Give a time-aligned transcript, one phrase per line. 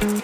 [0.00, 0.16] Hello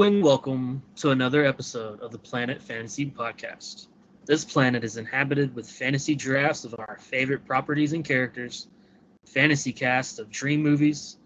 [0.00, 3.88] and welcome to another episode of the Planet Fantasy Podcast.
[4.26, 8.66] This planet is inhabited with fantasy drafts of our favorite properties and characters,
[9.24, 11.16] fantasy casts of dream movies,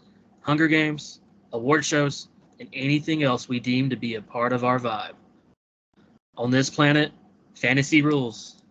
[0.42, 4.78] Hunger Games, award shows, and anything else we deem to be a part of our
[4.78, 5.14] vibe.
[6.36, 7.10] On this planet,
[7.54, 8.62] fantasy rules.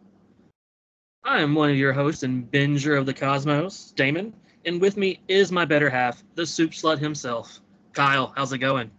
[1.24, 5.22] I am one of your hosts and binger of the cosmos, Damon, and with me
[5.28, 7.62] is my better half, the soup slut himself.
[7.94, 8.92] Kyle, how's it going?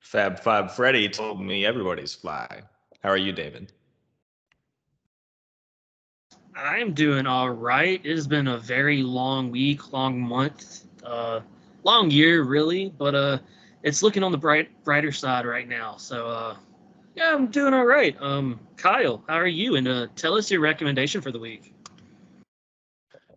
[0.00, 2.62] Fab Fab Freddy told me everybody's fly.
[3.02, 3.72] How are you, David?
[6.58, 8.00] I'm doing all right.
[8.04, 11.40] It has been a very long week, long month, uh,
[11.84, 13.38] long year, really, but uh,
[13.84, 15.96] it's looking on the bright, brighter side right now.
[15.96, 16.56] So, uh,
[17.14, 18.16] yeah, I'm doing all right.
[18.20, 19.76] Um, Kyle, how are you?
[19.76, 21.74] And uh, tell us your recommendation for the week.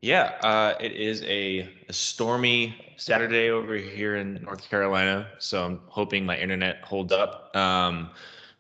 [0.02, 5.80] Yeah, uh, it is a, a stormy Saturday over here in North Carolina, so I'm
[5.86, 7.56] hoping my internet holds up.
[7.56, 8.10] Um,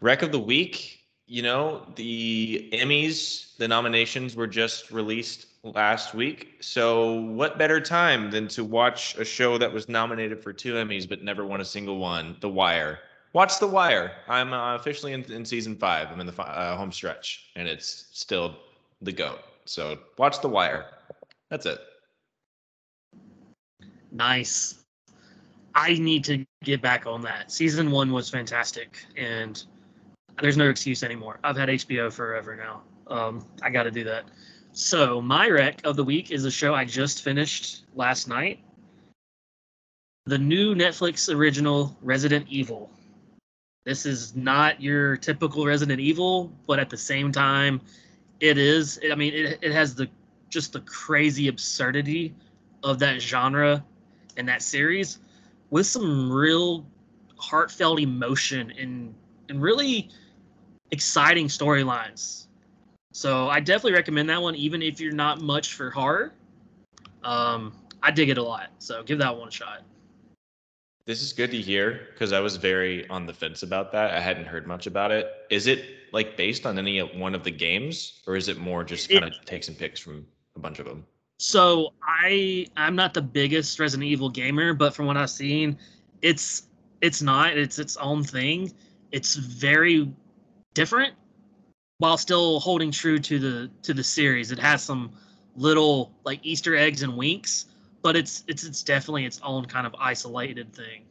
[0.01, 1.00] rec of the week,
[1.31, 6.57] you know, the Emmys, the nominations were just released last week.
[6.59, 11.07] So, what better time than to watch a show that was nominated for two Emmys
[11.07, 12.35] but never won a single one?
[12.41, 12.99] The Wire.
[13.31, 14.11] Watch The Wire.
[14.27, 16.09] I'm uh, officially in, in, season five.
[16.11, 18.57] I'm in the uh, home stretch, and it's still
[19.01, 19.39] the goat.
[19.63, 20.87] So, watch The Wire.
[21.49, 21.79] That's it.
[24.11, 24.83] Nice.
[25.75, 27.53] I need to get back on that.
[27.53, 29.63] Season one was fantastic, and
[30.39, 31.39] there's no excuse anymore.
[31.43, 32.81] I've had HBO forever now.
[33.07, 34.25] Um, I got to do that.
[34.73, 38.59] So my rec of the week is a show I just finished last night.
[40.25, 42.89] The new Netflix original Resident Evil.
[43.85, 47.81] This is not your typical Resident Evil, but at the same time,
[48.39, 48.99] it is.
[49.11, 50.07] I mean, it, it has the
[50.49, 52.35] just the crazy absurdity
[52.83, 53.83] of that genre
[54.37, 55.19] and that series
[55.71, 56.85] with some real
[57.37, 59.15] heartfelt emotion and
[59.49, 60.09] and really
[60.91, 62.47] exciting storylines.
[63.13, 66.33] So I definitely recommend that one, even if you're not much for horror.
[67.23, 68.69] Um, I dig it a lot.
[68.79, 69.83] So give that one a shot.
[71.05, 74.11] This is good to hear because I was very on the fence about that.
[74.11, 75.31] I hadn't heard much about it.
[75.49, 79.09] Is it like based on any one of the games, or is it more just
[79.09, 80.25] kind of takes and picks from
[80.55, 81.05] a bunch of them?
[81.39, 85.77] So I I'm not the biggest Resident Evil gamer, but from what I've seen,
[86.21, 86.67] it's
[87.01, 87.57] it's not.
[87.57, 88.71] It's its own thing.
[89.11, 90.13] It's very
[90.73, 91.13] different
[91.97, 94.51] while still holding true to the to the series.
[94.51, 95.11] It has some
[95.55, 97.67] little like Easter eggs and winks,
[98.01, 101.03] but it's it's it's definitely its own kind of isolated thing.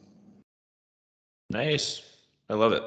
[1.49, 2.01] Nice.
[2.49, 2.83] I love it.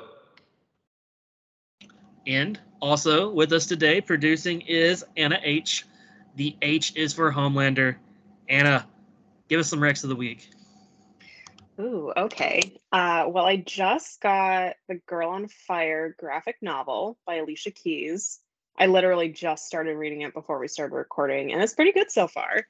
[2.26, 5.86] And also with us today producing is Anna H.
[6.36, 7.96] The H is for Homelander.
[8.48, 8.86] Anna,
[9.48, 10.50] give us some Recs of the week.
[11.80, 12.80] Ooh, okay.
[12.92, 18.38] Uh, well, I just got the Girl on Fire graphic novel by Alicia Keys.
[18.78, 22.28] I literally just started reading it before we started recording, and it's pretty good so
[22.28, 22.66] far.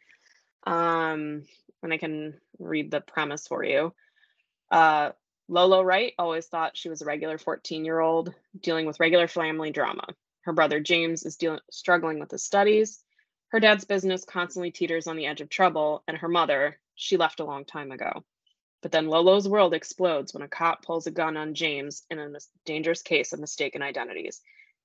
[0.66, 1.44] Um,
[1.82, 3.94] and I can read the premise for you.
[4.70, 5.10] Uh,
[5.48, 9.70] Lolo Wright always thought she was a regular 14 year old dealing with regular family
[9.70, 10.06] drama.
[10.42, 13.02] Her brother James is dealing struggling with his studies.
[13.48, 17.40] Her dad's business constantly teeters on the edge of trouble, and her mother, she left
[17.40, 18.24] a long time ago.
[18.84, 22.28] But then Lolo's world explodes when a cop pulls a gun on James in a
[22.66, 24.42] dangerous case of mistaken identities.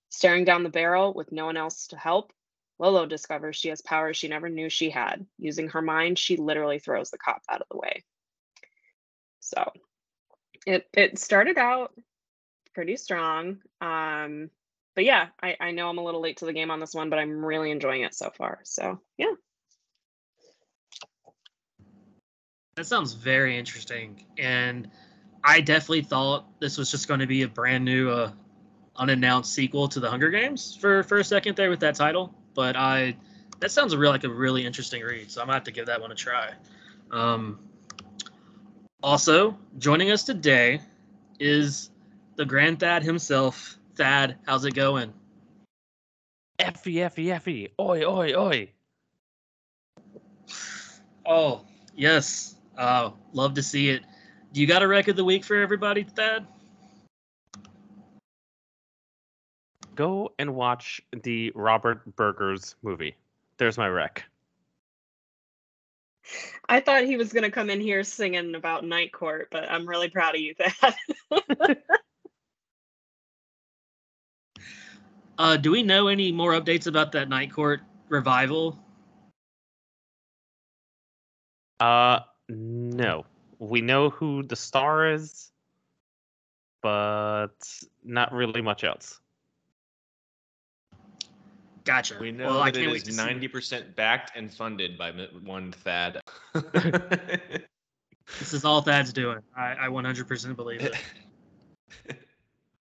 [0.07, 2.31] Staring down the barrel with no one else to help,
[2.79, 5.27] Lolo discovers she has powers she never knew she had.
[5.37, 8.05] Using her mind, she literally throws the cop out of the way.
[9.41, 9.69] So
[10.65, 11.91] it it started out
[12.73, 13.57] pretty strong.
[13.81, 14.49] Um,
[14.95, 17.09] but yeah, I, I know I'm a little late to the game on this one,
[17.09, 18.61] but I'm really enjoying it so far.
[18.63, 19.33] So yeah.
[22.79, 24.23] That sounds very interesting.
[24.37, 24.89] And
[25.43, 28.31] I definitely thought this was just going to be a brand new uh,
[28.95, 32.33] unannounced sequel to the Hunger Games for, for a second there with that title.
[32.53, 33.17] But I
[33.59, 35.29] that sounds real like a really interesting read.
[35.29, 36.53] So I'm gonna have to give that one a try.
[37.11, 37.59] Um,
[39.03, 40.79] also, joining us today
[41.37, 41.89] is
[42.37, 45.11] the Grand Thad himself, Thad, how's it going?
[46.59, 47.73] Effie, Effie, Effie.
[47.77, 48.71] Oi, oi, oi.
[51.25, 52.55] Oh, yes.
[52.79, 54.03] Uh, love to see it.
[54.53, 56.47] Do you got a rec of the week for everybody, Thad?
[59.99, 63.17] go and watch the Robert Burgers movie.
[63.57, 64.23] There's my rec.
[66.69, 70.09] I thought he was gonna come in here singing about Night Court, but I'm really
[70.09, 70.95] proud of you, Thad.
[75.37, 77.79] Uh, do we know any more updates about that Night Court
[78.09, 78.77] revival?
[81.79, 83.25] Uh, no.
[83.59, 85.51] We know who the star is,
[86.81, 87.55] but
[88.03, 89.19] not really much else.
[91.85, 92.17] Gotcha.
[92.19, 93.15] We know well, I that can't it wait to it.
[93.15, 95.11] ninety percent backed and funded by
[95.43, 96.21] one Thad.
[98.37, 99.39] This is all Thad's doing.
[99.57, 100.95] I, I 100% believe it.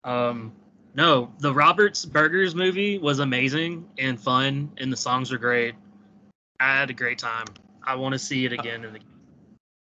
[0.06, 0.54] Um,
[0.94, 5.74] no, the Roberts Burgers movie was amazing and fun, and the songs were great.
[6.60, 7.48] I had a great time.
[7.84, 9.08] I want to see it again and again.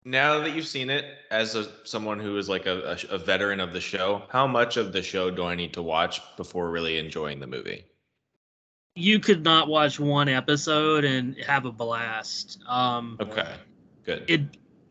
[0.05, 3.61] Now that you've seen it, as a, someone who is like a, a, a veteran
[3.61, 6.99] of the show, how much of the show do I need to watch before really
[6.99, 7.85] enjoying the movie?
[8.95, 12.59] You could not watch one episode and have a blast.
[12.69, 13.55] Um, Okay,
[14.05, 14.25] good.
[14.29, 14.43] it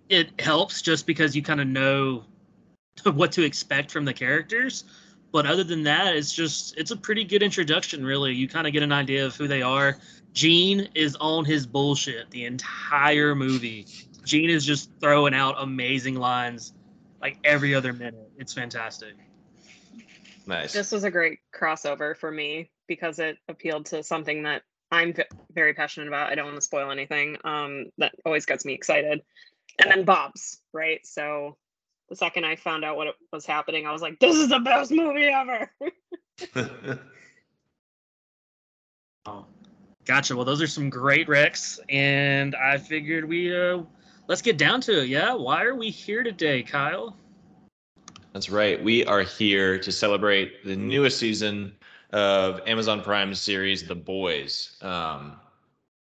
[0.09, 2.23] it helps just because you kind of know
[3.13, 4.83] what to expect from the characters
[5.31, 8.73] but other than that it's just it's a pretty good introduction really you kind of
[8.73, 9.97] get an idea of who they are
[10.33, 13.85] gene is on his bullshit the entire movie
[14.23, 16.73] gene is just throwing out amazing lines
[17.21, 19.13] like every other minute it's fantastic
[20.45, 20.73] nice.
[20.73, 25.23] this was a great crossover for me because it appealed to something that I'm v-
[25.53, 26.29] very passionate about.
[26.29, 27.37] I don't want to spoil anything.
[27.45, 29.21] Um, that always gets me excited.
[29.79, 30.99] And then Bob's, right?
[31.05, 31.57] So
[32.09, 34.59] the second I found out what it was happening, I was like, "This is the
[34.59, 35.71] best movie ever."
[39.25, 39.45] oh
[40.05, 43.83] gotcha well those are some great recs and i figured we uh
[44.31, 47.17] let's get down to it yeah why are we here today kyle
[48.31, 48.81] That's right.
[48.81, 51.73] We are here to celebrate the newest season
[52.13, 54.77] of Amazon Prime series, The Boys.
[54.81, 55.33] Um,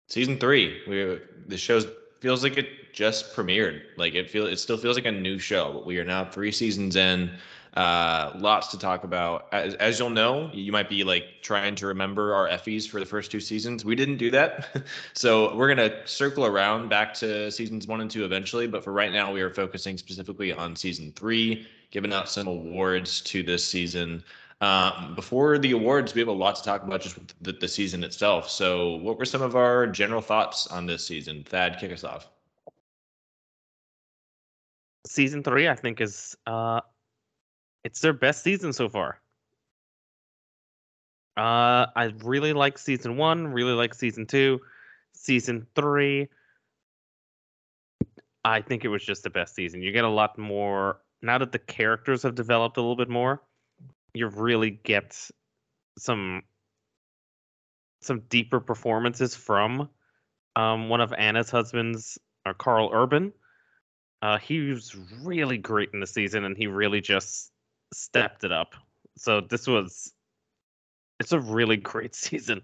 [0.08, 0.82] season three.
[0.88, 1.80] We the show
[2.18, 3.82] feels like it just premiered.
[3.96, 6.50] Like it feel it still feels like a new show, but we are now three
[6.50, 7.30] seasons in.
[7.76, 9.48] Uh, lots to talk about.
[9.52, 13.04] As, as you'll know, you might be like trying to remember our Effies for the
[13.04, 13.84] first two seasons.
[13.84, 14.68] We didn't do that,
[15.12, 18.66] so we're gonna circle around back to seasons one and two eventually.
[18.66, 23.20] But for right now, we are focusing specifically on season three, giving out some awards
[23.22, 24.24] to this season.
[24.62, 28.02] Um, before the awards, we have a lot to talk about just the, the season
[28.02, 28.48] itself.
[28.48, 31.44] So, what were some of our general thoughts on this season?
[31.44, 32.30] Thad, kick us off.
[35.06, 36.80] Season three, I think, is uh,
[37.86, 39.20] it's their best season so far.
[41.36, 43.46] Uh, I really like season one.
[43.46, 44.60] Really like season two.
[45.14, 46.26] Season three,
[48.44, 49.82] I think it was just the best season.
[49.82, 53.40] You get a lot more now that the characters have developed a little bit more.
[54.14, 55.16] You really get
[55.96, 56.42] some
[58.02, 59.88] some deeper performances from
[60.56, 63.32] um, one of Anna's husbands, uh, Karl Urban.
[64.22, 67.52] Uh, he was really great in the season, and he really just
[67.92, 68.74] stepped it up.
[69.16, 70.12] So this was,
[71.20, 72.62] it's a really great season.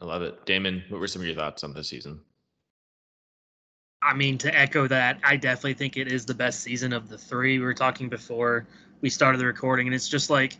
[0.00, 0.44] I love it.
[0.44, 2.20] Damon, what were some of your thoughts on this season?
[4.02, 7.16] I mean, to echo that, I definitely think it is the best season of the
[7.16, 7.58] three.
[7.58, 8.66] We were talking before
[9.00, 10.58] we started the recording, and it's just like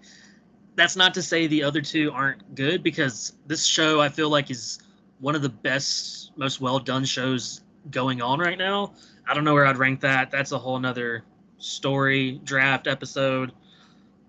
[0.74, 4.50] that's not to say the other two aren't good because this show I feel like
[4.50, 4.80] is
[5.20, 8.94] one of the best, most well done shows going on right now.
[9.26, 10.30] I don't know where I'd rank that.
[10.30, 11.24] That's a whole nother
[11.58, 13.52] story draft episode.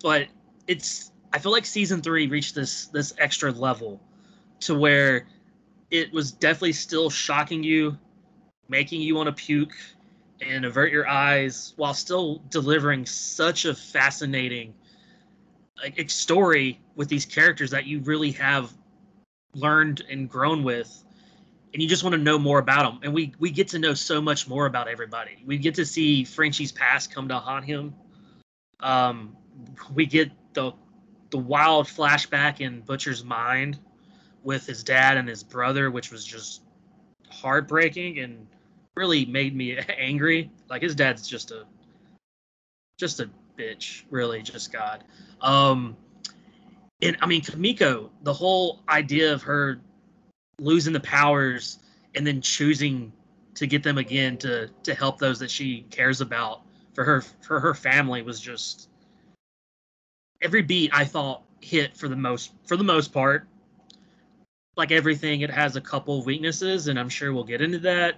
[0.01, 0.27] But
[0.67, 4.01] it's I feel like season three reached this this extra level
[4.61, 5.27] to where
[5.91, 7.97] it was definitely still shocking you
[8.69, 9.73] making you want to puke
[10.41, 14.73] and avert your eyes while still delivering such a fascinating
[15.81, 18.73] like story with these characters that you really have
[19.53, 21.03] learned and grown with
[21.73, 23.93] and you just want to know more about them and we we get to know
[23.93, 27.93] so much more about everybody we get to see frenchie's past come to haunt him
[28.79, 29.35] um
[29.93, 30.71] we get the
[31.29, 33.77] the wild flashback in butcher's mind
[34.43, 36.61] with his dad and his brother which was just
[37.29, 38.47] heartbreaking and
[38.95, 40.51] really made me angry.
[40.69, 41.65] Like his dad's just a
[42.99, 45.03] just a bitch, really, just God.
[45.41, 45.95] Um
[47.01, 49.79] and I mean Kimiko, the whole idea of her
[50.59, 51.79] losing the powers
[52.15, 53.11] and then choosing
[53.55, 56.61] to get them again to to help those that she cares about
[56.93, 58.89] for her for her family was just
[60.41, 63.47] every beat I thought hit for the most for the most part.
[64.75, 68.17] Like everything, it has a couple weaknesses, and I'm sure we'll get into that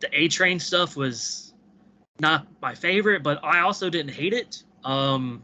[0.00, 1.54] the A Train stuff was
[2.20, 4.62] not my favorite, but I also didn't hate it.
[4.84, 5.42] Um,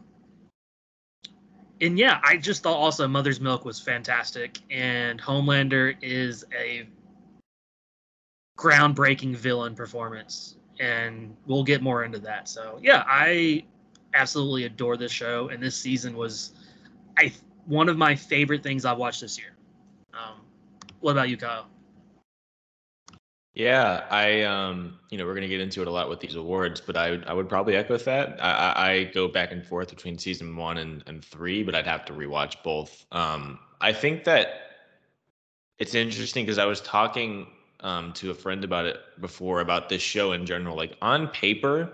[1.81, 6.87] and yeah, I just thought also Mother's Milk was fantastic, and Homelander is a
[8.57, 12.47] groundbreaking villain performance, and we'll get more into that.
[12.47, 13.65] So yeah, I
[14.13, 16.53] absolutely adore this show, and this season was,
[17.17, 17.33] I
[17.65, 19.55] one of my favorite things I've watched this year.
[20.13, 20.41] Um,
[21.01, 21.67] what about you, Kyle?
[23.55, 26.81] Yeah, I um, you know, we're gonna get into it a lot with these awards,
[26.81, 28.37] but I I would probably echo that.
[28.43, 32.03] I, I, go back and forth between season one and, and three, but I'd have
[32.05, 33.05] to rewatch both.
[33.13, 34.47] Um, I think that
[35.79, 37.47] it's interesting because I was talking
[37.79, 40.75] um to a friend about it before about this show in general.
[40.75, 41.93] Like on paper,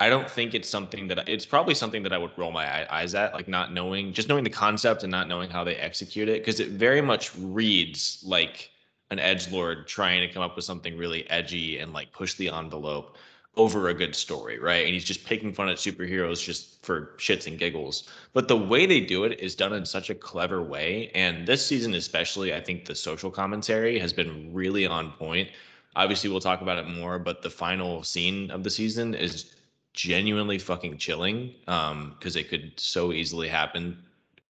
[0.00, 3.14] I don't think it's something that it's probably something that I would roll my eyes
[3.14, 6.40] at, like not knowing, just knowing the concept and not knowing how they execute it,
[6.40, 8.70] because it very much reads like
[9.12, 12.48] an edge lord trying to come up with something really edgy and like push the
[12.48, 13.16] envelope
[13.56, 14.84] over a good story, right?
[14.84, 18.08] And he's just picking fun at superheroes just for shits and giggles.
[18.32, 21.10] But the way they do it is done in such a clever way.
[21.14, 25.50] And this season, especially, I think the social commentary has been really on point.
[25.96, 29.54] Obviously, we'll talk about it more, but the final scene of the season is
[29.94, 34.02] genuinely fucking chilling um because it could so easily happen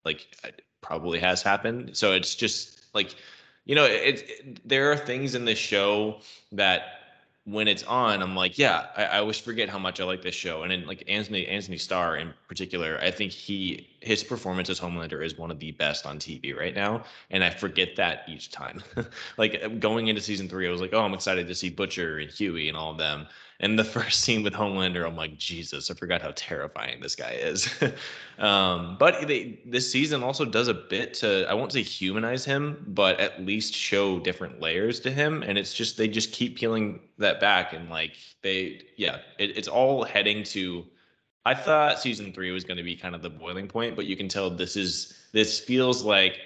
[0.04, 0.28] like
[0.80, 3.16] probably has happened so it's just like
[3.64, 6.20] you know, it, it, there are things in this show
[6.52, 7.02] that
[7.44, 10.34] when it's on, I'm like, yeah, I, I, always forget how much I like this
[10.34, 10.62] show.
[10.62, 15.36] And like Anthony Anthony Starr in particular, I think he his performance as Homelander is
[15.36, 18.82] one of the best on TV right now, and I forget that each time.
[19.38, 22.30] like going into season three, I was like, oh, I'm excited to see Butcher and
[22.30, 23.26] Hughie and all of them.
[23.62, 27.32] And the first scene with Homelander, I'm like, Jesus, I forgot how terrifying this guy
[27.32, 27.72] is.
[28.38, 32.84] um, but they, this season also does a bit to, I won't say humanize him,
[32.88, 35.42] but at least show different layers to him.
[35.42, 37.72] And it's just, they just keep peeling that back.
[37.72, 40.84] And like, they, yeah, it, it's all heading to,
[41.44, 44.16] I thought season three was going to be kind of the boiling point, but you
[44.16, 46.38] can tell this is, this feels like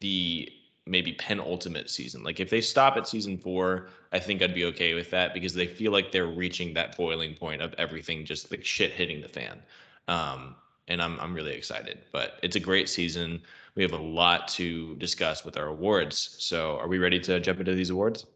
[0.00, 0.48] the
[0.86, 2.22] maybe penultimate season.
[2.22, 5.54] Like if they stop at season four, I think I'd be okay with that because
[5.54, 9.28] they feel like they're reaching that boiling point of everything just like shit hitting the
[9.28, 9.60] fan.
[10.08, 10.56] Um,
[10.88, 12.00] and I'm I'm really excited.
[12.12, 13.40] But it's a great season.
[13.76, 16.36] We have a lot to discuss with our awards.
[16.38, 18.26] So are we ready to jump into these awards?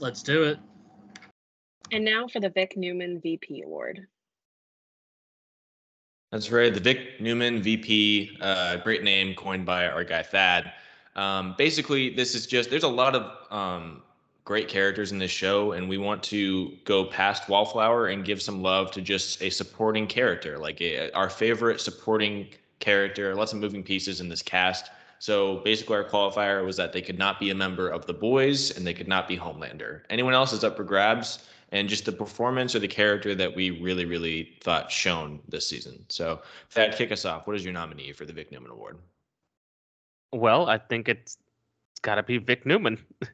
[0.00, 0.58] Let's do it.
[1.92, 4.06] And now for the Vic Newman VP Award.
[6.32, 6.72] That's right.
[6.72, 10.72] The Vic Newman VP, uh, great name coined by our guy Thad.
[11.14, 14.00] Um, basically, this is just there's a lot of um,
[14.46, 18.62] great characters in this show, and we want to go past Wallflower and give some
[18.62, 22.48] love to just a supporting character, like a, our favorite supporting
[22.80, 23.34] character.
[23.34, 24.90] Lots of moving pieces in this cast.
[25.18, 28.74] So basically, our qualifier was that they could not be a member of the boys
[28.74, 30.00] and they could not be Homelander.
[30.08, 31.40] Anyone else is up for grabs
[31.72, 36.04] and just the performance or the character that we really, really thought shone this season.
[36.08, 37.46] So, Thad, kick us off.
[37.46, 38.98] What is your nominee for the Vic Newman Award?
[40.32, 41.38] Well, I think it's,
[41.92, 42.98] it's got to be Vic Newman.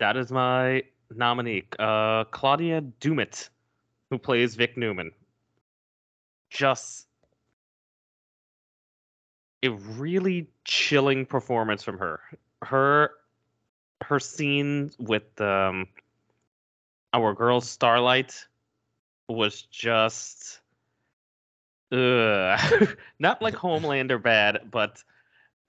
[0.00, 0.82] that is my
[1.14, 3.50] nominee, uh, Claudia Doumit,
[4.08, 5.12] who plays Vic Newman.
[6.48, 7.06] Just
[9.62, 12.20] a really chilling performance from her.
[12.62, 13.10] Her
[14.02, 15.86] her scene with um
[17.12, 18.46] our girl Starlight
[19.28, 20.60] was just
[21.90, 25.02] not like Homelander bad, but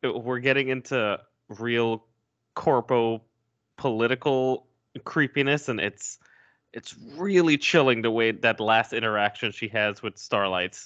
[0.03, 1.19] we're getting into
[1.50, 2.05] real
[2.53, 3.21] corpo
[3.77, 4.67] political
[5.03, 6.19] creepiness and it's
[6.73, 10.77] it's really chilling the way that last interaction she has with Starlight.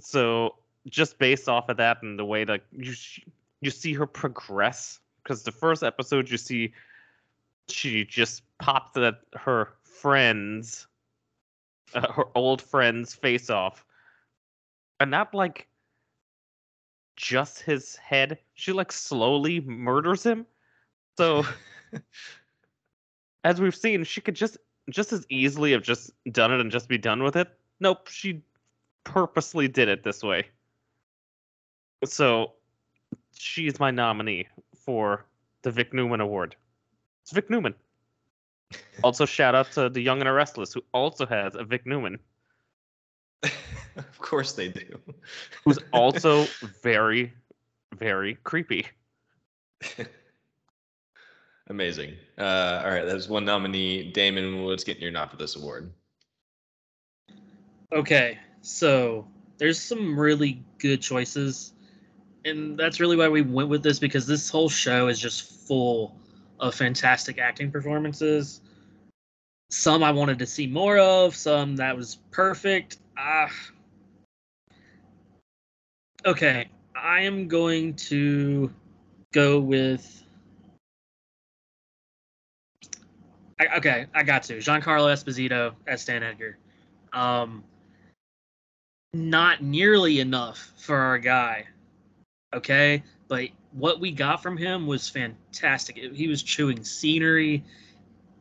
[0.00, 0.56] So
[0.88, 2.92] just based off of that and the way that you
[3.60, 6.72] you see her progress because the first episode you see
[7.68, 10.86] she just popped at her friends
[11.94, 13.84] uh, her old friends face off.
[15.00, 15.68] And not like
[17.16, 20.46] just his head she like slowly murders him.
[21.16, 21.44] So
[23.44, 24.58] as we've seen she could just
[24.90, 27.48] just as easily have just done it and just be done with it.
[27.80, 28.42] Nope she
[29.04, 30.46] purposely did it this way.
[32.04, 32.52] So
[33.36, 34.48] she's my nominee
[34.84, 35.24] for
[35.62, 36.56] the Vic Newman Award.
[37.22, 37.74] It's Vic Newman.
[39.02, 42.18] also, shout out to the Young and the Restless, who also has a Vic Newman.
[43.96, 44.98] of course they do.
[45.64, 46.44] who's also
[46.82, 47.32] very,
[47.96, 48.86] very creepy.
[51.68, 52.14] Amazing.
[52.38, 54.10] Uh, all right, that's one nominee.
[54.12, 55.90] Damon, let's get your nod for this award.
[57.92, 59.26] Okay, so
[59.58, 61.73] there's some really good choices
[62.44, 66.16] and that's really why we went with this because this whole show is just full
[66.60, 68.60] of fantastic acting performances.
[69.70, 72.98] some I wanted to see more of, some that was perfect.
[73.16, 73.50] Ah.
[76.26, 78.72] okay, I am going to
[79.32, 80.22] go with.
[83.60, 86.58] I, okay, I got to Giancarlo Esposito as Stan Edgar.
[87.12, 87.62] Um,
[89.12, 91.66] not nearly enough for our guy.
[92.54, 95.96] Okay, but what we got from him was fantastic.
[95.96, 97.64] He was chewing scenery.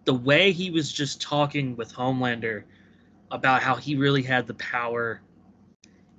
[0.06, 2.64] The way he was just talking with Homelander
[3.32, 5.22] about how he really had the power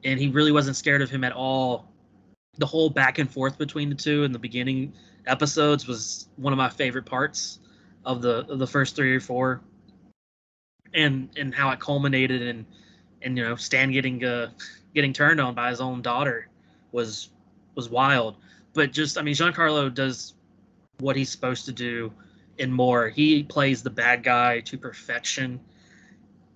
[0.05, 1.89] and he really wasn't scared of him at all.
[2.59, 4.93] The whole back and forth between the two in the beginning
[5.27, 7.61] episodes was one of my favorite parts
[8.05, 9.61] of the of the first three or four,
[10.93, 12.67] and and how it culminated in
[13.23, 14.51] and you know Stan getting uh
[14.95, 16.49] getting turned on by his own daughter
[16.93, 17.31] was
[17.75, 18.37] was wild.
[18.73, 20.35] But just I mean Giancarlo does
[20.99, 22.13] what he's supposed to do
[22.59, 23.09] and more.
[23.09, 25.61] He plays the bad guy to perfection.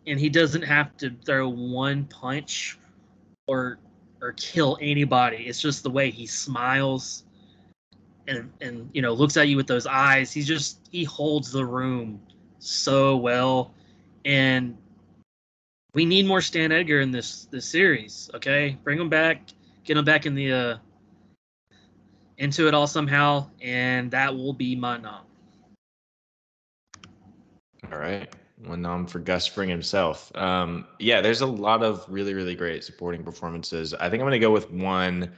[0.06, 2.78] And he doesn't have to throw one punch
[3.46, 3.78] or
[4.20, 5.44] or kill anybody.
[5.46, 7.24] It's just the way he smiles
[8.26, 10.32] and and you know looks at you with those eyes.
[10.32, 12.20] He just he holds the room
[12.58, 13.74] so well.
[14.24, 14.76] And
[15.94, 18.30] we need more Stan Edgar in this this series.
[18.34, 19.48] Okay, bring him back,
[19.84, 20.76] get him back in the uh,
[22.38, 25.24] into it all somehow, and that will be my nom.
[27.92, 28.32] All right,
[28.64, 30.34] one nom for Gus Fring himself.
[30.36, 33.94] Um, yeah, there's a lot of really really great supporting performances.
[33.94, 35.32] I think I'm gonna go with one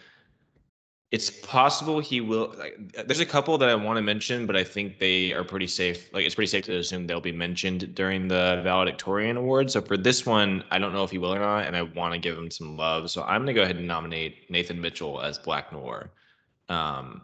[1.10, 2.54] it's possible he will.
[2.56, 5.66] Like, there's a couple that I want to mention, but I think they are pretty
[5.66, 6.12] safe.
[6.12, 9.70] Like it's pretty safe to assume they'll be mentioned during the valedictorian award.
[9.72, 12.14] So for this one, I don't know if he will or not, and I want
[12.14, 13.10] to give him some love.
[13.10, 16.10] So I'm gonna go ahead and nominate Nathan Mitchell as Black Noir.
[16.70, 17.22] Um,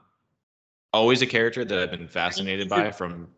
[0.92, 3.28] always a character that I've been fascinated by from.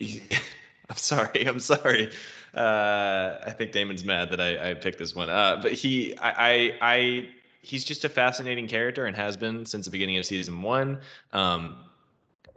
[0.00, 1.46] I'm sorry.
[1.46, 2.10] I'm sorry.
[2.54, 5.30] Uh, I think Damon's mad that I, I picked this one.
[5.30, 7.28] Uh, but he, I, I, I
[7.62, 10.98] he's just a fascinating character and has been since the beginning of season one.
[11.32, 11.76] Um,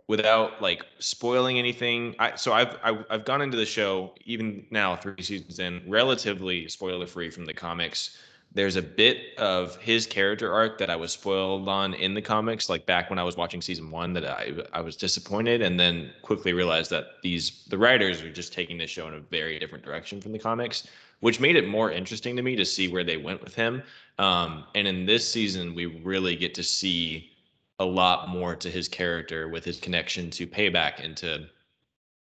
[0.08, 4.14] without like spoiling anything, I so I've I, have i have gone into the show
[4.26, 8.18] even now three seasons in relatively spoiler free from the comics.
[8.56, 12.70] There's a bit of his character arc that I was spoiled on in the comics,
[12.70, 16.12] like back when I was watching season one, that I I was disappointed, and then
[16.22, 19.84] quickly realized that these the writers were just taking this show in a very different
[19.84, 20.88] direction from the comics
[21.24, 23.82] which made it more interesting to me to see where they went with him.
[24.20, 27.32] Um, and in this season, we really get to see
[27.80, 31.48] a lot more to his character with his connection to Payback and to,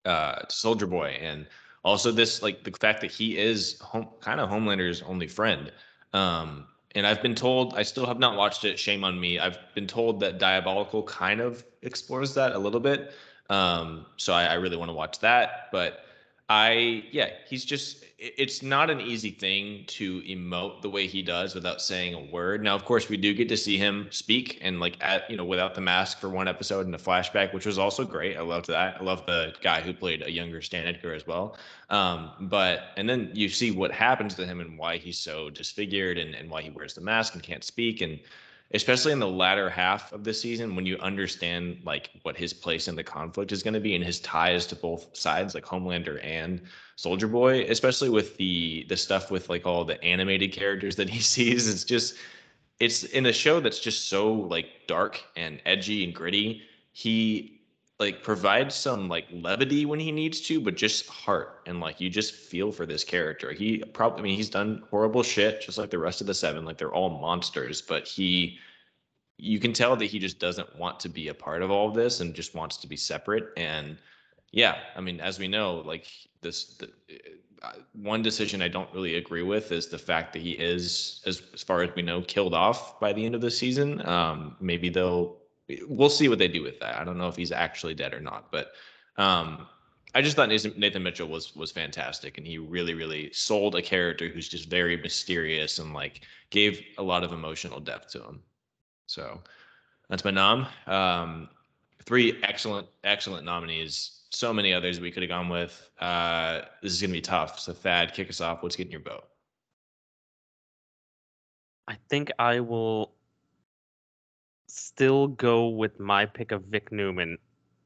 [0.07, 1.47] uh, to Soldier Boy, and
[1.85, 5.71] also this like the fact that he is home, kind of Homelander's only friend.
[6.17, 8.79] Um, and I've been told I still have not watched it.
[8.79, 9.39] Shame on me.
[9.39, 13.13] I've been told that Diabolical kind of explores that a little bit.
[13.51, 16.07] Um, so I, I really want to watch that, but
[16.49, 21.55] I yeah, he's just it's not an easy thing to emote the way he does
[21.55, 22.63] without saying a word.
[22.63, 25.45] Now, of course, we do get to see him speak and like at you know
[25.45, 28.39] without the mask for one episode in a flashback, which was also great.
[28.39, 29.01] I loved that.
[29.01, 31.59] I love the guy who played a younger Stan Edgar as well.
[31.91, 36.17] Um, but and then you see what happens to him and why he's so disfigured
[36.17, 38.19] and, and why he wears the mask and can't speak and
[38.75, 42.89] especially in the latter half of the season when you understand like what his place
[42.89, 46.23] in the conflict is going to be and his ties to both sides like homelander
[46.25, 46.61] and
[46.97, 51.21] soldier boy especially with the the stuff with like all the animated characters that he
[51.35, 51.69] sees.
[51.69, 52.15] It's just
[52.79, 56.63] it's in a show that's just so like dark and edgy and gritty.
[56.93, 57.56] He
[57.99, 62.11] like provides some like levity when he needs to but just heart and like you
[62.11, 63.53] just feel for this character.
[63.53, 66.65] He probably i mean he's done horrible shit just like the rest of the seven
[66.65, 68.59] like they're all monsters but he
[69.39, 71.95] you can tell that he just doesn't want to be a part of all of
[71.95, 73.49] this and just wants to be separate.
[73.57, 73.97] And
[74.53, 76.07] yeah i mean as we know like
[76.43, 76.91] this the,
[77.63, 81.43] uh, one decision i don't really agree with is the fact that he is as,
[81.55, 84.07] as far as we know killed off by the end of the season.
[84.07, 85.39] Um maybe they'll
[85.89, 87.01] we'll see what they do with that.
[87.01, 88.73] I don't know if he's actually dead or not, but
[89.17, 89.67] um,
[90.15, 94.29] I just thought Nathan Mitchell was was fantastic, and he really really sold a character
[94.29, 98.43] who's just very mysterious and like gave a lot of emotional depth to him.
[99.07, 99.43] So
[100.09, 100.67] that's my nom.
[100.87, 101.49] Um,
[102.05, 104.23] three excellent excellent nominees.
[104.31, 105.91] So many others we could have gone with.
[106.01, 107.59] Uh, this is gonna be tough.
[107.59, 108.63] So Thad, kick us off.
[108.63, 109.25] What's getting your vote?
[111.89, 113.16] I think I will
[114.67, 117.39] still go with my pick of Vic Newman.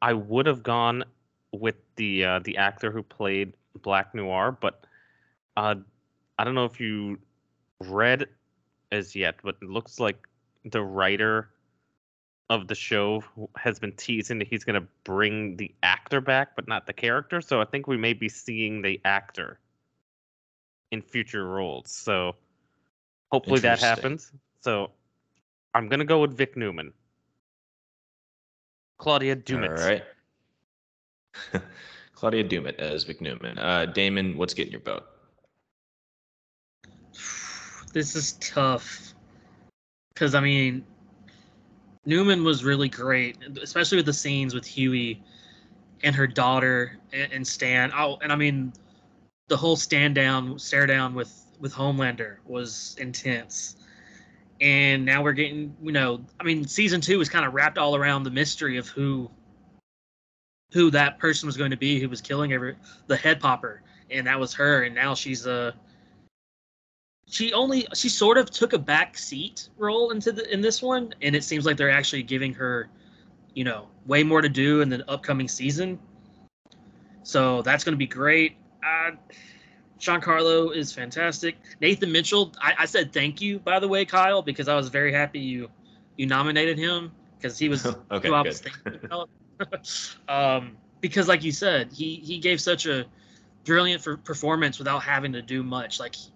[0.02, 1.04] I would have gone
[1.52, 4.86] with the uh, the actor who played Black Noir, but
[5.56, 5.74] uh,
[6.38, 7.18] I don't know if you
[7.80, 8.26] read
[8.92, 10.26] as yet, but it looks like
[10.64, 11.50] the writer
[12.48, 13.22] of the show
[13.56, 17.40] has been teasing that he's going to bring the actor back, but not the character.
[17.40, 19.60] So I think we may be seeing the actor
[20.90, 21.92] in future roles.
[21.92, 22.34] So
[23.30, 24.32] hopefully that happens.
[24.62, 24.90] So
[25.74, 26.92] I'm going to go with Vic Newman.
[28.98, 29.80] Claudia Dumas.
[29.80, 30.04] All right.
[32.14, 33.58] Claudia Doumit as Vic Newman.
[33.58, 35.04] Uh, Damon, what's getting your vote?
[37.92, 39.14] This is tough.
[40.14, 40.84] Because, I mean,
[42.06, 45.20] Newman was really great, especially with the scenes with Hughie
[46.04, 47.90] and her daughter and, and Stan.
[47.92, 48.72] Oh, and I mean,
[49.48, 53.79] the whole stand down, stare down with, with Homelander was intense.
[54.60, 57.96] And now we're getting, you know, I mean, season two was kind of wrapped all
[57.96, 59.30] around the mystery of who
[60.72, 63.82] who that person was going to be who was killing every the head popper.
[64.10, 64.84] And that was her.
[64.84, 65.74] And now she's a
[67.26, 71.14] she only she sort of took a back seat role into the in this one.
[71.22, 72.88] And it seems like they're actually giving her
[73.54, 75.98] you know way more to do in the upcoming season.
[77.22, 78.56] So that's going to be great.
[78.84, 79.12] Uh
[80.00, 84.66] Giancarlo is fantastic nathan mitchell I, I said thank you by the way kyle because
[84.66, 85.68] i was very happy you
[86.16, 88.48] you nominated him because he was okay, who I good.
[88.48, 89.30] was thinking about.
[90.28, 93.06] um, because, like you said, he he gave such a
[93.64, 95.98] brilliant for performance without having to do much.
[95.98, 96.30] Like he,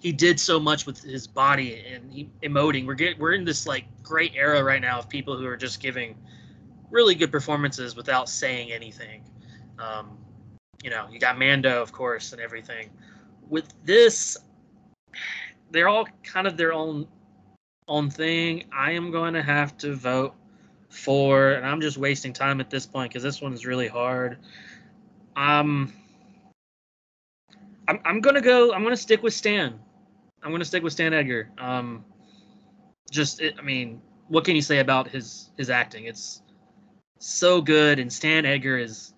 [0.00, 2.86] he did so much with his body and he emoting.
[2.86, 5.80] We're get we're in this like great era right now of people who are just
[5.80, 6.16] giving
[6.90, 9.22] really good performances without saying anything.
[9.78, 10.16] Um,
[10.82, 12.90] you know, you got Mando, of course, and everything.
[13.48, 14.36] With this,
[15.70, 17.06] they're all kind of their own
[17.88, 18.64] own thing.
[18.72, 20.34] I am going to have to vote
[20.90, 24.38] for, and I'm just wasting time at this point because this one is really hard.
[25.36, 25.92] Um,
[27.86, 28.72] I'm I'm gonna go.
[28.72, 29.78] I'm gonna stick with Stan.
[30.42, 31.50] I'm gonna stick with Stan Edgar.
[31.58, 32.04] Um,
[33.10, 36.04] just it, I mean, what can you say about his his acting?
[36.04, 36.42] It's
[37.18, 39.14] so good, and Stan Edgar is.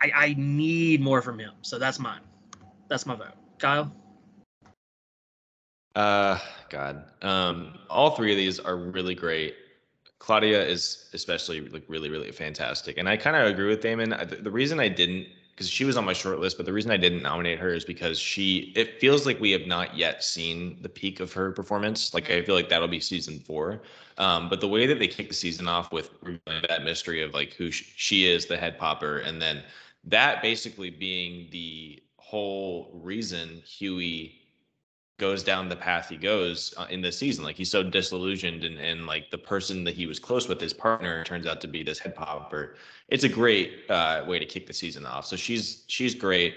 [0.00, 2.20] I I need more from him, so that's mine.
[2.88, 3.34] That's my vote.
[3.58, 3.92] Kyle.
[5.94, 7.04] Uh, God.
[7.22, 9.54] Um, all three of these are really great.
[10.18, 14.10] Claudia is especially like really, really fantastic, and I kind of agree with Damon.
[14.10, 16.90] The, the reason I didn't, because she was on my short list, but the reason
[16.90, 18.72] I didn't nominate her is because she.
[18.76, 22.12] It feels like we have not yet seen the peak of her performance.
[22.12, 23.82] Like I feel like that'll be season four.
[24.18, 26.10] Um, but the way that they kick the season off with
[26.46, 29.62] that mystery of like who sh- she is, the head popper, and then
[30.06, 34.40] that basically being the whole reason Hughie
[35.18, 37.44] goes down the path he goes uh, in this season.
[37.44, 40.72] Like he's so disillusioned, and, and like the person that he was close with, his
[40.72, 42.76] partner, turns out to be this head popper.
[43.08, 45.26] It's a great uh, way to kick the season off.
[45.26, 46.56] So she's she's great.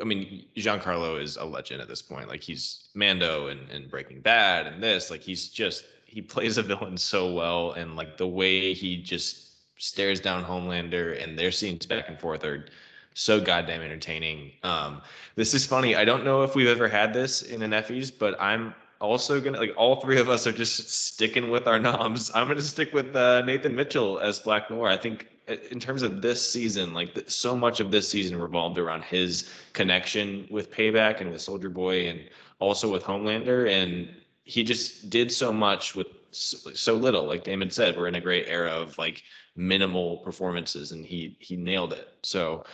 [0.00, 2.28] I mean, Giancarlo is a legend at this point.
[2.28, 5.10] Like he's Mando and, and Breaking Bad and this.
[5.10, 9.49] Like he's just he plays a villain so well, and like the way he just
[9.80, 12.66] stares down Homelander and their scenes back and forth are
[13.14, 14.52] so goddamn entertaining.
[14.62, 15.00] Um,
[15.36, 15.96] this is funny.
[15.96, 19.58] I don't know if we've ever had this in an Effie's, but I'm also gonna
[19.58, 22.30] like all three of us are just sticking with our noms.
[22.34, 24.88] I'm gonna stick with uh, Nathan Mitchell as Black Noir.
[24.88, 28.38] I think uh, in terms of this season, like th- so much of this season
[28.38, 32.20] revolved around his connection with Payback and with Soldier Boy, and
[32.58, 34.10] also with Homelander, and
[34.44, 37.24] he just did so much with so, little.
[37.24, 39.22] Like Damon said, we're in a great era of like
[39.56, 42.08] minimal performances, and he he nailed it.
[42.22, 42.64] So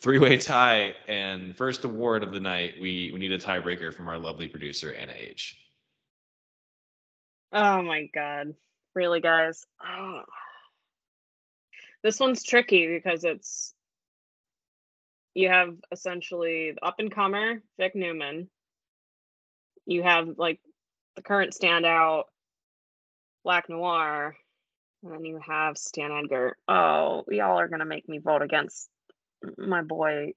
[0.00, 2.74] three-way tie and first award of the night.
[2.80, 5.56] We we need a tiebreaker from our lovely producer Anna H.
[7.52, 8.54] Oh my god.
[8.94, 9.66] Really, guys?
[9.84, 10.22] Oh.
[12.02, 13.74] This one's tricky because it's
[15.34, 18.48] you have essentially the up and comer, Vic Newman.
[19.84, 20.60] You have like
[21.14, 22.24] the current standout,
[23.46, 24.36] Black Noir,
[25.04, 26.58] and then you have Stan Edgar.
[26.66, 28.90] Oh, y'all are gonna make me vote against
[29.56, 30.32] my boy.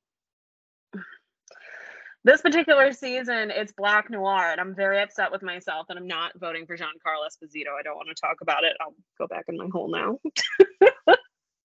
[2.23, 6.33] This particular season, it's Black Noir, and I'm very upset with myself that I'm not
[6.39, 7.71] voting for Giancarlo Esposito.
[7.79, 8.77] I don't want to talk about it.
[8.79, 10.19] I'll go back in my hole now.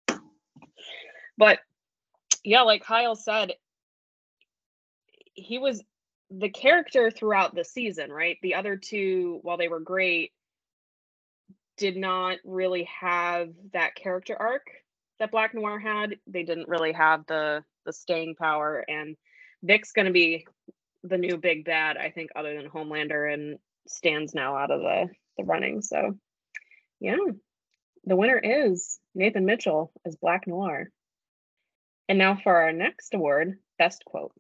[1.40, 1.58] but
[2.44, 3.54] yeah, like Kyle said,
[5.34, 5.82] he was
[6.30, 8.38] the character throughout the season, right?
[8.44, 10.34] The other two, while they were great,
[11.82, 14.68] did not really have that character arc
[15.18, 16.16] that Black Noir had.
[16.28, 19.18] They didn't really have the the staying power and
[19.64, 20.46] Vic's going to be
[21.04, 25.10] the new big bad, I think, other than Homelander and stands now out of the,
[25.40, 25.82] the running.
[25.82, 26.16] So,
[27.00, 27.18] yeah,
[28.06, 30.92] the winner is Nathan Mitchell as Black Noir.
[32.08, 34.34] And now for our next award, Best Quote.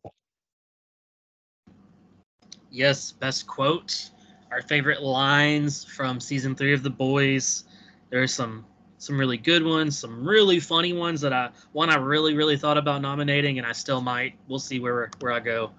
[2.69, 4.11] Yes, best quote.
[4.51, 7.63] Our favorite lines from season three of The Boys.
[8.09, 8.65] There are some
[8.97, 12.77] some really good ones, some really funny ones that I one I really really thought
[12.77, 14.35] about nominating, and I still might.
[14.47, 15.71] We'll see where where I go.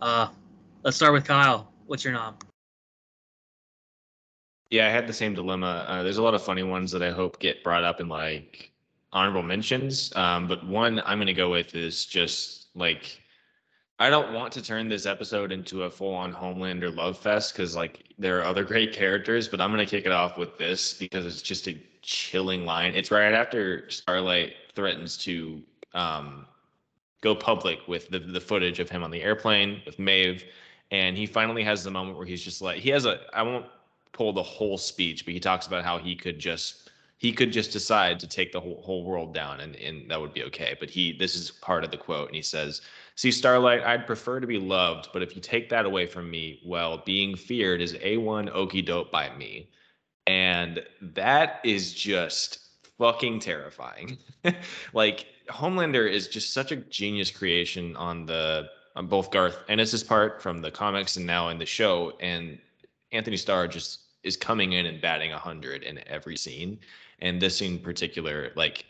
[0.00, 0.28] Uh,
[0.82, 1.72] let's start with Kyle.
[1.86, 2.36] What's your nom?
[4.70, 5.86] Yeah, I had the same dilemma.
[5.88, 8.72] Uh, there's a lot of funny ones that I hope get brought up in like
[9.12, 10.14] honorable mentions.
[10.14, 13.20] Um, but one I'm going to go with is just like
[14.00, 18.04] I don't want to turn this episode into a full-on Homelander love fest because like
[18.18, 21.42] there are other great characters, but I'm gonna kick it off with this because it's
[21.42, 22.94] just a chilling line.
[22.94, 25.62] It's right after Starlight threatens to
[25.94, 26.46] um,
[27.22, 30.44] go public with the the footage of him on the airplane with Maeve,
[30.92, 33.66] and he finally has the moment where he's just like he has a I won't
[34.12, 37.72] pull the whole speech, but he talks about how he could just he could just
[37.72, 40.76] decide to take the whole, whole world down and, and that would be okay.
[40.78, 42.80] But he this is part of the quote, and he says,
[43.18, 46.60] See, Starlight, I'd prefer to be loved, but if you take that away from me,
[46.64, 49.70] well, being feared is A1 okey dope by me.
[50.28, 52.60] And that is just
[52.96, 54.18] fucking terrifying.
[54.92, 60.40] like Homelander is just such a genius creation on the on both Garth Ennis's part
[60.40, 62.12] from the comics and now in the show.
[62.20, 62.56] And
[63.10, 66.78] Anthony Starr just is coming in and batting 100 in every scene.
[67.18, 68.84] And this in particular, like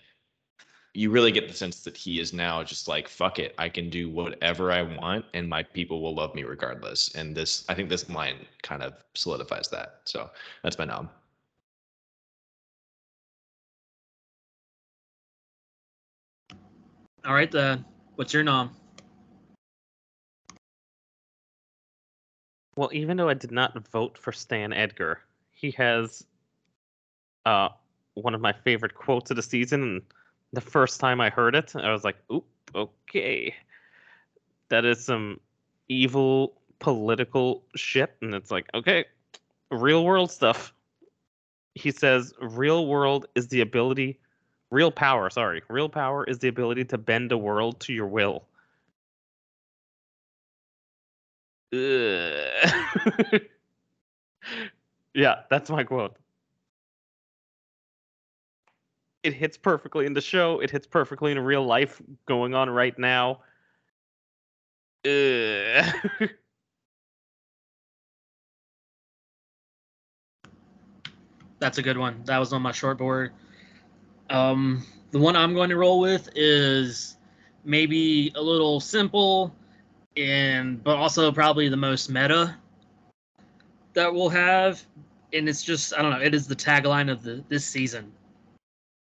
[0.99, 3.89] you really get the sense that he is now just like fuck it i can
[3.89, 7.15] do whatever i want and my people will love me regardless.
[7.15, 10.01] And this i think this line kind of solidifies that.
[10.05, 10.29] So
[10.65, 11.09] that's my nom.
[17.25, 17.85] All right then
[18.17, 18.75] what's your nom?
[22.75, 25.21] Well even though i did not vote for stan edgar
[25.53, 26.27] he has
[27.47, 27.69] uh
[28.15, 30.03] one of my favorite quotes of the season and
[30.53, 33.55] the first time I heard it, I was like, "Oop, okay,
[34.69, 35.41] that is some
[35.89, 39.05] evil political shit." And it's like, okay,
[39.71, 40.73] real world stuff.
[41.75, 44.19] He says, "Real world is the ability,
[44.71, 45.31] real power.
[45.31, 48.47] Sorry, real power is the ability to bend a world to your will."
[51.73, 52.63] yeah,
[55.51, 56.17] that's my quote
[59.29, 60.61] it hits perfectly in the show.
[60.61, 63.41] It hits perfectly in real life going on right now.
[71.61, 72.23] That's a good one.
[72.25, 73.33] That was on my short board.
[74.31, 77.19] Um, the one I'm going to roll with is
[77.64, 79.55] maybe a little simple,
[80.17, 82.57] and but also probably the most meta
[83.93, 84.83] that we'll have.
[85.35, 86.21] And it's just I don't know.
[86.21, 88.11] It is the tagline of the this season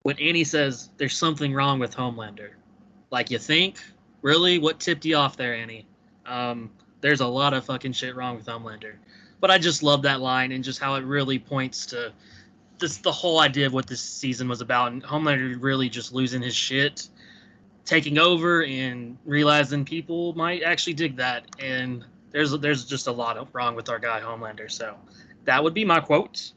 [0.02, 2.50] when Annie says there's something wrong with Homelander.
[3.11, 3.76] Like you think?
[4.22, 4.58] Really?
[4.58, 5.87] What tipped you off there, Annie?
[6.26, 8.94] Um, there's a lot of fucking shit wrong with Homelander.
[9.40, 12.12] But I just love that line and just how it really points to
[12.78, 14.92] just the whole idea of what this season was about.
[14.92, 17.08] And Homelander really just losing his shit,
[17.84, 21.44] taking over, and realizing people might actually dig that.
[21.58, 24.70] And there's there's just a lot of wrong with our guy Homelander.
[24.70, 24.96] So
[25.44, 26.52] that would be my quote.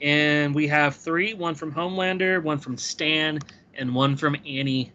[0.00, 3.38] And we have three one from Homelander, one from Stan,
[3.74, 4.92] and one from Annie.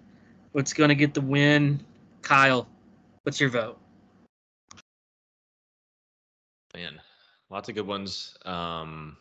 [0.54, 1.80] What's going to get the win?
[2.22, 2.68] Kyle,
[3.24, 3.80] what's your vote?
[6.74, 7.00] Man,
[7.50, 8.38] lots of good ones.
[8.46, 9.18] Um,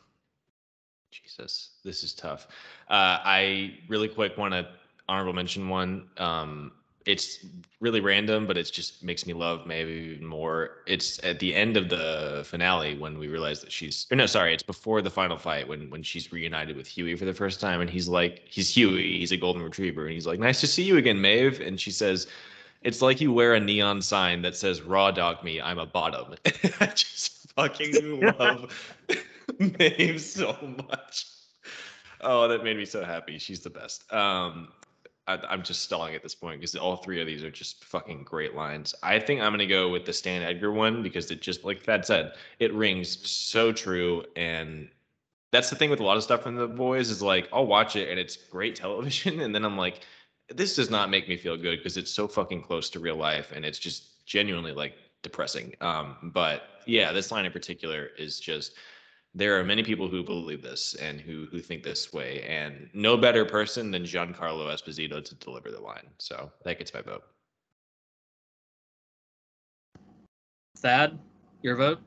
[1.10, 2.46] Jesus, this is tough.
[2.88, 4.68] Uh, I really quick want to
[5.08, 6.08] honorable mention one.
[6.16, 6.72] Um,
[7.06, 7.44] it's
[7.80, 10.82] really random, but it just makes me love maybe more.
[10.86, 14.62] It's at the end of the finale when we realize that she's no, sorry, it's
[14.62, 17.90] before the final fight when when she's reunited with Hughie for the first time, and
[17.90, 20.96] he's like, he's Hughie, he's a golden retriever, and he's like, nice to see you
[20.96, 22.26] again, Maeve, and she says.
[22.84, 26.34] It's like you wear a neon sign that says "Raw dog me, I'm a bottom."
[26.80, 28.96] I just fucking love
[29.60, 30.56] Maeve so
[30.88, 31.26] much.
[32.22, 33.38] Oh, that made me so happy.
[33.38, 34.10] She's the best.
[34.12, 34.68] Um,
[35.26, 38.24] I, am just stalling at this point because all three of these are just fucking
[38.24, 38.94] great lines.
[39.02, 42.04] I think I'm gonna go with the Stan Edgar one because it just like Thad
[42.04, 44.24] said, it rings so true.
[44.36, 44.88] And
[45.52, 47.96] that's the thing with a lot of stuff from the boys is like I'll watch
[47.96, 50.00] it and it's great television, and then I'm like,
[50.48, 53.52] this does not make me feel good because it's so fucking close to real life
[53.54, 55.74] and it's just genuinely like depressing.
[55.80, 58.74] Um, but yeah, this line in particular is just
[59.34, 63.16] there are many people who believe this and who who think this way, and no
[63.16, 66.06] better person than Giancarlo Esposito to deliver the line.
[66.18, 67.22] So that gets my vote.
[70.78, 71.18] Thad,
[71.62, 72.00] your vote.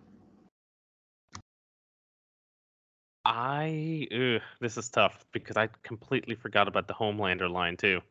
[3.26, 8.02] I ugh, this is tough because I completely forgot about the Homelander line too.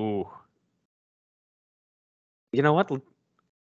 [0.00, 0.28] Ooh.
[2.52, 2.90] You know what?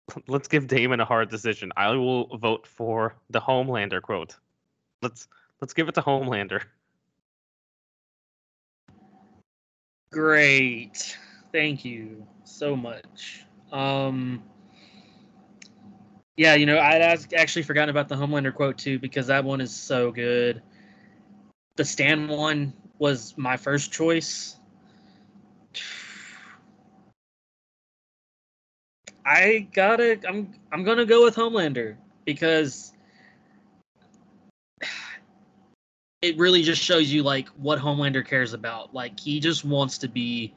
[0.29, 1.73] let's give Damon a hard decision.
[1.77, 4.37] I will vote for the Homelander quote.
[5.03, 5.29] Let's
[5.61, 6.63] Let's give it to Homelander.
[10.13, 11.17] Great.
[11.53, 13.45] Thank you so much.
[13.73, 14.43] Um
[16.37, 17.03] Yeah, you know, I'd
[17.35, 20.63] actually forgotten about the Homelander quote too because that one is so good.
[21.77, 24.58] The Stan one was my first choice.
[29.29, 32.95] I gotta I'm I'm gonna go with Homelander because
[36.23, 38.95] it really just shows you like what Homelander cares about.
[38.95, 40.55] Like he just wants to be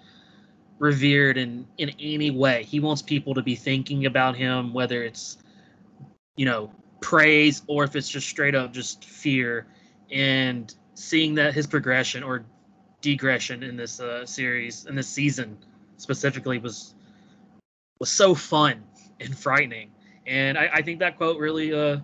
[0.79, 2.63] revered in in any way.
[2.63, 5.38] He wants people to be thinking about him, whether it's
[6.38, 9.67] you know praise or if it's just straight up just fear.
[10.13, 12.45] And seeing that his progression or
[13.01, 15.57] degression in this uh, series in this season
[15.97, 16.95] specifically was
[18.01, 18.83] was so fun
[19.19, 19.91] and frightening.
[20.25, 21.99] And I, I think that quote really uh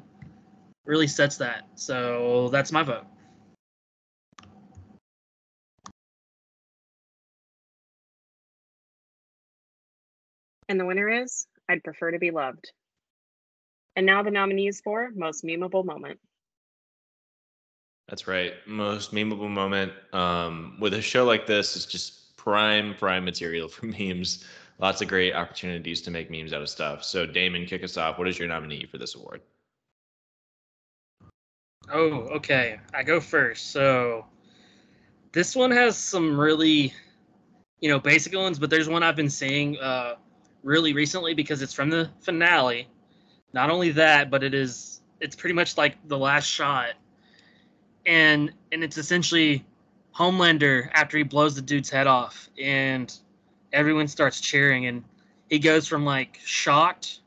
[0.86, 1.68] really sets that.
[1.74, 3.06] So that's my vote.
[10.70, 12.72] And the winner is I'd prefer to be loved.
[13.96, 16.20] And now the nominees for most memeable moment.
[18.08, 18.54] That's right.
[18.68, 19.94] Most memeable moment.
[20.14, 24.46] Um, with a show like this, it's just prime, prime material for memes.
[24.80, 27.04] Lots of great opportunities to make memes out of stuff.
[27.04, 28.20] So, Damon, kick us off.
[28.20, 29.42] What is your nominee for this award?
[31.92, 32.80] Oh, okay.
[32.94, 33.72] I go first.
[33.72, 34.26] So
[35.32, 36.94] this one has some really,
[37.80, 40.16] you know, basic ones, but there's one I've been seeing uh,
[40.64, 42.88] really recently because it's from the finale.
[43.54, 46.94] Not only that, but it is it's pretty much like the last shot,
[48.06, 49.66] and and it's essentially
[50.14, 53.18] Homelander after he blows the dude's head off, and
[53.74, 55.04] everyone starts cheering, and
[55.50, 57.20] he goes from like shocked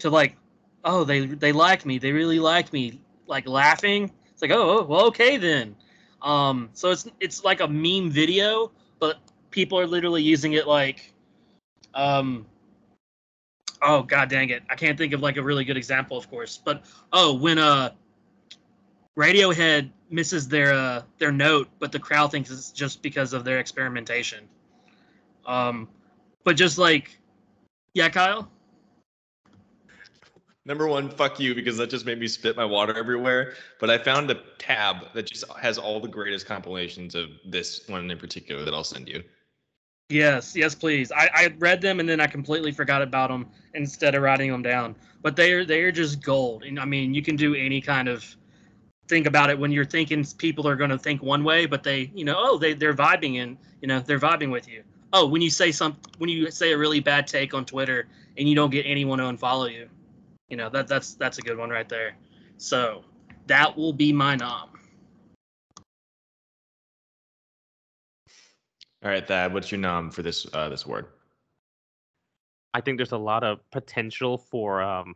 [0.00, 0.36] to like,
[0.84, 4.10] oh, they they like me, they really like me, like laughing.
[4.30, 5.74] It's like, oh, well, okay then.
[6.22, 9.18] Um, so it's it's like a meme video, but
[9.50, 11.12] people are literally using it like,
[11.94, 12.46] um,
[13.82, 16.60] oh god dang it, I can't think of like a really good example, of course.
[16.62, 17.90] But oh, when uh,
[19.16, 23.58] Radiohead misses their uh their note, but the crowd thinks it's just because of their
[23.58, 24.48] experimentation.
[25.48, 25.88] Um,
[26.44, 27.18] but just like,
[27.94, 28.48] yeah, Kyle.
[30.66, 33.54] Number one, fuck you, because that just made me spit my water everywhere.
[33.80, 38.10] But I found a tab that just has all the greatest compilations of this one
[38.10, 39.24] in particular that I'll send you.
[40.10, 41.10] Yes, yes, please.
[41.10, 44.62] I, I read them and then I completely forgot about them instead of writing them
[44.62, 44.94] down.
[45.22, 46.64] But they are they are just gold.
[46.64, 48.24] And I mean, you can do any kind of
[49.08, 52.10] think about it when you're thinking people are going to think one way, but they,
[52.14, 54.82] you know, oh, they they're vibing and you know they're vibing with you.
[55.12, 58.48] Oh, when you say some when you say a really bad take on Twitter and
[58.48, 59.88] you don't get anyone to unfollow you,
[60.48, 62.16] you know that that's that's a good one right there.
[62.58, 63.04] So
[63.46, 64.70] that will be my nom.
[69.04, 71.06] All right, Thad, what's your nom for this uh, this award?
[72.74, 75.14] I think there's a lot of potential for, um,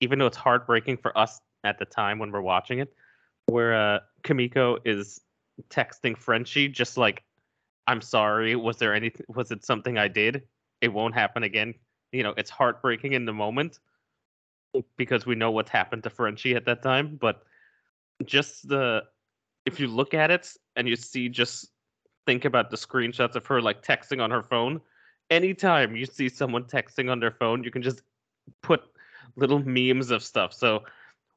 [0.00, 2.92] even though it's heartbreaking for us at the time when we're watching it,
[3.46, 5.20] where uh, Kimiko is
[5.70, 7.22] texting Frenchie just like,
[7.86, 8.56] "I'm sorry.
[8.56, 9.26] Was there anything?
[9.28, 10.42] Was it something I did?
[10.80, 11.74] It won't happen again."
[12.12, 13.78] You know, it's heartbreaking in the moment
[14.96, 17.44] because we know what's happened to Frenchie at that time, but
[18.24, 19.02] just the
[19.66, 21.68] if you look at it and you see just
[22.26, 24.80] think about the screenshots of her like texting on her phone
[25.30, 28.02] anytime you see someone texting on their phone you can just
[28.62, 28.82] put
[29.36, 30.82] little memes of stuff so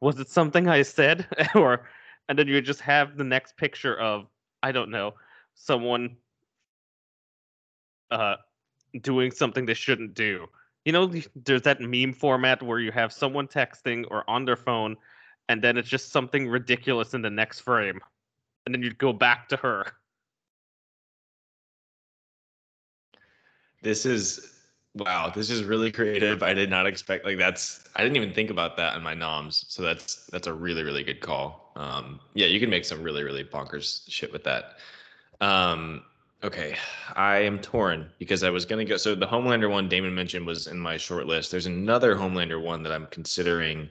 [0.02, 1.88] was it something i said or
[2.30, 4.28] and then you just have the next picture of
[4.64, 5.14] i don't know
[5.56, 6.16] someone
[8.12, 8.36] uh
[9.02, 10.46] doing something they shouldn't do
[10.86, 11.12] you know
[11.44, 14.96] there's that meme format where you have someone texting or on their phone
[15.50, 18.00] and then it's just something ridiculous in the next frame
[18.66, 19.86] and then you'd go back to her
[23.86, 24.52] This is
[24.96, 25.30] wow.
[25.30, 26.42] This is really creative.
[26.42, 27.84] I did not expect like that's.
[27.96, 29.64] I didn't even think about that in my noms.
[29.68, 31.72] So that's that's a really really good call.
[31.76, 34.78] Um, yeah, you can make some really really bonkers shit with that.
[35.40, 36.02] Um,
[36.44, 36.76] okay,
[37.16, 38.98] I am torn because I was gonna go.
[38.98, 41.52] So the Homelander one Damon mentioned was in my short list.
[41.52, 43.90] There's another Homelander one that I'm considering.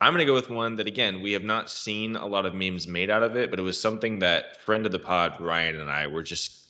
[0.00, 2.88] I'm gonna go with one that again we have not seen a lot of memes
[2.88, 5.90] made out of it, but it was something that friend of the pod Ryan and
[5.90, 6.62] I were just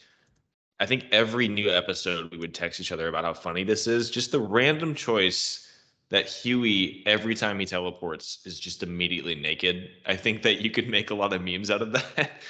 [0.81, 4.11] I think every new episode we would text each other about how funny this is.
[4.11, 5.69] Just the random choice
[6.09, 9.91] that Hughie every time he teleports is just immediately naked.
[10.07, 12.33] I think that you could make a lot of memes out of that.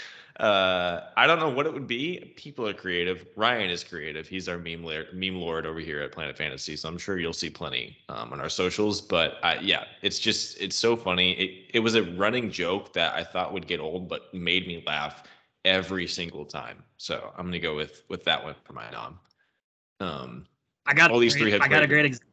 [0.41, 2.33] Uh, I don't know what it would be.
[2.37, 3.27] People are creative.
[3.37, 4.27] Ryan is creative.
[4.27, 6.75] He's our meme lord, meme lord over here at Planet Fantasy.
[6.75, 9.01] So I'm sure you'll see plenty um, on our socials.
[9.01, 11.33] But I, yeah, it's just it's so funny.
[11.33, 14.83] It it was a running joke that I thought would get old, but made me
[14.87, 15.25] laugh
[15.65, 16.83] every single time.
[16.97, 19.19] So I'm gonna go with with that one for my nom.
[20.01, 20.47] Um,
[20.87, 22.29] I got All these great- three I got a great example.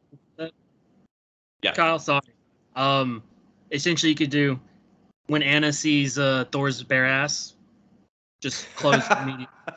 [1.62, 1.72] Yeah.
[1.74, 2.22] Kyle, sorry.
[2.76, 3.22] Um,
[3.70, 4.58] essentially, you could do
[5.26, 7.54] when Anna sees uh, Thor's bare ass,
[8.40, 9.46] just close immediately.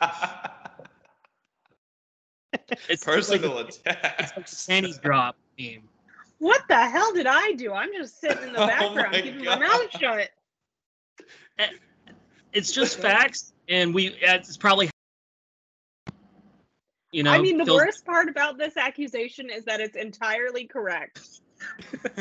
[2.88, 4.32] It's personal Like, attack.
[4.36, 5.82] it's like a drop meme.
[6.38, 7.72] What the hell did I do?
[7.72, 9.58] I'm just sitting in the Oh background, my keeping God.
[9.60, 10.30] my mouth shut.
[11.58, 11.66] Eh,
[12.52, 14.88] it's just facts, and we it's probably
[17.12, 17.32] you know.
[17.32, 21.20] I mean, the feels- worst part about this accusation is that it's entirely correct.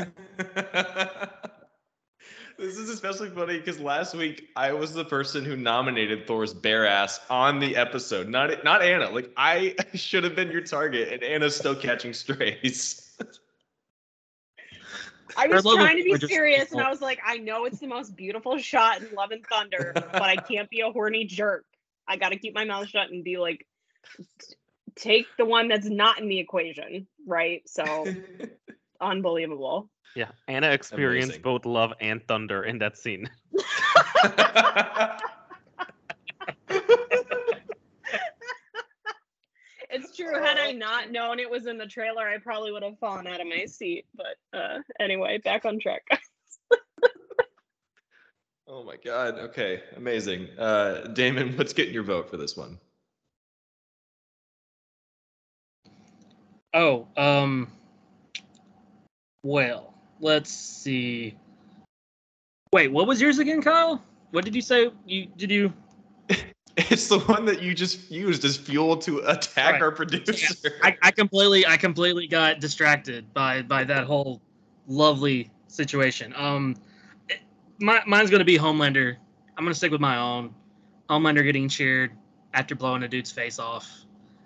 [2.57, 6.85] this is especially funny because last week I was the person who nominated Thor's bare
[6.85, 9.09] ass on the episode, not not Anna.
[9.09, 13.17] Like I should have been your target, and Anna's still catching strays.
[15.35, 16.81] I was trying to be serious, and.
[16.81, 20.21] I was like, I know it's the most beautiful shot in Love and Thunder, but
[20.21, 21.65] I can't be a horny jerk.
[22.07, 23.65] I got to keep my mouth shut and be like,
[24.95, 27.61] take the one that's not in the equation, right?
[27.67, 27.83] So
[29.03, 29.89] unbelievable.
[30.15, 31.41] Yeah, Anna experienced Amazing.
[31.41, 33.29] both love and thunder in that scene.
[39.93, 40.33] It's true.
[40.41, 43.39] Had I not known it was in the trailer, I probably would have fallen out
[43.39, 44.05] of my seat.
[44.15, 46.01] But uh, anyway, back on track.
[48.67, 49.37] oh my god.
[49.37, 50.47] Okay, amazing.
[50.57, 52.79] Uh, Damon, what's getting your vote for this one?
[56.73, 57.71] Oh, um,
[59.43, 61.35] well, let's see.
[62.71, 64.01] Wait, what was yours again, Kyle?
[64.31, 64.89] What did you say?
[65.05, 65.73] You did you?
[66.75, 69.81] It's the one that you just used as fuel to attack Right.
[69.83, 70.71] our producer.
[70.81, 74.41] I, I completely, I completely got distracted by by that whole
[74.87, 76.33] lovely situation.
[76.35, 76.75] Um,
[77.29, 77.41] it-
[77.79, 79.17] my mine's gonna be Homelander.
[79.55, 80.55] I'm gonna stick with my own.
[81.11, 82.11] Homelander getting cheered
[82.55, 84.02] after blowing a dude's face off.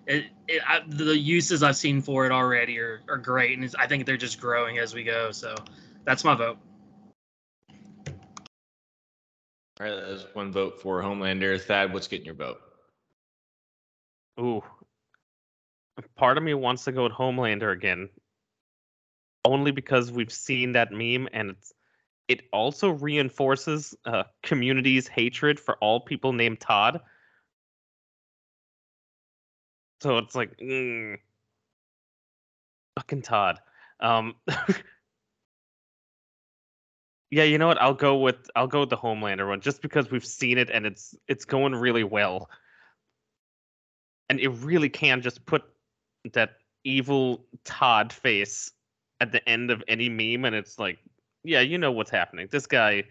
[0.08, 3.76] It, it I, the uses I've seen for it already are, are great, and it's,
[3.76, 5.32] I think they're just growing as we go.
[5.32, 5.53] So
[6.05, 6.58] that's my vote.
[9.80, 11.62] All right, there's one vote for Homelander.
[11.62, 12.58] Thad, what's getting your vote?
[14.39, 14.64] Ooh.
[16.16, 18.10] Part of me wants to go with Homelander again.
[19.45, 21.74] Only because we've seen that meme and it's
[22.28, 26.99] it also reinforces uh, community's hatred for all people named Todd.
[30.02, 31.18] So it's like, mm,
[32.95, 33.60] fucking Todd.
[34.00, 34.36] Um,
[37.32, 37.82] yeah, you know what?
[37.82, 40.86] I'll go with I'll go with the Homelander one just because we've seen it and
[40.86, 42.50] it's it's going really well
[44.30, 45.64] and it really can just put
[46.34, 48.72] that evil Todd face
[49.20, 51.00] at the end of any meme, and it's like,
[51.43, 52.48] yeah, you know what's happening.
[52.52, 53.04] This guy,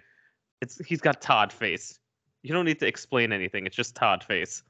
[0.61, 1.99] it's he's got Todd face.
[2.43, 3.67] You don't need to explain anything.
[3.67, 4.63] It's just Todd face.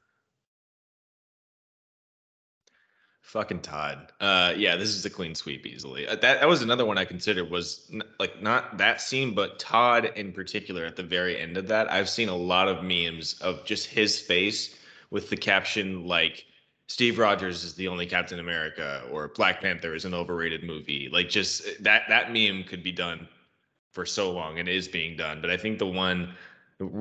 [3.27, 4.13] Fucking Todd.
[4.21, 6.07] Uh, yeah, this is a clean sweep easily.
[6.07, 9.59] Uh, that that was another one I considered was n- like not that scene, but
[9.59, 11.91] Todd in particular at the very end of that.
[11.91, 14.77] I've seen a lot of memes of just his face
[15.11, 16.45] with the caption like
[16.87, 21.09] Steve Rogers is the only Captain America or Black Panther is an overrated movie.
[21.11, 23.27] Like just uh, that that meme could be done
[23.91, 25.41] for so long and is being done.
[25.41, 26.33] But I think the one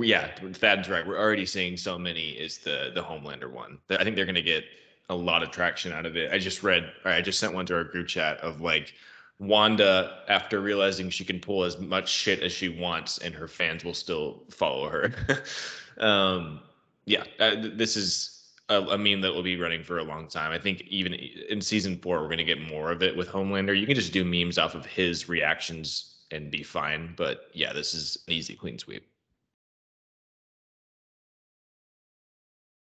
[0.00, 1.06] yeah, Thad's right.
[1.06, 3.78] We're already seeing so many is the the Homelander one.
[3.90, 4.64] I think they're gonna get
[5.08, 6.32] a lot of traction out of it.
[6.32, 8.94] I just read, I just sent one to our group chat of like
[9.38, 13.84] Wanda after realizing she can pull as much shit as she wants and her fans
[13.84, 15.12] will still follow her.
[15.98, 16.60] um,
[17.04, 18.36] yeah, uh, this is
[18.68, 20.50] a, a meme that will be running for a long time.
[20.50, 23.78] I think even in season four, we're going to get more of it with Homelander.
[23.78, 27.14] You can just do memes off of his reactions and be fine.
[27.16, 29.06] But yeah, this is an easy, clean sweep.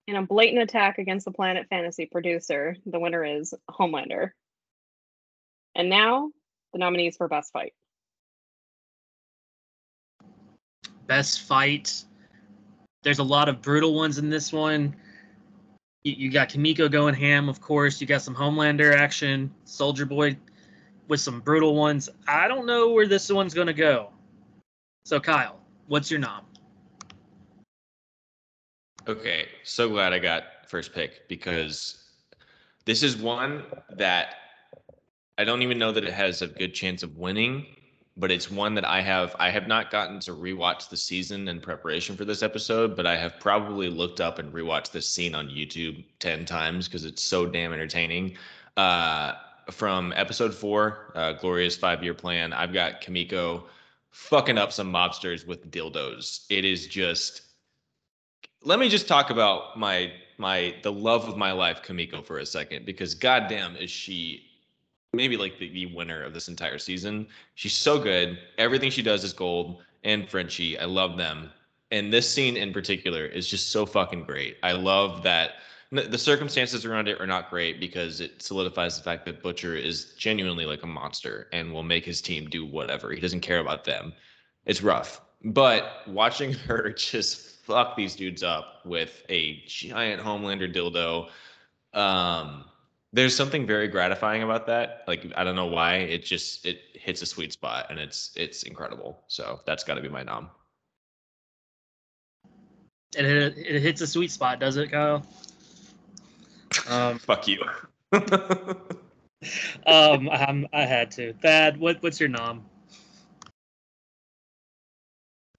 [0.07, 4.31] In a blatant attack against the Planet Fantasy producer, the winner is Homelander.
[5.75, 6.31] And now,
[6.71, 7.73] the nominees for Best Fight.
[11.07, 12.03] Best fight.
[13.03, 14.95] There's a lot of brutal ones in this one.
[16.03, 17.99] You, got Kimiko going ham, of course.
[17.99, 20.37] You got some Homelander action, Soldier Boy
[21.09, 22.09] with some brutal ones.
[22.27, 24.11] I don't know where this one's going to go.
[25.05, 26.46] So, Kyle, what's your nom?
[29.07, 32.09] Okay, so glad I got first pick because
[32.83, 34.35] this is one that
[35.37, 37.67] I don't even know that it has a good chance of winning,
[38.17, 41.61] but it's one that I have I have not gotten to rewatch the season in
[41.61, 45.47] preparation for this episode, but I have probably looked up and rewatched this scene on
[45.47, 48.35] YouTube 10 times because it's so damn entertaining.
[48.75, 49.35] Uh,
[49.71, 53.67] from episode four, uh, Glorious five year plan, I've got Kimiko
[54.11, 56.45] fucking up some mobsters with dildos.
[56.49, 57.46] It is just
[58.63, 62.45] let me just talk about my my the love of my life, Kimiko, for a
[62.45, 64.43] second, because goddamn is she
[65.13, 67.27] maybe like the, the winner of this entire season.
[67.55, 68.37] She's so good.
[68.57, 69.81] Everything she does is gold.
[70.03, 71.49] And Frenchie, I love them.
[71.91, 74.57] And this scene in particular is just so fucking great.
[74.61, 75.53] I love that
[75.91, 80.13] the circumstances around it are not great because it solidifies the fact that Butcher is
[80.17, 83.11] genuinely like a monster and will make his team do whatever.
[83.11, 84.13] He doesn't care about them.
[84.65, 85.21] It's rough.
[85.45, 91.29] But watching her just fuck these dudes up with a giant Homelander dildo,
[91.93, 92.63] um,
[93.11, 95.03] there's something very gratifying about that.
[95.07, 98.63] Like I don't know why, it just it hits a sweet spot and it's it's
[98.63, 99.23] incredible.
[99.27, 100.49] So that's got to be my nom.
[103.15, 105.25] It, it hits a sweet spot, does it, Kyle?
[106.89, 107.61] Um, Fuck you.
[108.11, 111.33] um, I'm, I had to.
[111.33, 112.65] Thad, what what's your nom?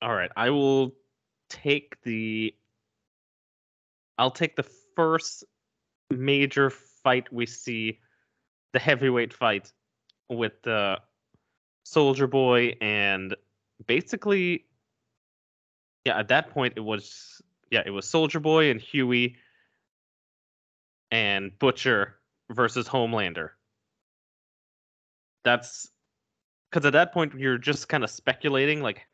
[0.00, 0.94] All right, I will
[1.48, 2.54] take the.
[4.18, 5.44] I'll take the first
[6.10, 8.00] major fight we see,
[8.72, 9.72] the heavyweight fight
[10.28, 10.98] with the
[11.84, 13.34] Soldier Boy and
[13.86, 14.66] basically,
[16.04, 17.40] yeah, at that point it was
[17.70, 19.36] yeah it was Soldier Boy and Hughie
[21.10, 22.16] and Butcher
[22.50, 23.50] versus Homelander.
[25.44, 25.88] That's
[26.70, 29.06] because at that point you're just kind of speculating like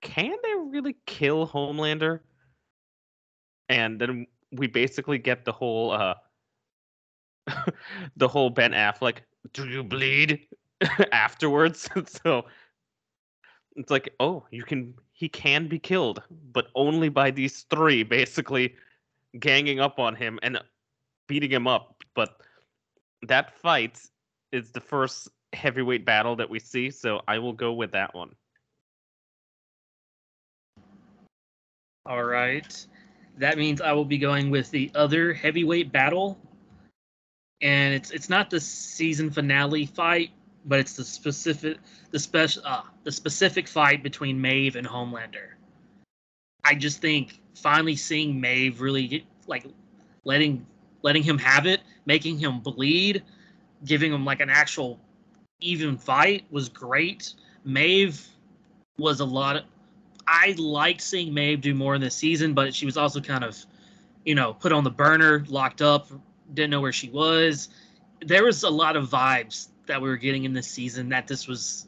[0.00, 2.20] can they really kill Homelander?
[3.68, 6.14] And then we basically get the whole uh
[8.16, 9.18] the whole Ben Affleck,
[9.52, 10.46] do you bleed
[11.12, 11.88] afterwards?
[12.06, 12.44] so
[13.76, 16.22] it's like, oh, you can he can be killed,
[16.52, 18.74] but only by these three basically
[19.38, 20.58] ganging up on him and
[21.26, 22.02] beating him up.
[22.14, 22.40] But
[23.22, 24.00] that fight
[24.52, 28.34] is the first heavyweight battle that we see, so I will go with that one.
[32.08, 32.86] All right.
[33.36, 36.40] That means I will be going with the other heavyweight battle.
[37.60, 40.30] And it's it's not the season finale fight,
[40.64, 41.76] but it's the specific
[42.10, 45.50] the special uh, the specific fight between Maeve and Homelander.
[46.64, 49.66] I just think finally seeing Maeve really get, like
[50.24, 50.66] letting
[51.02, 53.22] letting him have it, making him bleed,
[53.84, 54.98] giving him like an actual
[55.60, 57.34] even fight was great.
[57.64, 58.26] Maeve
[58.96, 59.64] was a lot of
[60.30, 63.56] I liked seeing Maeve do more in this season, but she was also kind of,
[64.26, 66.10] you know, put on the burner, locked up,
[66.52, 67.70] didn't know where she was.
[68.20, 71.48] There was a lot of vibes that we were getting in this season that this
[71.48, 71.86] was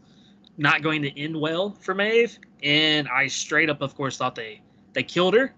[0.56, 4.62] not going to end well for Maeve, and I straight up, of course, thought they
[4.94, 5.54] they killed her.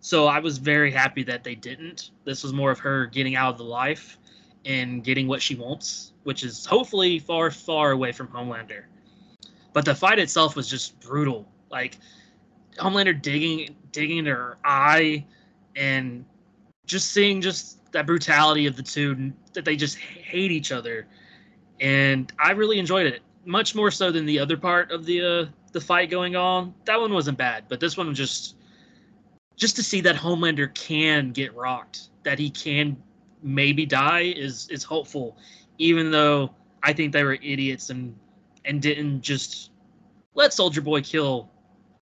[0.00, 2.10] So I was very happy that they didn't.
[2.24, 4.18] This was more of her getting out of the life
[4.64, 8.84] and getting what she wants, which is hopefully far, far away from Homelander.
[9.72, 11.48] But the fight itself was just brutal.
[11.70, 11.98] Like
[12.76, 15.24] Homelander digging digging into her eye
[15.74, 16.24] and
[16.86, 21.06] just seeing just that brutality of the two that they just hate each other.
[21.80, 25.46] And I really enjoyed it much more so than the other part of the uh,
[25.72, 26.74] the fight going on.
[26.84, 28.56] That one wasn't bad but this one was just
[29.56, 32.96] just to see that Homelander can get rocked that he can
[33.42, 35.36] maybe die is is hopeful
[35.78, 36.50] even though
[36.82, 38.14] I think they were idiots and
[38.64, 39.70] and didn't just
[40.34, 41.50] let Soldier Boy kill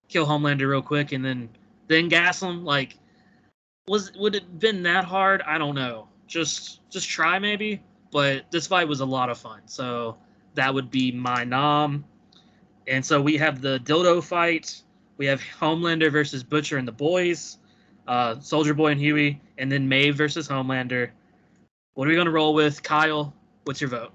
[0.08, 1.48] kill Homelander real quick and then
[1.88, 2.64] then gas him?
[2.64, 2.98] Like,
[3.86, 5.42] was would it been that hard?
[5.42, 6.08] I don't know.
[6.26, 7.82] Just just try maybe.
[8.10, 9.62] But this fight was a lot of fun.
[9.66, 10.16] So
[10.54, 12.04] that would be my nom.
[12.86, 14.82] And so we have the dildo fight.
[15.16, 17.58] We have Homelander versus Butcher and the boys,
[18.06, 21.10] uh, Soldier Boy and Hughie, and then Maeve versus Homelander.
[21.94, 23.34] What are we gonna roll with, Kyle?
[23.64, 24.12] What's your vote?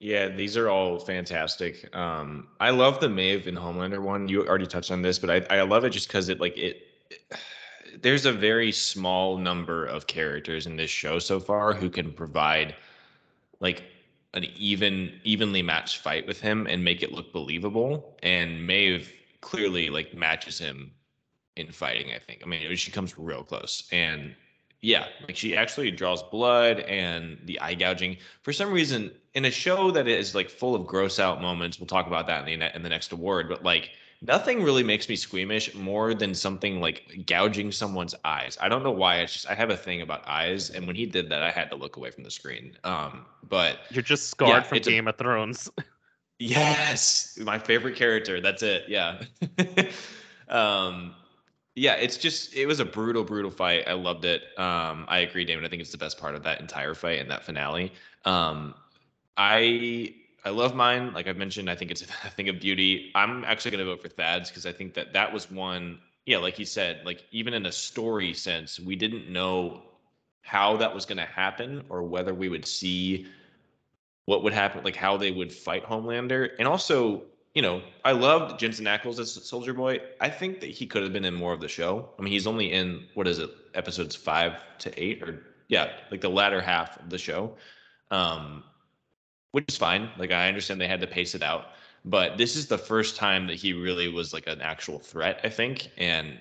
[0.00, 1.94] Yeah, these are all fantastic.
[1.96, 4.28] Um, I love the Maeve and Homelander one.
[4.28, 6.82] You already touched on this, but I, I love it just because it like it,
[7.10, 7.20] it.
[8.02, 12.76] There's a very small number of characters in this show so far who can provide
[13.58, 13.82] like
[14.34, 18.16] an even evenly matched fight with him and make it look believable.
[18.22, 20.92] And Maeve clearly like matches him
[21.56, 22.12] in fighting.
[22.14, 22.42] I think.
[22.44, 24.36] I mean, she comes real close, and
[24.80, 28.16] yeah, like she actually draws blood and the eye gouging.
[28.42, 31.86] For some reason, in a show that is like full of gross out moments, we'll
[31.86, 33.48] talk about that in the in the next award.
[33.48, 33.90] But like
[34.22, 38.58] nothing really makes me squeamish more than something like gouging someone's eyes.
[38.60, 39.18] I don't know why.
[39.18, 41.70] It's just I have a thing about eyes, and when he did that, I had
[41.70, 42.76] to look away from the screen.
[42.84, 45.70] Um, but You're just scarred Yeah, from it's a- Game of Thrones.
[46.40, 48.40] Yes, my favorite character.
[48.40, 48.84] That's it.
[48.86, 49.22] Yeah.
[50.48, 51.14] um,
[51.78, 53.84] yeah, it's just it was a brutal, brutal fight.
[53.86, 54.42] I loved it.
[54.58, 55.64] Um, I agree, Damon.
[55.64, 57.92] I think it's the best part of that entire fight and that finale.
[58.24, 58.74] Um,
[59.36, 60.14] I
[60.44, 61.12] I love mine.
[61.12, 63.12] Like I've mentioned, I think it's a thing of beauty.
[63.14, 66.00] I'm actually going to vote for Thad's because I think that that was one.
[66.26, 69.82] Yeah, like you said, like even in a story sense, we didn't know
[70.42, 73.26] how that was going to happen or whether we would see
[74.26, 76.50] what would happen, like how they would fight Homelander.
[76.58, 77.22] And also,
[77.54, 80.00] you know, I loved Jensen Ackles as Soldier Boy.
[80.20, 82.08] I think that he could have been in more of the show.
[82.18, 86.20] I mean, he's only in what is it, episodes five to eight, or yeah, like
[86.20, 87.54] the latter half of the show,
[88.10, 88.62] um,
[89.52, 90.10] which is fine.
[90.18, 91.66] Like I understand they had to pace it out,
[92.04, 95.40] but this is the first time that he really was like an actual threat.
[95.42, 96.38] I think, and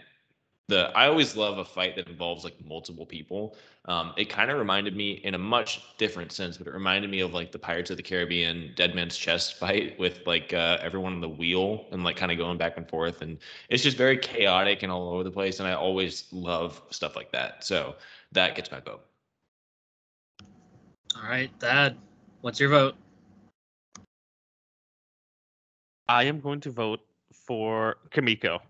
[0.67, 3.55] the I always love a fight that involves like multiple people.
[3.85, 7.21] Um, it kind of reminded me in a much different sense, but it reminded me
[7.21, 11.13] of like the Pirates of the Caribbean Dead Man's Chest fight with like uh, everyone
[11.13, 13.37] on the wheel and like kind of going back and forth, and
[13.69, 15.59] it's just very chaotic and all over the place.
[15.59, 17.95] And I always love stuff like that, so
[18.33, 19.05] that gets my vote.
[21.15, 21.95] All right, Dad,
[22.41, 22.95] what's your vote?
[26.09, 27.01] I am going to vote
[27.31, 28.61] for Kimiko.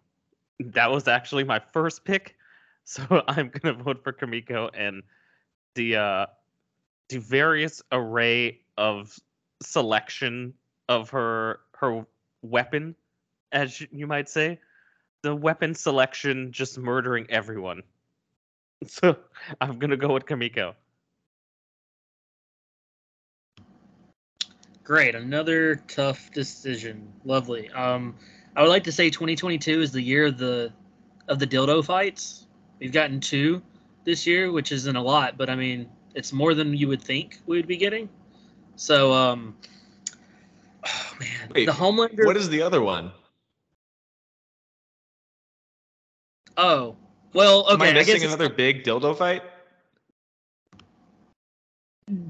[0.60, 2.36] That was actually my first pick,
[2.84, 5.03] so I'm to vote for Kimiko and
[5.76, 6.26] the uh,
[7.10, 9.18] the various array of
[9.62, 10.53] selection
[10.89, 12.05] of her her
[12.41, 12.95] weapon,
[13.51, 14.60] as you might say,
[15.22, 17.84] the weapon selection just murdering everyone.
[18.86, 19.18] So
[19.60, 20.76] I'm gonna go with Kimiko.
[24.84, 27.12] Great, another tough decision.
[27.26, 27.70] Lovely.
[27.72, 28.16] Um,
[28.58, 30.74] I would like to say 2022 is the year of the
[31.28, 32.47] of the dildo fights.
[32.80, 33.62] We've gotten two
[34.03, 37.39] this year, which isn't a lot, but I mean it's more than you would think
[37.45, 38.10] we would be getting.
[38.76, 39.55] So, um,
[40.86, 42.26] oh man, Wait, the Homelander.
[42.26, 43.12] What is the other one?
[46.58, 46.95] Oh,
[47.34, 47.86] well, okay.
[47.86, 49.43] I I, missing guess another big dildo fight?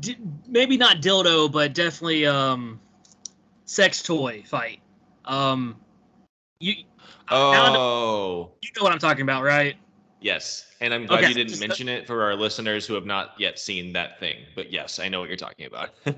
[0.02, 2.82] d- maybe not dildo, but definitely um,
[3.64, 4.82] sex toy fight.
[5.24, 5.78] Um,
[6.60, 6.76] you
[7.30, 9.76] Oh, you know what I'm talking about, right?
[10.22, 10.66] yes.
[10.80, 13.34] And I'm glad Okay, you didn't just- mention it for our listeners who have not
[13.40, 14.38] yet seen that thing.
[14.56, 15.90] But yes, I know what you're talking about.
[16.06, 16.12] You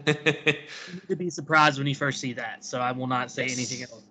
[0.94, 2.64] need to be surprised when you first see that.
[2.66, 4.04] So I will not say anything else.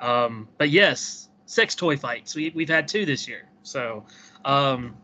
[0.00, 2.34] Um, but yes, sex toy fights.
[2.34, 3.48] We we've had two this year.
[3.62, 4.04] So,
[4.44, 4.96] um,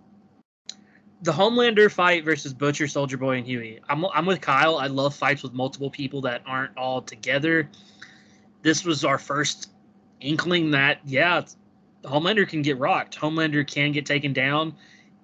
[1.22, 3.80] the Homelander fight versus Butcher, Soldier Boy, and Hughie.
[3.88, 4.76] I'm I'm with Kyle.
[4.78, 7.68] I love fights with multiple people that aren't all together.
[8.62, 9.70] This was our first
[10.20, 11.42] inkling that yeah,
[12.04, 13.18] Homelander can get rocked.
[13.18, 14.74] Homelander can get taken down,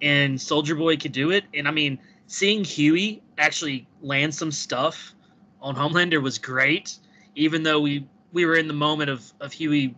[0.01, 1.45] and Soldier Boy could do it.
[1.53, 5.13] And I mean, seeing Hughie actually land some stuff
[5.61, 6.97] on Homelander was great,
[7.35, 9.95] even though we we were in the moment of of Hughie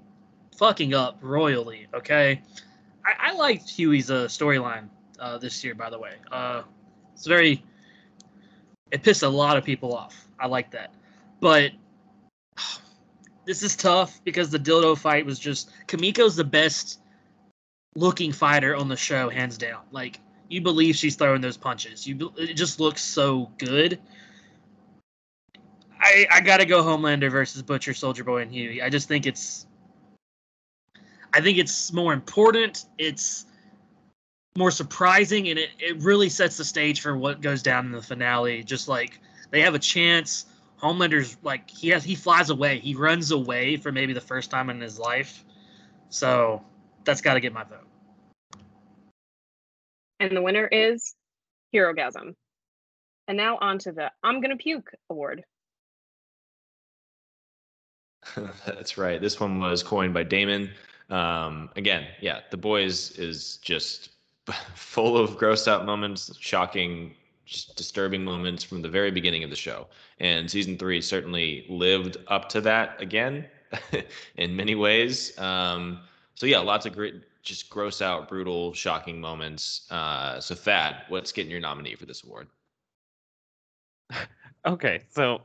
[0.57, 1.87] fucking up royally.
[1.93, 2.41] Okay,
[3.05, 4.89] I, I liked Hughie's uh, storyline
[5.19, 5.75] uh, this year.
[5.75, 6.63] By the way, uh,
[7.13, 7.63] it's very
[8.91, 10.27] it pissed a lot of people off.
[10.39, 10.93] I like that,
[11.39, 11.71] but
[13.45, 16.99] this is tough because the dildo fight was just Kimiko's the best
[17.95, 19.81] looking fighter on the show, hands down.
[19.91, 20.19] Like
[20.49, 22.05] you believe she's throwing those punches.
[22.05, 23.99] You it just looks so good.
[25.99, 28.81] I I gotta go Homelander versus Butcher, Soldier Boy, and Hughie.
[28.81, 29.67] I just think it's
[31.33, 32.85] I think it's more important.
[32.97, 33.45] It's
[34.57, 38.01] more surprising, and it, it really sets the stage for what goes down in the
[38.01, 38.63] finale.
[38.63, 39.19] Just like
[39.51, 40.45] they have a chance.
[40.85, 42.79] Homelander's like he has he flies away.
[42.79, 45.43] He runs away for maybe the first time in his life.
[46.09, 46.63] So
[47.03, 47.87] that's got to get my vote.
[50.19, 51.15] And the winner is
[51.73, 52.35] Herogasm.
[53.27, 55.43] And now on to the I'm Gonna Puke award.
[58.65, 59.19] That's right.
[59.19, 60.69] This one was coined by Damon.
[61.09, 64.09] Um, again, yeah, the boys is just
[64.75, 69.55] full of grossed out moments, shocking, just disturbing moments from the very beginning of the
[69.55, 69.87] show.
[70.19, 73.45] And season three certainly lived up to that again
[74.37, 75.37] in many ways.
[75.39, 76.01] Um,
[76.33, 79.89] so yeah, lots of great, just gross out, brutal, shocking moments.
[79.91, 82.47] Uh, so Thad, what's getting your nominee for this award?
[84.67, 85.41] Okay, so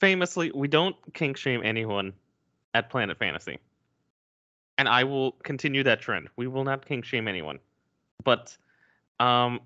[0.00, 2.12] famously, we don't kink shame anyone
[2.74, 3.60] at Planet Fantasy.
[4.78, 6.26] And I will continue that trend.
[6.34, 7.60] We will not kink shame anyone.
[8.24, 8.56] But
[9.20, 9.60] um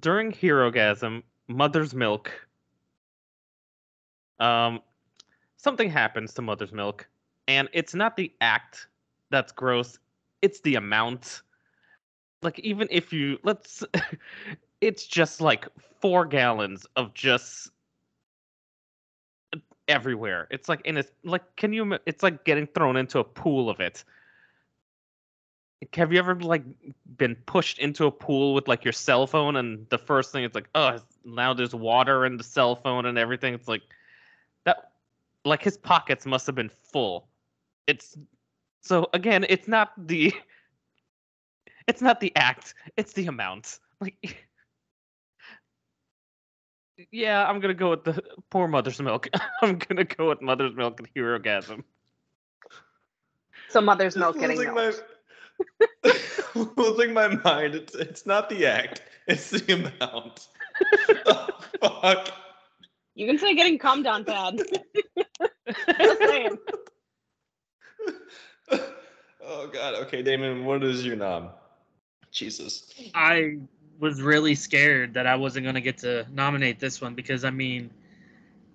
[0.00, 2.30] during Herogasm, Mother's Milk,
[4.38, 4.80] um
[5.56, 7.08] something happens to mother's milk,
[7.48, 8.86] and it's not the act
[9.30, 9.98] that's gross;
[10.42, 11.42] it's the amount.
[12.42, 13.82] Like even if you let's,
[14.80, 15.66] it's just like
[16.00, 17.70] four gallons of just
[19.88, 20.46] everywhere.
[20.50, 23.80] It's like in a like can you it's like getting thrown into a pool of
[23.80, 24.04] it.
[25.94, 26.64] Have you ever like
[27.16, 30.54] been pushed into a pool with like your cell phone and the first thing it's
[30.54, 33.82] like oh now there's water in the cell phone and everything it's like
[34.64, 34.92] that
[35.44, 37.28] like his pockets must have been full.
[37.86, 38.16] It's
[38.80, 40.32] so again it's not the
[41.86, 44.44] it's not the act it's the amount like
[47.10, 49.28] yeah, I'm gonna go with the poor mother's milk.
[49.62, 51.84] I'm gonna go with mother's milk and herogasm.
[53.68, 54.74] So mother's Just milk getting losing milked.
[54.74, 54.92] my
[56.76, 57.74] losing my mind.
[57.74, 59.02] It's it's not the act.
[59.26, 60.48] It's the amount.
[61.26, 61.48] oh,
[61.80, 62.30] fuck.
[63.14, 64.60] You can say getting calmed down pad.
[65.98, 66.58] Just saying.
[69.42, 69.94] oh god.
[70.06, 70.64] Okay, Damon.
[70.64, 71.50] What is your nom?
[72.30, 72.92] Jesus.
[73.14, 73.58] I
[73.98, 77.50] was really scared that I wasn't going to get to nominate this one because I
[77.50, 77.90] mean,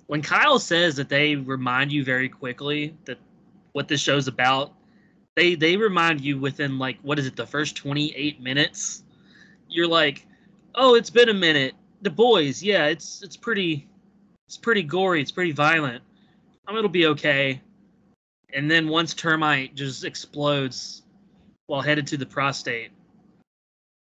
[0.08, 3.20] when Kyle says that they remind you very quickly that
[3.74, 4.74] what this show's about,
[5.36, 9.04] they they remind you within like what is it the first 28 minutes.
[9.70, 10.26] You're like,
[10.76, 11.74] "Oh, it's been a minute.
[12.02, 13.88] The boys, yeah, it's it's pretty
[14.48, 16.04] it's pretty gory, it's pretty violent.
[16.68, 17.62] Um, it'll be okay."
[18.54, 21.04] And then once Termite just explodes
[21.68, 22.92] while headed to the prostate,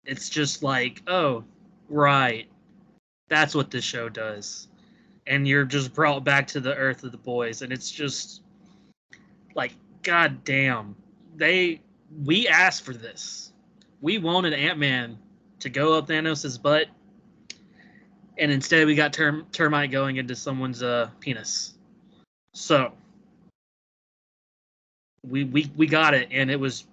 [0.05, 1.43] it's just like, oh,
[1.89, 2.47] right.
[3.30, 4.67] That's what this show does.
[5.28, 7.61] And you're just brought back to the earth of the boys.
[7.61, 8.41] And it's just
[9.55, 10.95] like, god damn.
[11.36, 11.82] They
[12.23, 13.53] we asked for this.
[14.01, 15.17] We wanted Ant-Man
[15.59, 16.88] to go up Thanos' butt.
[18.38, 21.75] And instead we got term, termite going into someone's uh penis.
[22.53, 22.93] So
[25.27, 26.86] we we we got it and it was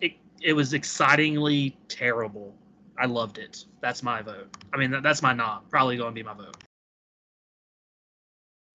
[0.00, 2.54] it it was excitingly terrible.
[2.98, 3.64] I loved it.
[3.80, 4.54] That's my vote.
[4.74, 5.62] I mean, that, that's my nom.
[5.70, 6.56] Probably going to be my vote.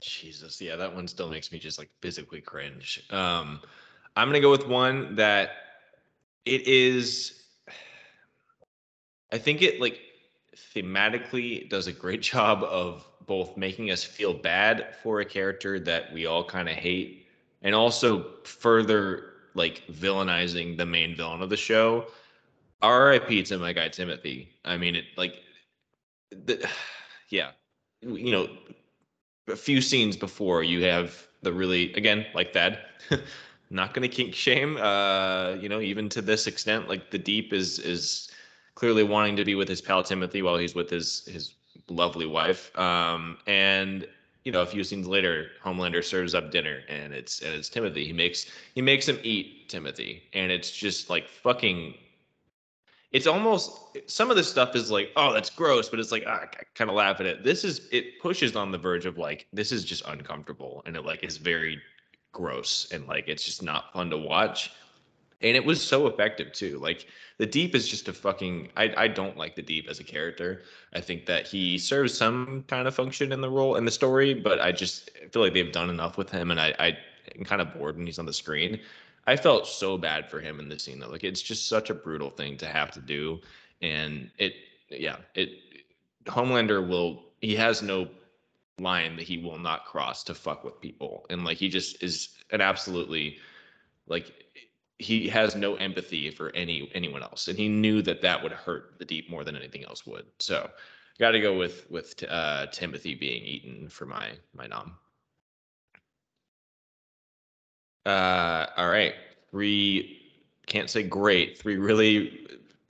[0.02, 3.04] Jesus, yeah, that one still makes me just like physically cringe.
[3.12, 3.62] Um,
[4.16, 5.52] I'm gonna go with one that
[6.46, 7.44] it is.
[9.32, 10.00] I think it like
[10.56, 16.14] thematically does a great job of both making us feel bad for a character that
[16.14, 17.28] we all kind of hate,
[17.62, 22.06] and also further like villainizing the main villain of the show.
[22.82, 23.44] R.I.P.
[23.44, 24.50] to my guy Timothy.
[24.64, 25.42] I mean, it like,
[26.30, 26.70] the,
[27.30, 27.52] yeah,
[28.02, 28.50] you know,
[29.48, 32.80] a few scenes before you have the really again like that
[33.76, 37.80] not gonna kink shame uh you know even to this extent like the deep is
[37.80, 38.30] is
[38.76, 41.56] clearly wanting to be with his pal timothy while he's with his his
[41.90, 42.78] lovely wife.
[42.78, 44.08] Um and
[44.44, 48.06] you know a few scenes later homelander serves up dinner and it's and it's timothy.
[48.06, 50.24] He makes he makes him eat timothy.
[50.34, 51.96] And it's just like fucking
[53.12, 56.42] it's almost some of this stuff is like oh that's gross but it's like ah,
[56.42, 57.44] i kind of laugh at it.
[57.44, 61.06] This is it pushes on the verge of like this is just uncomfortable and it
[61.06, 61.82] like is very
[62.36, 64.72] gross and like it's just not fun to watch
[65.42, 67.08] and it was so effective too like
[67.38, 70.64] the deep is just a fucking I, I don't like the deep as a character
[70.94, 74.34] i think that he serves some kind of function in the role in the story
[74.34, 76.98] but i just feel like they've done enough with him and i i
[77.38, 78.80] am kind of bored when he's on the screen
[79.28, 81.10] I felt so bad for him in this scene though.
[81.10, 83.42] Like it's just such a brutal thing to have to do.
[83.82, 84.54] And it
[84.90, 85.50] yeah, it
[86.26, 88.08] Homelander will he has no
[88.80, 91.26] line that he will not cross to fuck with people.
[91.30, 93.38] And like he just is an absolutely
[94.08, 94.32] like
[94.98, 97.48] he has no empathy for any anyone else.
[97.48, 100.26] And he knew that that would hurt the deep more than anything else would.
[100.40, 100.70] So
[101.20, 104.98] got to go with with uh, Timothy being eaten for my my nom.
[108.06, 109.14] Uh, all right.
[109.52, 110.20] Three,
[110.68, 112.48] can't say great, three really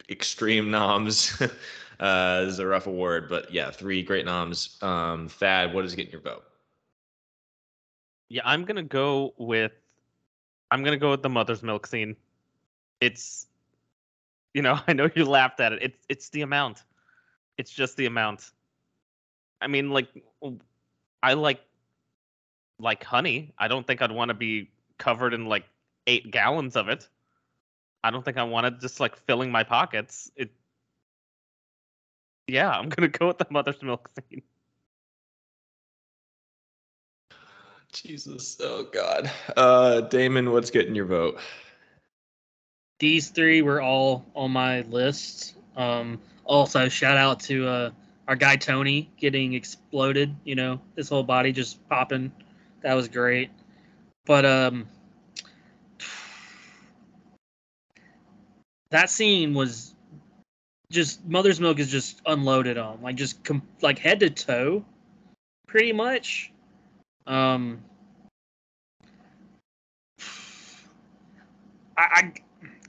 [0.10, 1.42] extreme noms.
[2.00, 4.78] uh, this is a rough award, but yeah, three great noms.
[4.82, 6.44] Um, Thad, what is getting your vote?
[8.30, 9.74] Yeah, I'm gonna go with
[10.72, 12.16] I'm gonna go with the mother's milk scene.
[13.02, 13.48] It's
[14.54, 15.80] you know, I know you laughed at it.
[15.82, 16.84] It's it's the amount.
[17.58, 18.52] It's just the amount.
[19.62, 20.08] I mean, like
[21.22, 21.62] I like
[22.80, 23.54] like honey.
[23.58, 25.66] I don't think I'd want to be covered in like
[26.08, 27.08] eight gallons of it.
[28.04, 30.32] I don't think I want wanted just like filling my pockets.
[30.36, 30.52] It
[32.48, 34.42] yeah, I'm gonna go with the mother's milk scene.
[37.92, 39.32] Jesus, oh God.
[39.56, 41.40] Uh, Damon, what's getting your vote?
[43.00, 45.56] These three were all on my list.
[45.78, 47.92] Um, also, shout out to uh,
[48.28, 50.36] our guy Tony getting exploded.
[50.44, 52.32] You know, his whole body just popping.
[52.82, 53.50] That was great.
[54.26, 54.88] But um
[58.92, 59.95] that scene was
[60.96, 64.84] just mother's milk is just unloaded on like just com- like head to toe
[65.68, 66.52] pretty much.
[67.28, 67.84] Um
[71.98, 72.34] I, I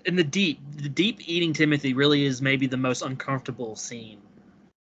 [0.07, 4.23] in the deep the deep eating timothy really is maybe the most uncomfortable scene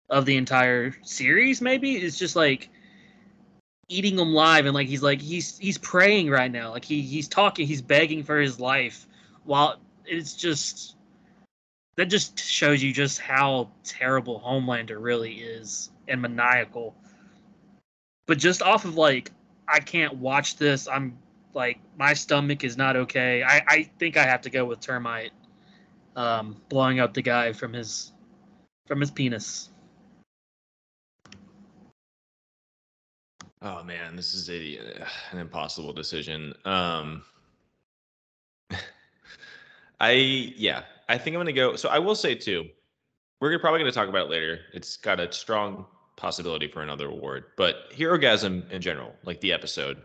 [0.08, 1.96] of the entire series maybe.
[1.96, 2.70] It's just like
[3.88, 6.70] eating him live and like he's like he's he's praying right now.
[6.70, 9.06] Like he he's talking he's begging for his life
[9.44, 10.96] while it's just
[11.96, 16.94] that just shows you just how terrible homelander really is and maniacal
[18.26, 19.30] but just off of like
[19.68, 21.18] i can't watch this i'm
[21.54, 25.32] like my stomach is not okay i i think i have to go with termite
[26.16, 28.12] um blowing up the guy from his
[28.86, 29.70] from his penis
[33.62, 34.78] Oh man, this is a
[35.32, 36.54] an impossible decision.
[36.64, 37.22] Um
[40.00, 41.74] I yeah, I think I'm gonna go.
[41.74, 42.68] So I will say too,
[43.40, 44.60] we're probably gonna talk about it later.
[44.72, 45.84] It's got a strong
[46.14, 50.00] possibility for another award, but Herogasm in general, like the episode.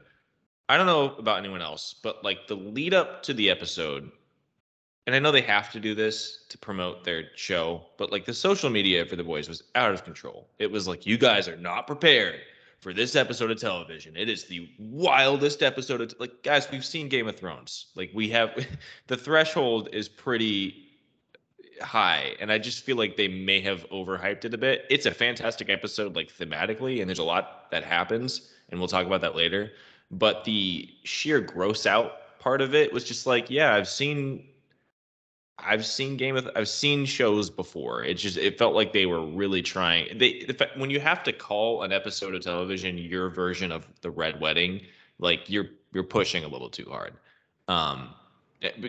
[0.67, 4.09] I don't know about anyone else, but like the lead up to the episode,
[5.05, 8.33] and I know they have to do this to promote their show, but like the
[8.33, 10.49] social media for the boys was out of control.
[10.57, 12.39] It was like you guys are not prepared
[12.79, 14.17] for this episode of television.
[14.17, 17.87] It is the wildest episode of like guys, we've seen Game of Thrones.
[17.93, 18.65] Like we have
[19.07, 20.84] the threshold is pretty
[21.81, 24.85] high and I just feel like they may have overhyped it a bit.
[24.89, 29.05] It's a fantastic episode like thematically and there's a lot that happens and we'll talk
[29.05, 29.71] about that later.
[30.11, 34.47] But the sheer gross out part of it was just like, yeah, I've seen
[35.57, 38.03] I've seen Game of I've seen shows before.
[38.03, 40.17] It just it felt like they were really trying.
[40.17, 40.45] They
[40.75, 44.81] when you have to call an episode of television your version of the Red Wedding,
[45.19, 47.13] like you're you're pushing a little too hard.
[47.67, 48.13] Um,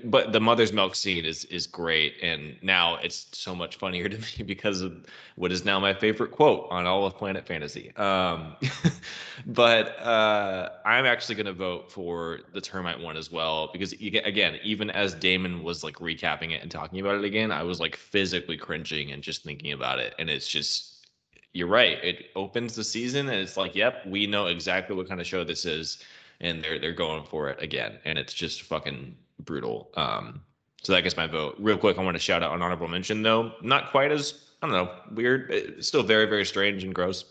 [0.04, 4.18] but the mother's milk scene is is great and now it's so much funnier to
[4.18, 5.04] me because of
[5.34, 7.94] what is now my favorite quote on all of planet fantasy.
[7.96, 8.56] Um,
[9.46, 14.58] but uh, i'm actually going to vote for the termite one as well because again
[14.62, 17.96] even as damon was like recapping it and talking about it again i was like
[17.96, 21.06] physically cringing and just thinking about it and it's just
[21.52, 25.20] you're right it opens the season and it's like yep we know exactly what kind
[25.20, 25.98] of show this is
[26.40, 29.90] and they're they're going for it again and it's just fucking brutal.
[29.96, 30.40] Um,
[30.82, 31.56] so that gets my vote.
[31.58, 33.52] Real quick, I want to shout out an honorable mention though.
[33.62, 35.50] Not quite as I don't know weird.
[35.50, 37.24] It's still very very strange and gross.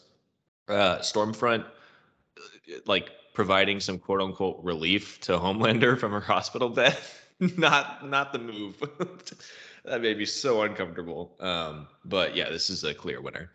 [0.67, 1.63] Uh, Stormfront,
[2.85, 6.97] like providing some quote unquote relief to Homelander from her hospital bed.
[7.57, 8.81] not not the move.
[9.85, 11.35] that made me so uncomfortable.
[11.39, 13.51] Um, but yeah, this is a clear winner.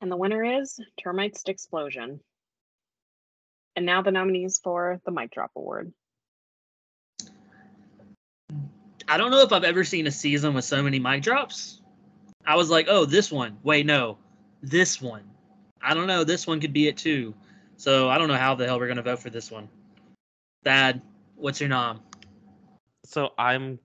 [0.00, 2.18] And the winner is Termites Explosion.
[3.74, 5.92] And now the nominees for the Mic Drop Award.
[9.08, 11.80] I don't know if I've ever seen a season with so many mic drops.
[12.46, 13.58] I was like, oh, this one.
[13.62, 14.18] Wait, no,
[14.62, 15.22] this one.
[15.80, 16.24] I don't know.
[16.24, 17.34] This one could be it too.
[17.76, 19.68] So I don't know how the hell we're gonna vote for this one.
[20.64, 21.02] Dad,
[21.36, 22.00] what's your nom?
[23.04, 23.78] So I'm.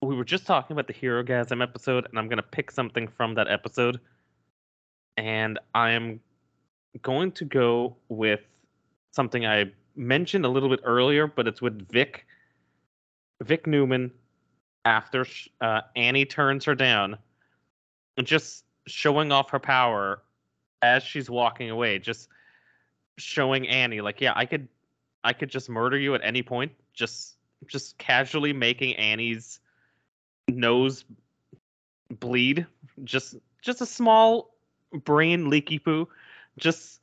[0.00, 3.48] We were just talking about the Herogasm episode, and I'm gonna pick something from that
[3.48, 4.00] episode,
[5.16, 6.20] and I am
[7.00, 8.40] going to go with
[9.12, 12.26] something I mentioned a little bit earlier, but it's with Vic.
[13.42, 14.10] Vic Neuman
[14.84, 15.26] after
[15.60, 17.16] uh, Annie turns her down,
[18.16, 20.22] and just showing off her power
[20.82, 22.28] as she's walking away, just
[23.16, 24.68] showing Annie like, yeah, I could,
[25.24, 26.72] I could just murder you at any point.
[26.92, 27.36] Just,
[27.66, 29.60] just casually making Annie's
[30.48, 31.04] nose
[32.10, 32.66] bleed.
[33.04, 34.54] Just, just a small
[34.92, 36.08] brain leaky poo
[36.58, 37.00] just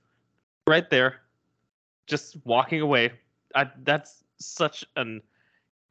[0.68, 1.22] right there,
[2.08, 3.12] just walking away.
[3.56, 5.22] I, that's such an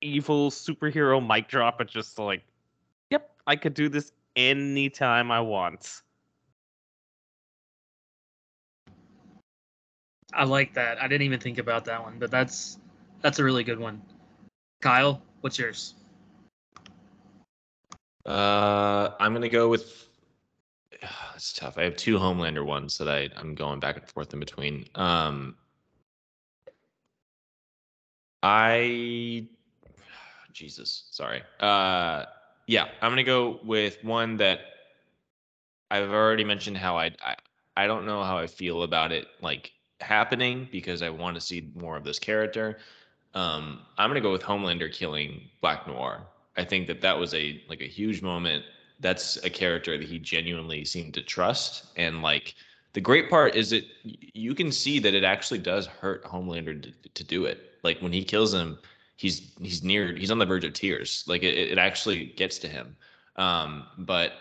[0.01, 1.81] evil superhero mic drop.
[1.81, 2.43] It's just like,
[3.11, 6.03] yep, I could do this anytime I want.
[10.33, 11.03] I like that.
[11.03, 12.79] I didn't even think about that one, but that's
[13.23, 14.03] that's a really good one.
[14.81, 15.95] Kyle, what's yours?
[18.27, 20.08] Uh, I'm gonna go with
[21.35, 21.79] it's tough.
[21.79, 24.87] I have two Homelander ones that I I'm going back and forth in between.
[24.95, 25.57] Um,
[28.43, 29.47] I
[30.53, 31.43] Jesus, sorry.
[31.61, 32.25] Uh,
[32.67, 34.61] yeah, I'm gonna go with one that
[35.91, 37.37] I've already mentioned how I I,
[37.77, 41.71] I don't know how I feel about it like happening because I want to see
[41.75, 42.79] more of this character.
[43.35, 46.27] Um, I'm gonna go with Homelander killing Black Noir.
[46.57, 48.65] I think that that was a like a huge moment
[49.01, 52.55] that's a character that he genuinely seemed to trust and like
[52.99, 56.93] the great part is that you can see that it actually does hurt Homelander to,
[57.15, 57.79] to do it.
[57.83, 58.79] Like when he kills him,
[59.17, 61.23] he's he's near he's on the verge of tears.
[61.27, 62.97] Like it, it actually gets to him.
[63.37, 64.33] Um, but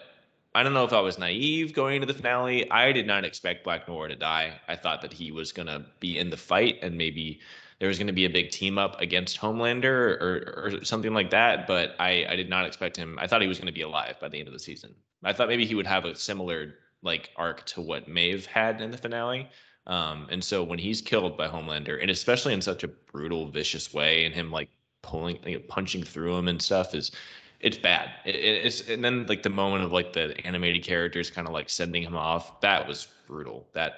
[0.56, 2.70] I don't know if I was naive going into the finale.
[2.72, 4.60] I did not expect Black Noir to die.
[4.68, 7.40] I thought that he was gonna be in the fight and maybe
[7.80, 11.30] there was going to be a big team up against Homelander or, or something like
[11.30, 11.68] that.
[11.68, 13.18] But I, I did not expect him.
[13.22, 14.96] I thought he was going to be alive by the end of the season.
[15.24, 18.92] I thought maybe he would have a similar like arc to what Maeve had in
[18.92, 19.48] the finale.
[19.86, 23.94] Um, and so when he's killed by Homelander, and especially in such a brutal, vicious
[23.94, 24.70] way, and him like
[25.02, 27.12] pulling, punching through him and stuff is
[27.60, 28.12] it's bad.
[28.26, 31.70] It, it's and then like the moment of like the animated characters kind of like
[31.70, 32.60] sending him off.
[32.62, 33.68] That was brutal.
[33.74, 33.94] That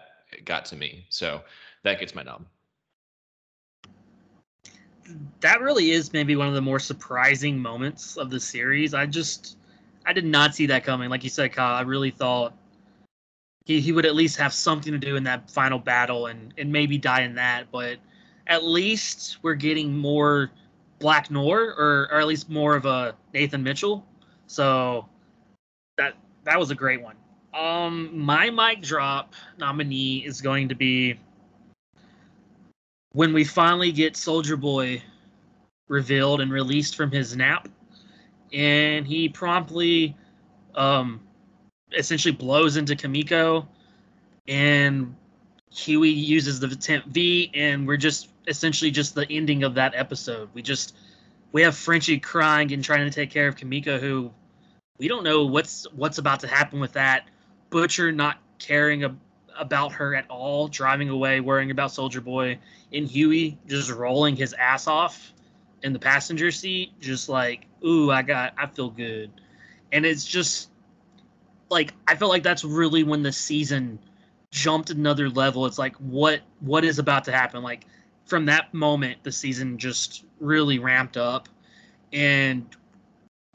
[0.45, 1.05] got to me.
[1.09, 1.41] So
[1.84, 2.45] that gets my numb.
[5.41, 8.93] That really is maybe one of the more surprising moments of the series.
[8.93, 9.57] I just
[10.05, 11.10] I did not see that coming.
[11.10, 12.53] Like you said, Kyle, I really thought
[13.66, 16.72] he, he would at least have something to do in that final battle and, and
[16.72, 17.72] maybe die in that.
[17.72, 17.97] But
[18.47, 20.51] at least we're getting more
[20.97, 24.05] Black Noir or, or at least more of a Nathan Mitchell.
[24.47, 25.07] So
[25.97, 27.16] that that was a great one.
[27.53, 31.20] Um, my mic drop nominee is going to be
[33.14, 35.01] when we finally get Soldier Boy
[35.88, 37.68] revealed and released from his nap,
[38.53, 40.16] and he promptly,
[40.76, 41.20] um,
[41.97, 43.68] essentially blows into Kimiko,
[44.47, 45.16] and
[45.72, 50.49] Hughie uses the temp V, and we're just essentially just the ending of that episode.
[50.53, 50.95] We just
[51.51, 54.32] we have Frenchie crying and trying to take care of Kimiko, who
[54.97, 57.28] we don't know what's what's about to happen with that.
[57.70, 59.20] Butcher not caring ab-
[59.60, 62.57] about her at all, driving away, worrying about Soldier Boy,
[62.93, 65.34] and Hughie just rolling his ass off
[65.84, 69.32] in the passenger seat, just like, ooh, I got, I feel good,
[69.91, 70.70] and it's just
[71.70, 73.99] like I felt like that's really when the season
[74.51, 75.66] jumped another level.
[75.66, 77.64] It's like what what is about to happen?
[77.64, 77.86] Like
[78.26, 81.49] from that moment, the season just really ramped up,
[82.14, 82.66] and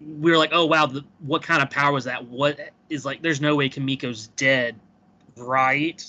[0.00, 2.24] we were like, oh wow, the, what kind of power was that?
[2.26, 2.58] What
[2.90, 3.22] is like?
[3.22, 4.78] There's no way Kimiko's dead,
[5.36, 6.04] right?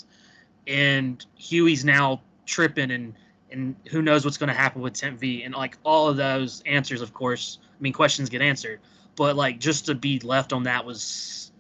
[0.67, 3.13] And Hughie's now tripping, and
[3.51, 6.61] and who knows what's going to happen with Temp V, and like all of those
[6.65, 7.59] answers, of course.
[7.63, 8.80] I mean, questions get answered,
[9.15, 11.51] but like just to be left on that was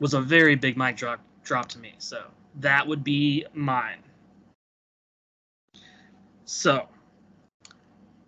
[0.00, 1.94] was a very big mic drop drop to me.
[1.98, 2.24] So
[2.60, 3.98] that would be mine.
[6.44, 6.88] So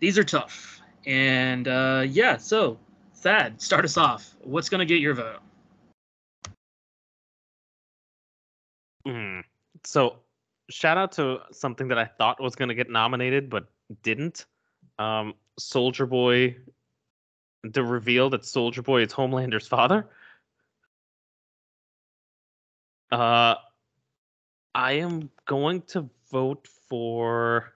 [0.00, 0.80] these are tough.
[1.06, 2.78] And uh, yeah, so
[3.14, 4.34] Thad, start us off.
[4.42, 5.40] What's going to get your vote?
[9.06, 9.42] Mm.
[9.84, 10.16] So,
[10.68, 13.66] shout out to something that I thought was going to get nominated but
[14.02, 14.46] didn't.
[14.98, 16.56] Um, Soldier Boy,
[17.62, 20.08] the reveal that Soldier Boy is Homelander's father.
[23.12, 23.54] Uh,
[24.74, 27.72] I am going to vote for.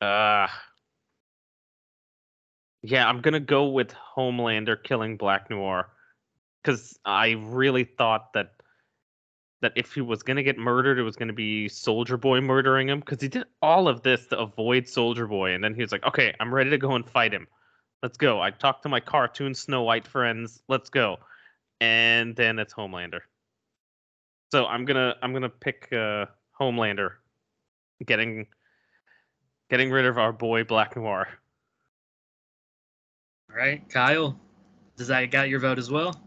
[0.00, 0.48] Uh,
[2.82, 5.88] yeah, I'm gonna go with Homelander killing Black Noir
[6.62, 8.55] because I really thought that
[9.62, 13.00] that if he was gonna get murdered, it was gonna be Soldier Boy murdering him
[13.00, 16.04] because he did all of this to avoid Soldier Boy, and then he was like,
[16.04, 17.46] "Okay, I'm ready to go and fight him.
[18.02, 20.62] Let's go." I talked to my cartoon Snow White friends.
[20.68, 21.18] Let's go,
[21.80, 23.20] and then it's Homelander.
[24.52, 26.26] So I'm gonna I'm gonna pick uh,
[26.58, 27.12] Homelander,
[28.04, 28.46] getting
[29.70, 31.28] getting rid of our boy Black Noir.
[33.50, 34.38] All right, Kyle,
[34.96, 36.20] does that got your vote as well?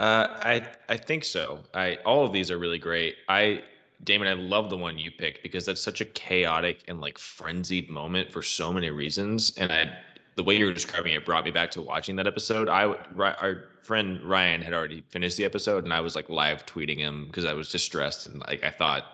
[0.00, 1.58] Uh, I I think so.
[1.74, 3.16] I all of these are really great.
[3.28, 3.62] I
[4.02, 7.90] Damon, I love the one you picked because that's such a chaotic and like frenzied
[7.90, 9.52] moment for so many reasons.
[9.58, 9.92] And I
[10.36, 12.70] the way you were describing it brought me back to watching that episode.
[12.70, 12.84] I
[13.18, 17.26] our friend Ryan had already finished the episode, and I was like live tweeting him
[17.26, 19.04] because I was distressed and like I thought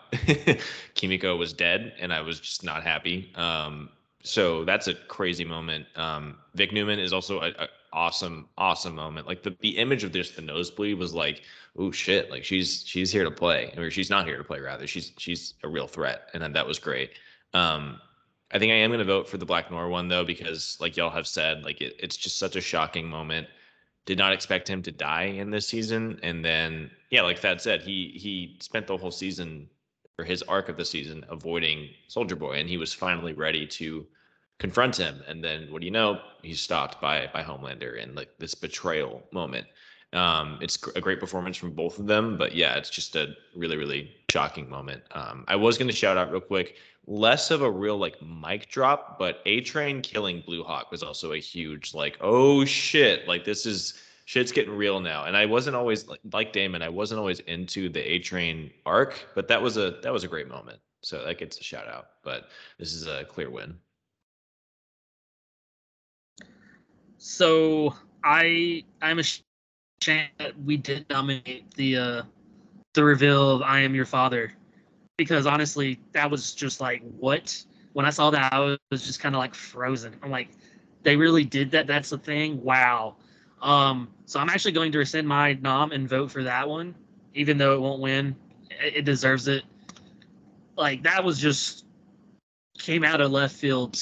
[0.95, 3.33] Kimiko was dead, and I was just not happy.
[3.35, 3.89] Um,
[4.23, 5.87] so that's a crazy moment.
[5.97, 9.27] Um, Vic Neuman is also a, a awesome, awesome moment.
[9.27, 11.43] Like the, the image of just the nosebleed was like,
[11.77, 14.87] oh shit, like she's she's here to play, or she's not here to play rather.
[14.87, 17.13] She's she's a real threat, and then that was great.
[17.55, 18.01] Um,
[18.53, 20.97] I think I am going to vote for the Black Noir one though, because like
[20.97, 23.49] y'all have said, like it, it's just such a shocking moment.
[24.05, 27.83] Did not expect him to die in this season, and then yeah, like Thad said,
[27.83, 29.69] he he spent the whole season
[30.19, 34.07] or his arc of the season avoiding Soldier Boy, and he was finally ready to
[34.59, 38.31] confront him and then what do you know he's stopped by by homelander in like
[38.39, 39.67] this betrayal moment
[40.13, 43.77] um it's a great performance from both of them but yeah it's just a really
[43.77, 46.77] really shocking moment um i was going to shout out real quick
[47.07, 51.33] less of a real like mic drop but a train killing blue hawk was also
[51.33, 55.25] a huge like oh shit like this is shit's getting real now.
[55.25, 56.83] And I wasn't always like, like Damon.
[56.83, 60.29] I wasn't always into the A Train arc, but that was a that was a
[60.29, 60.79] great moment.
[61.01, 62.09] So that gets a shout out.
[62.23, 62.49] But
[62.79, 63.79] this is a clear win.
[67.29, 72.23] So I I'm ashamed that we did nominate the uh
[72.95, 74.53] the reveal of I am your father
[75.17, 77.65] because honestly that was just like what
[77.95, 80.15] when I saw that I was just kind of like frozen.
[80.23, 80.51] I'm like
[81.03, 81.89] they really did that.
[81.89, 82.63] That's the thing.
[82.63, 83.17] Wow.
[83.61, 86.95] Um so I'm actually going to rescind my nom and vote for that one
[87.35, 88.37] even though it won't win.
[88.71, 89.65] It, it deserves it.
[90.77, 91.87] Like that was just
[92.79, 93.99] came out of left field.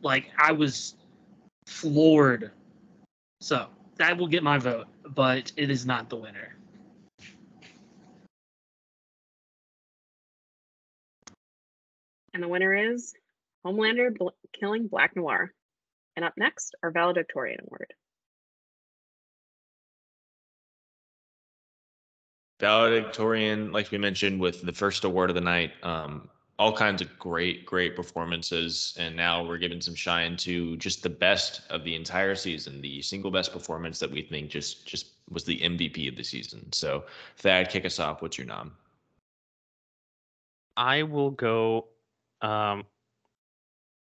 [0.00, 0.94] Like I was
[1.72, 2.52] floored.
[3.40, 3.66] So
[3.96, 6.56] that will get my vote, but it is not the winner.
[12.34, 13.14] And the winner is
[13.66, 15.52] Homelander bl- killing Black Noir.
[16.16, 17.94] And up next, our valedictorian award.
[22.60, 26.28] Valedictorian, like we mentioned, with the first award of the night, um,
[26.58, 28.94] all kinds of great, great performances.
[28.98, 33.02] And now we're giving some shine to just the best of the entire season, the
[33.02, 36.70] single best performance that we think just just was the MVP of the season.
[36.72, 37.04] So
[37.38, 38.22] Thad, kick us off.
[38.22, 38.72] What's your nom?
[40.76, 41.86] I will go.
[42.40, 42.84] Um,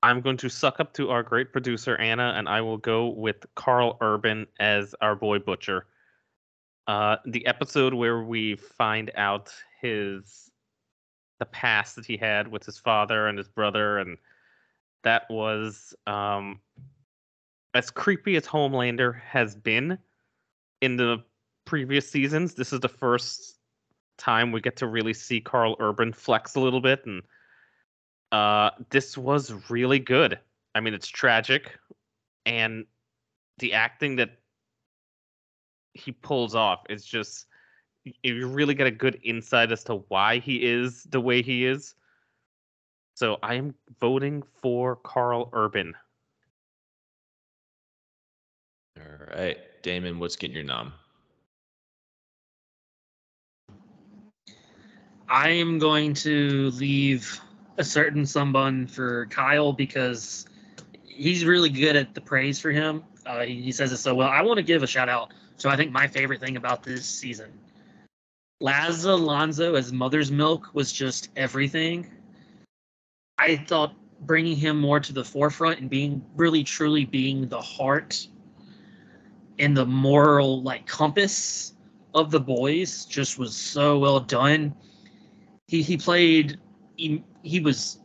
[0.01, 3.45] I'm going to suck up to our great producer Anna, and I will go with
[3.55, 5.85] Karl Urban as our boy Butcher.
[6.87, 9.49] Uh, the episode where we find out
[9.81, 10.51] his
[11.43, 14.17] the past that he had with his father and his brother, and
[15.03, 16.61] that was um,
[17.73, 19.97] as creepy as Homelander has been
[20.79, 21.21] in the
[21.65, 22.53] previous seasons.
[22.53, 23.59] This is the first
[24.17, 27.21] time we get to really see Karl Urban flex a little bit, and
[28.31, 30.39] uh, this was really good.
[30.75, 31.77] I mean, it's tragic,
[32.45, 32.85] and
[33.57, 34.29] the acting that
[35.93, 37.47] he pulls off is just
[38.21, 41.95] you really get a good insight as to why he is the way he is.
[43.15, 45.95] So I am voting for Karl Urban.
[48.97, 50.93] All right, Damon, what's getting your nom?
[55.29, 57.39] I am going to leave
[57.77, 60.45] a certain someone for Kyle because
[61.05, 63.03] he's really good at the praise for him.
[63.25, 64.27] Uh, he, he says it so well.
[64.27, 67.05] I want to give a shout out to I think my favorite thing about this
[67.05, 67.51] season.
[68.63, 72.09] Laz Alonso as Mother's Milk was just everything.
[73.37, 78.25] I thought bringing him more to the forefront and being really truly being the heart
[79.59, 81.73] and the moral like compass
[82.15, 84.73] of the boys just was so well done.
[85.67, 86.57] He he played
[86.95, 87.99] he, he was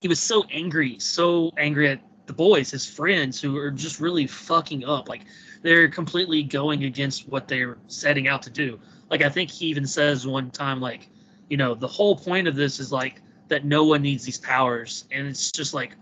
[0.00, 4.26] he was so angry, so angry at the boys, his friends who are just really
[4.26, 5.08] fucking up.
[5.08, 5.26] Like
[5.62, 8.80] they're completely going against what they're setting out to do.
[9.12, 11.06] Like I think he even says one time, like,
[11.50, 15.04] you know, the whole point of this is like that no one needs these powers,
[15.12, 15.94] and it's just like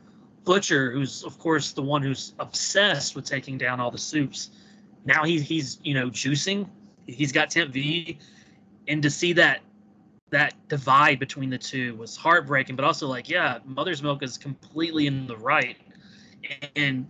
[0.44, 4.50] Butcher, who's of course the one who's obsessed with taking down all the soups.
[5.04, 6.68] Now he's he's you know juicing.
[7.08, 8.16] He's got Temp V,
[8.86, 9.62] and to see that
[10.30, 15.08] that divide between the two was heartbreaking, but also like, yeah, Mother's Milk is completely
[15.08, 15.76] in the right,
[16.76, 17.08] and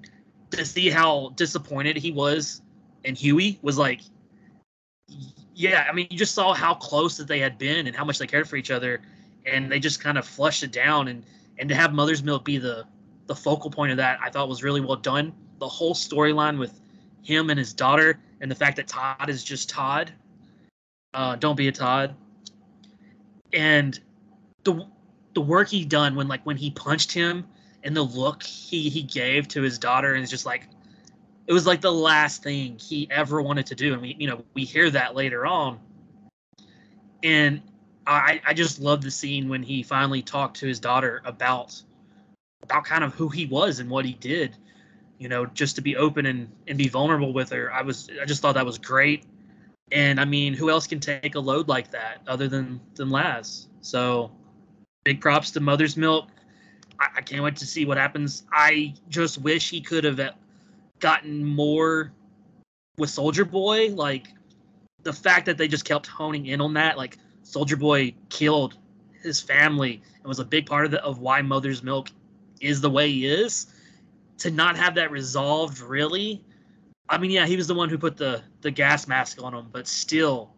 [0.52, 2.62] to see how disappointed he was,
[3.04, 4.00] and Hughie was like,
[5.60, 8.18] yeah, I mean, you just saw how close that they had been and how much
[8.18, 9.00] they cared for each other,
[9.46, 11.24] and they just kind of flushed it down, and
[11.58, 12.84] and to have Mother's Milk be the
[13.26, 15.32] the focal point of that, I thought was really well done.
[15.58, 16.80] The whole storyline with
[17.22, 20.12] him and his daughter, and the fact that Todd is just Todd.
[21.12, 22.14] Uh, don't be a Todd
[23.52, 24.00] and
[24.64, 24.86] the
[25.34, 27.46] the work he done when like when he punched him
[27.84, 30.68] and the look he he gave to his daughter and it's just like
[31.50, 34.42] it was like the last thing he ever wanted to do and we you know
[34.54, 35.78] we hear that later on
[37.22, 37.60] and
[38.06, 41.82] i i just love the scene when he finally talked to his daughter about
[42.62, 44.56] about kind of who he was and what he did
[45.18, 48.24] you know just to be open and and be vulnerable with her i was i
[48.24, 49.26] just thought that was great
[49.92, 53.68] and I mean, who else can take a load like that other than than Laz?
[53.80, 54.30] So,
[55.04, 56.28] big props to Mother's Milk.
[56.98, 58.44] I, I can't wait to see what happens.
[58.52, 60.16] I just wish he could have
[61.00, 62.12] gotten more
[62.98, 63.88] with Soldier Boy.
[63.88, 64.28] Like
[65.02, 68.76] the fact that they just kept honing in on that, like Soldier Boy killed
[69.22, 72.10] his family and was a big part of the, of why Mother's Milk
[72.60, 73.66] is the way he is.
[74.38, 76.42] To not have that resolved, really,
[77.10, 79.66] I mean, yeah, he was the one who put the the gas mask on him,
[79.72, 80.54] but still,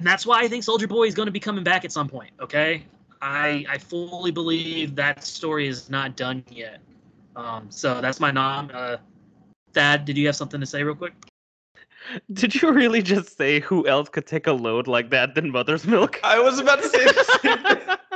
[0.00, 2.30] that's why I think Soldier Boy is going to be coming back at some point.
[2.40, 2.86] Okay,
[3.20, 6.80] I I fully believe that story is not done yet.
[7.38, 8.68] Um, so that's my nom.
[8.74, 8.96] Uh,
[9.72, 11.14] Thad, did you have something to say real quick?
[12.32, 15.86] Did you really just say who else could take a load like that than Mother's
[15.86, 16.18] Milk?
[16.24, 17.96] I was about to say the same thing.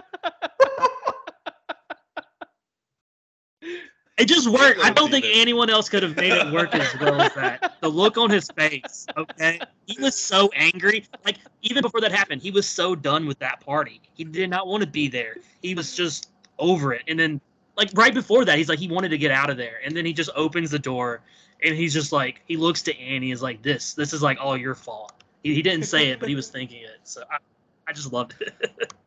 [4.19, 4.79] It just worked.
[4.79, 7.79] I don't don't think anyone else could have made it work as well as that.
[7.81, 9.59] The look on his face, okay?
[9.87, 11.07] He was so angry.
[11.25, 14.01] Like, even before that happened, he was so done with that party.
[14.15, 15.39] He did not want to be there.
[15.63, 17.03] He was just over it.
[17.09, 17.41] And then,
[17.77, 19.81] like, right before that, he's like, he wanted to get out of there.
[19.85, 21.23] And then he just opens the door
[21.63, 24.57] and he's just like, he looks to Annie, is like, this, this is like all
[24.57, 25.23] your fault.
[25.43, 27.01] He, he didn't say it, but he was thinking it.
[27.05, 27.39] So I,
[27.89, 28.95] I just loved it.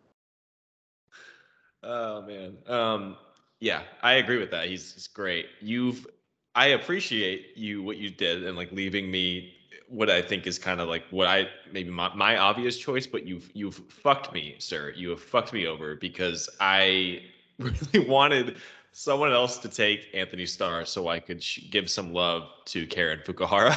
[1.88, 2.58] Oh man.
[2.68, 3.16] Um
[3.60, 4.68] yeah, I agree with that.
[4.68, 5.46] He's, he's great.
[5.62, 6.08] You've
[6.56, 9.54] I appreciate you what you did and like leaving me
[9.88, 13.26] what I think is kind of like what I maybe my, my obvious choice, but
[13.26, 14.92] you've you've fucked me, sir.
[14.96, 17.22] You have fucked me over because I
[17.94, 18.58] really wanted
[18.92, 23.20] someone else to take Anthony Starr so I could sh- give some love to Karen
[23.26, 23.76] Fukuhara.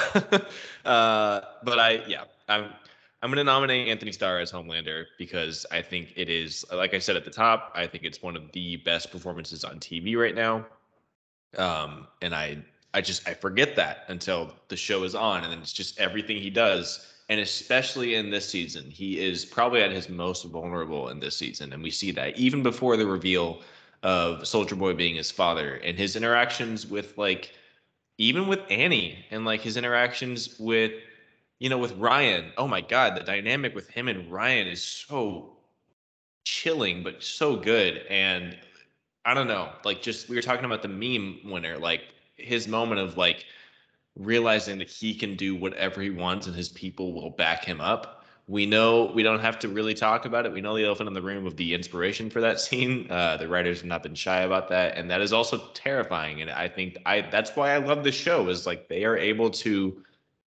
[0.84, 2.72] uh, but I yeah, I'm
[3.22, 7.00] I'm going to nominate Anthony Starr as Homelander because I think it is, like I
[7.00, 10.36] said at the top, I think it's one of the best performances on TV right
[10.36, 10.64] now.
[11.56, 12.59] Um, and I,
[12.94, 16.36] I just I forget that until the show is on, and then it's just everything
[16.36, 21.20] he does, and especially in this season, he is probably at his most vulnerable in
[21.20, 23.60] this season, and we see that even before the reveal
[24.02, 27.52] of Soldier Boy being his father and his interactions with like,
[28.16, 30.92] even with Annie and like his interactions with
[31.59, 35.56] you know, with Ryan, oh my God, the dynamic with him and Ryan is so
[36.44, 38.05] chilling, but so good.
[38.09, 38.56] And
[39.24, 42.02] I don't know, like just we were talking about the meme winner, like
[42.36, 43.46] his moment of like
[44.18, 48.24] realizing that he can do whatever he wants and his people will back him up.
[48.48, 50.52] We know we don't have to really talk about it.
[50.52, 53.06] We know the elephant in the room of the inspiration for that scene.
[53.10, 56.42] Uh, the writers have not been shy about that, and that is also terrifying.
[56.42, 59.50] And I think I that's why I love the show is like they are able
[59.50, 60.02] to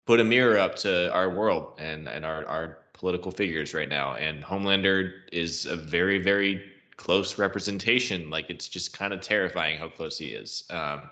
[0.06, 4.14] put a mirror up to our world and and our our political figures right now.
[4.14, 6.64] And Homelander is a very very
[6.96, 8.30] close representation.
[8.30, 10.64] Like it's just kind of terrifying how close he is.
[10.70, 11.02] Um,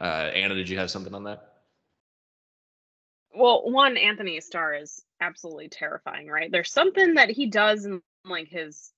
[0.00, 1.49] uh, Anna, did you have something on that?
[3.34, 6.50] Well, one, Anthony Starr is absolutely terrifying, right?
[6.50, 8.92] There's something that he does in like his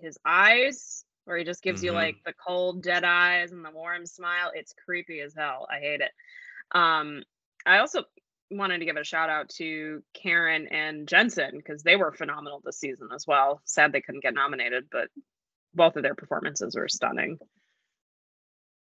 [0.00, 1.96] his eyes where he just gives you Mhm.
[1.96, 4.50] like the cold dead eyes and the warm smile.
[4.54, 5.66] It's creepy as hell.
[5.70, 6.12] I hate it.
[6.72, 7.22] Um
[7.66, 8.04] I also
[8.50, 12.78] wanted to give a shout out to Karen and Jensen because they were phenomenal this
[12.78, 13.62] season as well.
[13.64, 15.08] Sad they couldn't get nominated, but
[15.74, 17.38] both of their performances were stunning.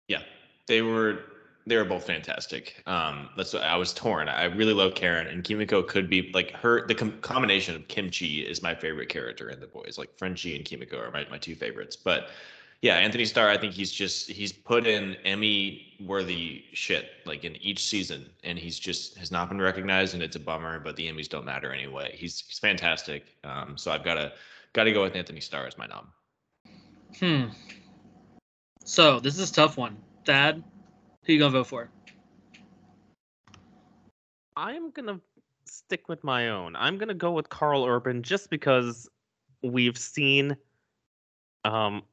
[0.07, 0.23] Yeah,
[0.67, 1.23] they were
[1.65, 2.81] they were both fantastic.
[2.85, 4.27] Um, that's I was torn.
[4.27, 6.85] I really love Karen and Kimiko could be like her.
[6.87, 9.97] The com- combination of Kimchi is my favorite character in the boys.
[9.97, 11.95] Like Frenchie and Kimiko are my, my two favorites.
[11.95, 12.29] But
[12.81, 17.55] yeah, Anthony Starr, I think he's just he's put in Emmy worthy shit like in
[17.57, 20.79] each season, and he's just has not been recognized, and it's a bummer.
[20.79, 22.13] But the Emmys don't matter anyway.
[22.13, 23.37] He's he's fantastic.
[23.45, 24.33] Um, so I've got to
[24.73, 26.09] got to go with Anthony Starr as my nom.
[27.19, 27.45] Hmm.
[28.83, 29.95] So this is tough one.
[30.25, 30.61] Thad,
[31.25, 31.89] who you gonna vote for?
[34.55, 35.19] I'm gonna
[35.65, 36.75] stick with my own.
[36.75, 39.09] I'm gonna go with Karl Urban just because
[39.61, 40.55] we've seen
[41.65, 42.03] um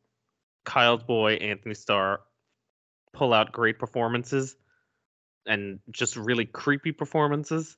[0.64, 2.20] Kyle's boy Anthony Starr
[3.12, 4.56] pull out great performances
[5.46, 7.76] and just really creepy performances.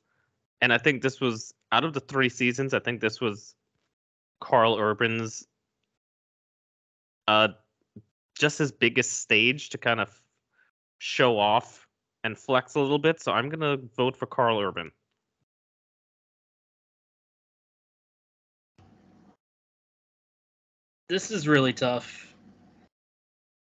[0.60, 3.54] And I think this was out of the three seasons, I think this was
[4.40, 5.46] Karl Urban's
[7.26, 7.48] uh
[8.38, 10.21] just his biggest stage to kind of
[11.02, 11.88] show off
[12.22, 13.20] and flex a little bit.
[13.20, 14.92] So I'm gonna vote for Karl Urban.
[21.08, 22.32] This is really tough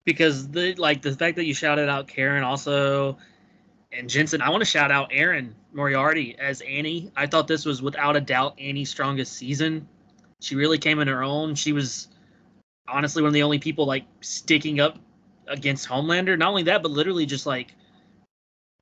[0.04, 3.18] because the like the fact that you shouted out Karen also
[3.90, 4.40] and Jensen.
[4.40, 7.10] I want to shout out Erin Moriarty as Annie.
[7.16, 9.88] I thought this was without a doubt Annie's strongest season.
[10.40, 11.56] She really came in her own.
[11.56, 12.06] She was
[12.86, 14.98] honestly one of the only people like sticking up
[15.48, 16.38] against Homelander.
[16.38, 17.74] Not only that, but literally just like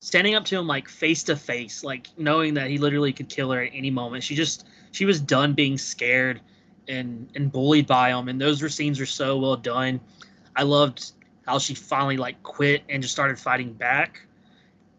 [0.01, 3.51] standing up to him like face to face, like knowing that he literally could kill
[3.53, 4.25] her at any moment.
[4.25, 6.41] She just she was done being scared
[6.89, 10.01] and and bullied by him, and those scenes were so well done.
[10.57, 11.13] I loved
[11.47, 14.27] how she finally like quit and just started fighting back,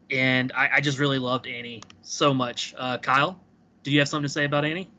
[0.10, 2.74] and I, I just really loved Annie so much.
[2.78, 3.40] Uh, Kyle,
[3.84, 4.90] do you have something to say about Annie?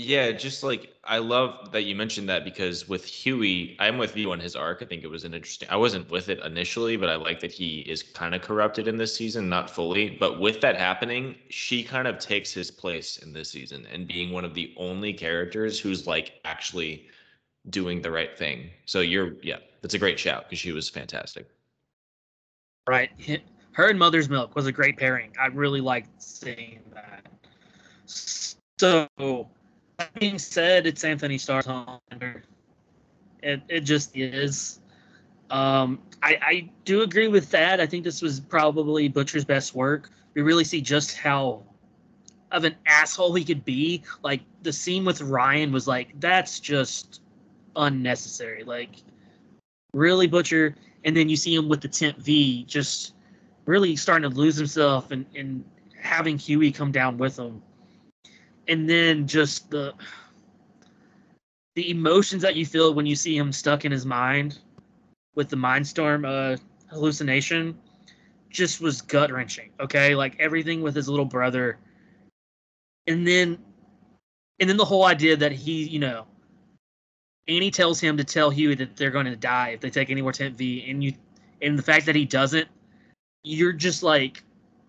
[0.00, 4.30] Yeah, just like I love that you mentioned that because with Hughie, I'm with you
[4.30, 4.80] on his arc.
[4.80, 5.68] I think it was an interesting.
[5.72, 8.96] I wasn't with it initially, but I like that he is kind of corrupted in
[8.96, 10.10] this season, not fully.
[10.10, 14.30] But with that happening, she kind of takes his place in this season and being
[14.30, 17.08] one of the only characters who's like actually
[17.68, 18.70] doing the right thing.
[18.86, 21.48] So you're, yeah, that's a great shout because she was fantastic.
[22.88, 23.10] Right.
[23.72, 25.32] Her and Mother's Milk was a great pairing.
[25.40, 27.26] I really liked seeing that.
[28.06, 29.08] So,
[29.98, 31.66] that being said, it's Anthony Starr's.
[33.42, 34.80] It it just is.
[35.50, 37.80] Um, I I do agree with that.
[37.80, 40.10] I think this was probably Butcher's best work.
[40.34, 41.64] We really see just how
[42.52, 44.02] of an asshole he could be.
[44.22, 47.20] Like the scene with Ryan was like that's just
[47.76, 48.64] unnecessary.
[48.64, 49.02] Like
[49.92, 53.14] really Butcher, and then you see him with the temp V just
[53.66, 55.64] really starting to lose himself and and
[56.00, 57.62] having Hughie come down with him,
[58.68, 59.94] and then just the
[61.74, 64.58] the emotions that you feel when you see him stuck in his mind
[65.34, 66.56] with the Mindstorm uh,
[66.88, 67.78] hallucination
[68.50, 69.70] just was gut wrenching.
[69.80, 71.78] Okay, like everything with his little brother,
[73.06, 73.58] and then
[74.60, 76.26] and then the whole idea that he, you know,
[77.46, 80.20] Annie tells him to tell Hughie that they're going to die if they take any
[80.20, 81.14] more temp V, and you,
[81.62, 82.68] and the fact that he doesn't,
[83.44, 84.42] you're just like,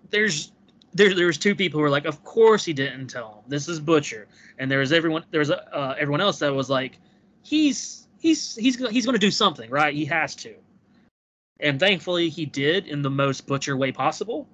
[0.09, 0.51] there's
[0.93, 3.43] there there was two people who were like, of course he didn't tell him.
[3.47, 6.99] This is Butcher, and there was everyone there was uh, everyone else that was like,
[7.43, 9.93] he's he's he's he's going to do something, right?
[9.93, 10.55] He has to,
[11.59, 14.47] and thankfully he did in the most Butcher way possible.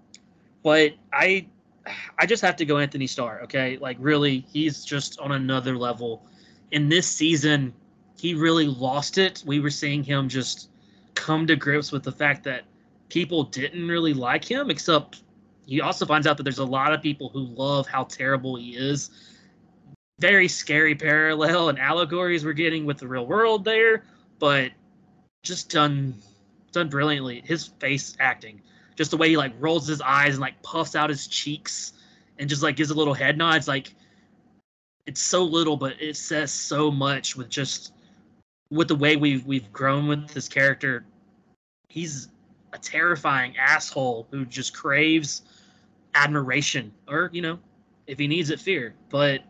[0.64, 1.48] But I
[2.18, 3.42] I just have to go Anthony Starr.
[3.44, 6.26] Okay, like really, he's just on another level.
[6.72, 7.74] In this season,
[8.18, 9.44] he really lost it.
[9.46, 10.70] We were seeing him just
[11.14, 12.64] come to grips with the fact that
[13.10, 15.22] people didn't really like him, except
[15.66, 18.76] he also finds out that there's a lot of people who love how terrible he
[18.76, 19.10] is.
[20.20, 24.04] Very scary parallel and allegories we're getting with the real world there,
[24.40, 24.72] but
[25.44, 26.16] just done
[26.72, 27.42] done brilliantly.
[27.46, 28.62] His face acting,
[28.96, 31.94] just the way he like rolls his eyes and like puffs out his cheeks
[32.38, 33.58] and just like gives a little head nod.
[33.58, 33.94] It's like
[35.06, 37.94] it's so little, but it says so much with just
[38.70, 41.06] with the way we've we've grown with this character.
[41.90, 42.30] He's
[42.74, 45.42] a terrifying asshole who just craves
[46.16, 47.60] admiration or you know
[48.08, 48.96] if he needs it fear.
[49.10, 49.42] But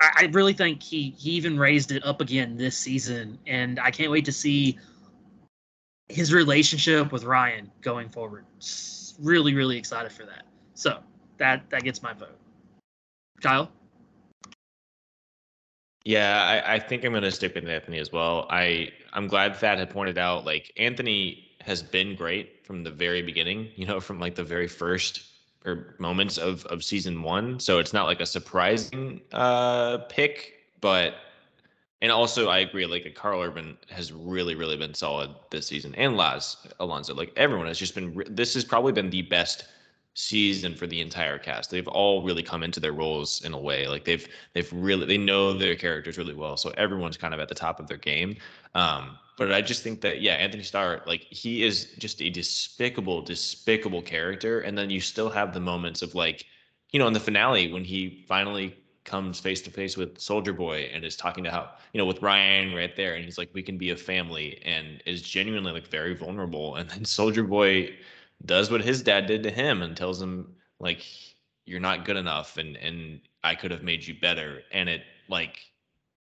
[0.00, 3.90] I, I, really think he he even raised it up again this season and i
[3.90, 4.78] can't wait to see
[6.08, 8.44] his relationship with ryan going forward.
[9.18, 10.44] Really really excited for that.
[10.74, 10.98] So
[11.38, 12.38] that that gets my vote.
[13.40, 13.70] Kyle?
[16.04, 18.46] Yeah i, I think i'm to stick with anthony as well.
[18.50, 23.22] I i'm glad thad had pointed out like anthony has been great from the very
[23.22, 25.35] beginning you know from like the very first
[25.66, 27.60] or moments of of season one.
[27.60, 31.14] So it's not like a surprising uh, pick, but
[32.00, 32.86] and also I agree.
[32.86, 37.14] Like Karl Urban has really really been solid this season, and Laz Alonso.
[37.14, 38.22] Like everyone has just been.
[38.28, 39.66] This has probably been the best
[40.14, 41.70] season for the entire cast.
[41.70, 43.86] They've all really come into their roles in a way.
[43.86, 46.56] Like they've they've really they know their characters really well.
[46.56, 48.36] So everyone's kind of at the top of their game.
[48.74, 53.22] Um, but I just think that yeah, Anthony Starr, like he is just a despicable,
[53.22, 54.60] despicable character.
[54.60, 56.44] And then you still have the moments of like,
[56.90, 60.90] you know, in the finale when he finally comes face to face with Soldier Boy
[60.92, 63.62] and is talking to how, you know, with Ryan right there, and he's like, we
[63.62, 66.76] can be a family, and is genuinely like very vulnerable.
[66.76, 67.96] And then Soldier Boy
[68.44, 71.04] does what his dad did to him and tells him like,
[71.66, 74.62] you're not good enough, and and I could have made you better.
[74.72, 75.58] And it like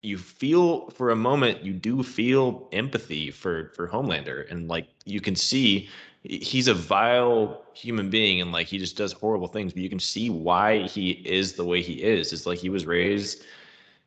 [0.02, 5.20] you feel for a moment you do feel empathy for for Homelander and like you
[5.20, 5.88] can see
[6.22, 9.98] he's a vile human being and like he just does horrible things but you can
[10.00, 12.32] see why he is the way he is.
[12.32, 13.44] It's like he was raised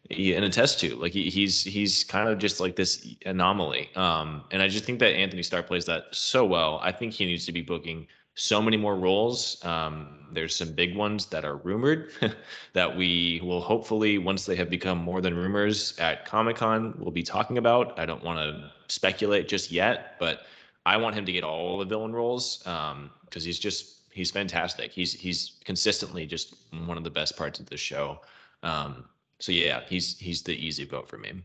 [0.10, 1.00] in a test tube.
[1.00, 3.90] Like he, he's he's kind of just like this anomaly.
[3.96, 6.80] Um and i just think that anthony starr plays that so well.
[6.82, 8.08] I think he needs to be booking
[8.40, 9.64] so many more roles.
[9.66, 12.12] Um, there's some big ones that are rumored
[12.74, 17.12] that we will hopefully, once they have become more than rumors at Comic Con, we'll
[17.12, 18.00] be talking about.
[18.00, 20.44] I don't want to speculate just yet, but
[20.86, 24.94] I want him to get all the villain roles because um, he's just he's fantastic.
[24.94, 26.56] He's he's consistently just
[26.86, 28.22] one of the best parts of the show.
[28.64, 29.10] Um,
[29.40, 31.44] so yeah, he's he's the easy vote for me.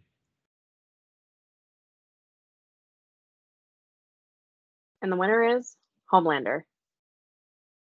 [5.03, 5.75] And the winner is
[6.13, 6.63] Homelander.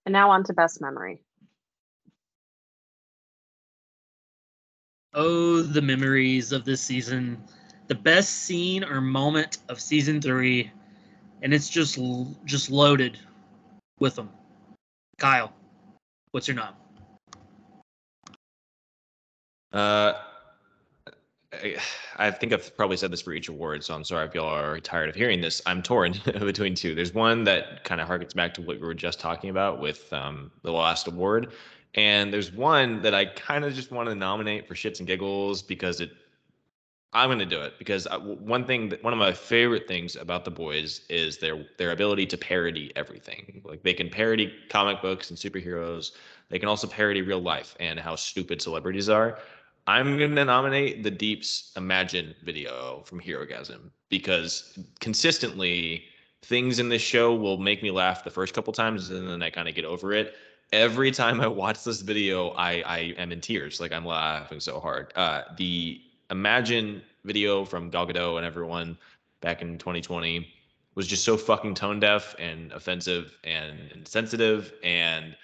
[0.09, 1.21] And now on to best memory.
[5.13, 7.45] Oh, the memories of this season.
[7.89, 10.73] The best scene or moment of season three,
[11.43, 11.99] and it's just
[12.47, 13.19] just loaded
[14.01, 14.31] with them.
[15.19, 15.53] Kyle,
[16.31, 16.73] what's your nom?
[19.75, 20.15] Uh,
[22.17, 24.81] I, think I've probably said this for each award, so I'm sorry if y'all are
[24.81, 25.63] tired of hearing this.
[25.67, 26.95] I'm torn between two.
[26.95, 30.13] There's one that kind of harkens back to what we were just talking about with
[30.13, 31.53] um, the last award,
[31.95, 35.63] and there's one that I kind of just want to nominate for shits and giggles
[35.63, 36.11] because it
[37.13, 40.15] I'm going to do it because I, one thing, that, one of my favorite things
[40.17, 43.63] about the boys is their their ability to parody everything.
[43.65, 46.13] Like they can parody comic books and superheroes.
[46.51, 49.39] They can also parody real life and how stupid celebrities are.
[49.89, 56.05] I'm going to nominate the Deep's Imagine video from Herogasm because consistently
[56.43, 59.49] things in this show will make me laugh the first couple times and then I
[59.49, 60.35] kind of get over it.
[60.75, 63.81] Every time I watch this video, I I am in tears.
[63.81, 65.11] Like I'm laughing so hard.
[65.17, 68.99] Uh, the Imagine video from Gal Gadot and everyone
[69.41, 70.47] back in 2020
[70.97, 75.35] was just so fucking tone deaf and offensive and insensitive and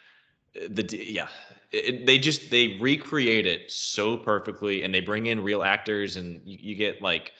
[0.68, 1.28] the yeah
[1.74, 6.40] it, they just they recreate it so perfectly and they bring in real actors and
[6.44, 7.32] you, you get like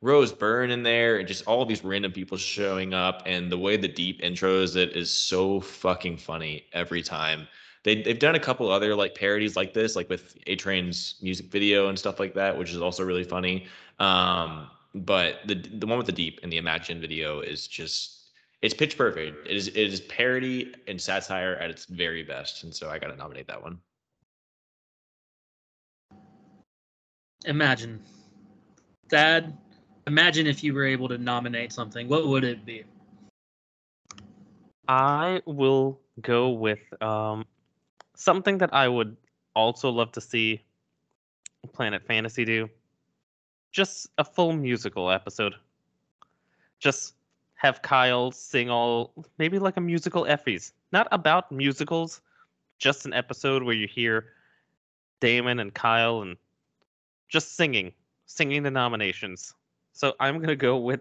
[0.00, 3.76] Rose Byrne in there and just all these random people showing up and the way
[3.76, 7.48] the deep intros it is so fucking funny every time
[7.84, 11.46] they they've done a couple other like parodies like this, like with A Train's music
[11.46, 13.66] video and stuff like that, which is also really funny.
[13.98, 18.17] Um, but the the one with the deep and the Imagine video is just
[18.62, 19.46] it's pitch perfect.
[19.46, 23.08] It is it is parody and satire at its very best, and so I got
[23.08, 23.78] to nominate that one.
[27.44, 28.02] Imagine,
[29.08, 29.56] Thad.
[30.06, 32.08] Imagine if you were able to nominate something.
[32.08, 32.84] What would it be?
[34.88, 37.44] I will go with um,
[38.16, 39.16] something that I would
[39.54, 40.64] also love to see
[41.72, 42.70] Planet Fantasy do.
[43.70, 45.54] Just a full musical episode.
[46.80, 47.17] Just
[47.58, 50.72] have Kyle sing all, maybe like a musical Effies.
[50.92, 52.20] Not about musicals,
[52.78, 54.26] just an episode where you hear
[55.20, 56.36] Damon and Kyle and
[57.28, 57.92] just singing,
[58.26, 59.54] singing the nominations.
[59.92, 61.00] So I'm to go with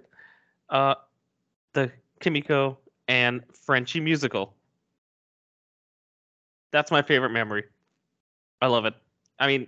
[0.69, 0.95] uh,
[1.73, 4.55] the Kimiko and Frenchie musical.
[6.71, 7.65] That's my favorite memory.
[8.63, 8.95] I love it.
[9.39, 9.67] I mean,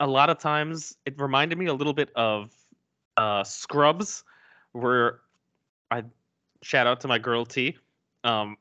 [0.00, 2.52] a lot of times it reminded me a little bit of
[3.16, 4.22] uh, Scrubs,
[4.72, 5.20] where
[5.90, 6.04] I
[6.62, 7.76] shout out to my girl T,
[8.24, 8.56] um,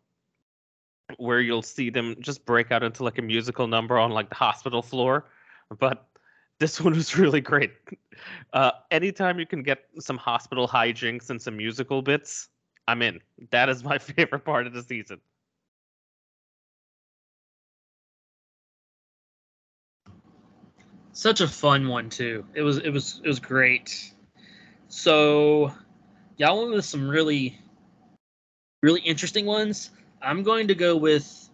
[1.17, 4.35] where you'll see them just break out into like a musical number on like the
[4.35, 5.25] hospital floor.
[5.77, 6.07] But
[6.59, 7.71] this one was really great.
[8.53, 12.49] Uh, anytime you can get some hospital hijinks and some musical bits,
[12.87, 13.21] I'm in.
[13.51, 15.19] That is my favorite part of the season.
[21.11, 22.45] Such a fun one too.
[22.53, 24.13] It was it was it was great.
[24.87, 25.73] So
[26.39, 27.59] y'all went with some really
[28.81, 29.91] really interesting ones.
[30.21, 31.49] I'm going to go with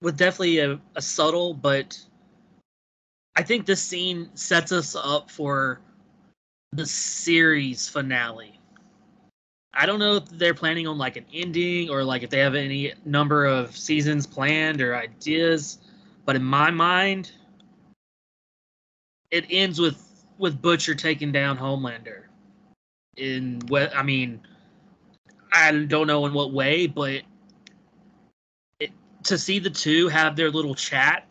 [0.00, 1.98] with definitely a, a subtle, but
[3.36, 5.80] I think this scene sets us up for
[6.72, 8.58] the series finale.
[9.72, 12.54] I don't know if they're planning on like an ending or like if they have
[12.54, 15.78] any number of seasons planned or ideas,
[16.24, 17.32] but in my mind,
[19.32, 20.00] it ends with
[20.38, 22.24] with Butcher taking down Homelander.
[23.16, 24.40] In what I mean,
[25.52, 27.22] I don't know in what way, but
[28.80, 28.90] it,
[29.24, 31.28] to see the two have their little chat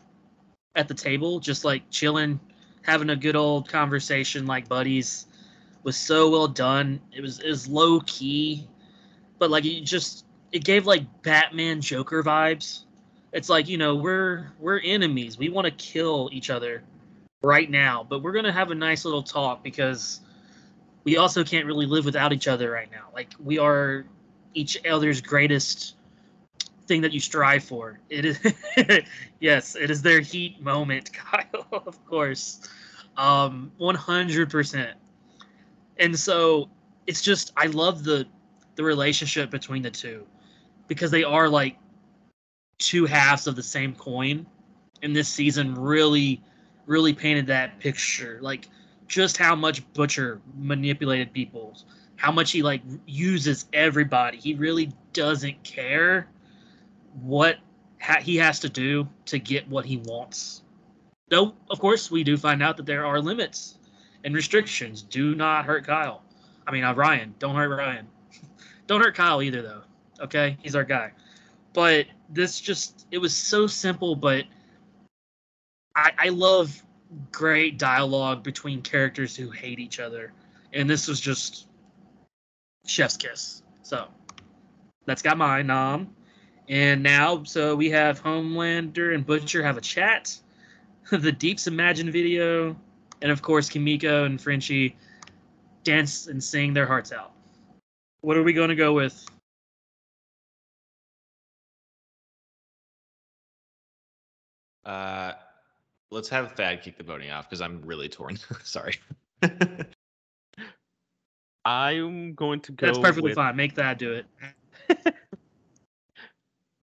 [0.74, 2.40] at the table, just like chilling,
[2.82, 5.26] having a good old conversation like buddies,
[5.82, 7.00] was so well done.
[7.12, 8.66] It was is low key,
[9.38, 12.84] but like it just it gave like Batman Joker vibes.
[13.32, 15.38] It's like you know we're we're enemies.
[15.38, 16.82] We want to kill each other
[17.42, 20.20] right now, but we're gonna have a nice little talk because
[21.04, 23.08] we also can't really live without each other right now.
[23.14, 24.06] Like we are
[24.54, 25.96] each other's greatest
[26.86, 28.00] thing that you strive for.
[28.08, 28.38] It is
[29.40, 32.60] yes, it is their heat moment, Kyle, of course.
[33.16, 34.92] Um 100%.
[35.98, 36.68] And so
[37.06, 38.26] it's just I love the
[38.76, 40.26] the relationship between the two
[40.88, 41.76] because they are like
[42.78, 44.46] two halves of the same coin.
[45.02, 46.42] And this season really
[46.86, 48.38] really painted that picture.
[48.40, 48.68] Like
[49.14, 51.78] just how much Butcher manipulated people,
[52.16, 54.38] how much he like uses everybody.
[54.38, 56.26] He really doesn't care
[57.22, 57.58] what
[58.00, 60.62] ha- he has to do to get what he wants.
[61.28, 63.78] Though, of course, we do find out that there are limits
[64.24, 65.02] and restrictions.
[65.02, 66.24] Do not hurt Kyle.
[66.66, 67.36] I mean, uh, Ryan.
[67.38, 68.08] Don't hurt Ryan.
[68.88, 69.82] don't hurt Kyle either, though.
[70.20, 71.12] Okay, he's our guy.
[71.72, 74.44] But this just—it was so simple, but
[75.94, 76.82] I, I love
[77.32, 80.32] great dialogue between characters who hate each other,
[80.72, 81.68] and this was just
[82.86, 83.62] chef's kiss.
[83.82, 84.08] So
[85.06, 86.14] that's got my nom.
[86.68, 90.34] And now, so we have Homelander and Butcher have a chat,
[91.10, 92.74] the Deeps Imagine video,
[93.20, 94.96] and of course Kimiko and Frenchie
[95.82, 97.32] dance and sing their hearts out.
[98.22, 99.26] What are we going to go with?
[104.84, 105.23] Uh,
[106.14, 108.38] let's have Thad kick the voting off because I'm really torn.
[108.64, 108.98] Sorry.
[111.64, 112.86] I'm going to go.
[112.86, 113.56] That's perfectly with, fine.
[113.56, 114.26] Make that do it.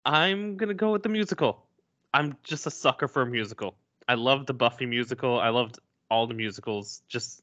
[0.05, 1.67] I'm gonna go with the musical.
[2.15, 3.75] I'm just a sucker for a musical.
[4.09, 5.39] I love the Buffy musical.
[5.39, 5.79] I loved
[6.11, 7.03] all the musicals.
[7.09, 7.43] Just,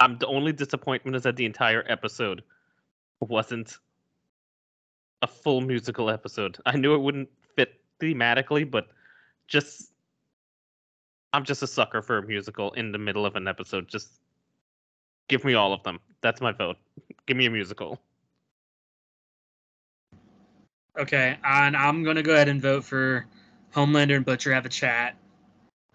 [0.00, 2.42] I'm the only disappointment is that the entire episode
[3.20, 3.76] wasn't
[5.20, 6.58] a full musical episode.
[6.64, 8.88] I knew it wouldn't fit thematically, but
[9.48, 9.91] just,
[11.32, 13.88] I'm just a sucker for a musical in the middle of an episode.
[13.88, 14.10] Just
[15.28, 15.98] give me all of them.
[16.20, 16.76] That's my vote.
[17.26, 17.98] give me a musical.
[20.98, 23.26] Okay, and I'm gonna go ahead and vote for
[23.74, 25.16] Homelander and Butcher have a chat.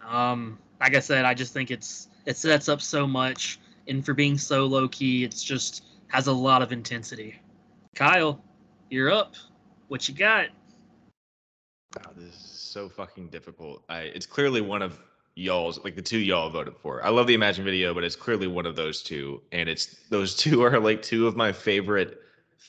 [0.04, 4.12] Um, like I said, I just think it's it sets up so much, and for
[4.12, 7.36] being so low key, it's just has a lot of intensity.
[7.94, 8.42] Kyle,
[8.90, 9.34] you're up.
[9.86, 10.48] What you got?
[11.96, 13.84] Wow, this is so fucking difficult.
[13.88, 14.98] I it's clearly one of
[15.38, 17.02] y'all's like the two y'all voted for.
[17.04, 20.34] I love the Imagine video, but it's clearly one of those two, and it's those
[20.34, 22.20] two are like two of my favorite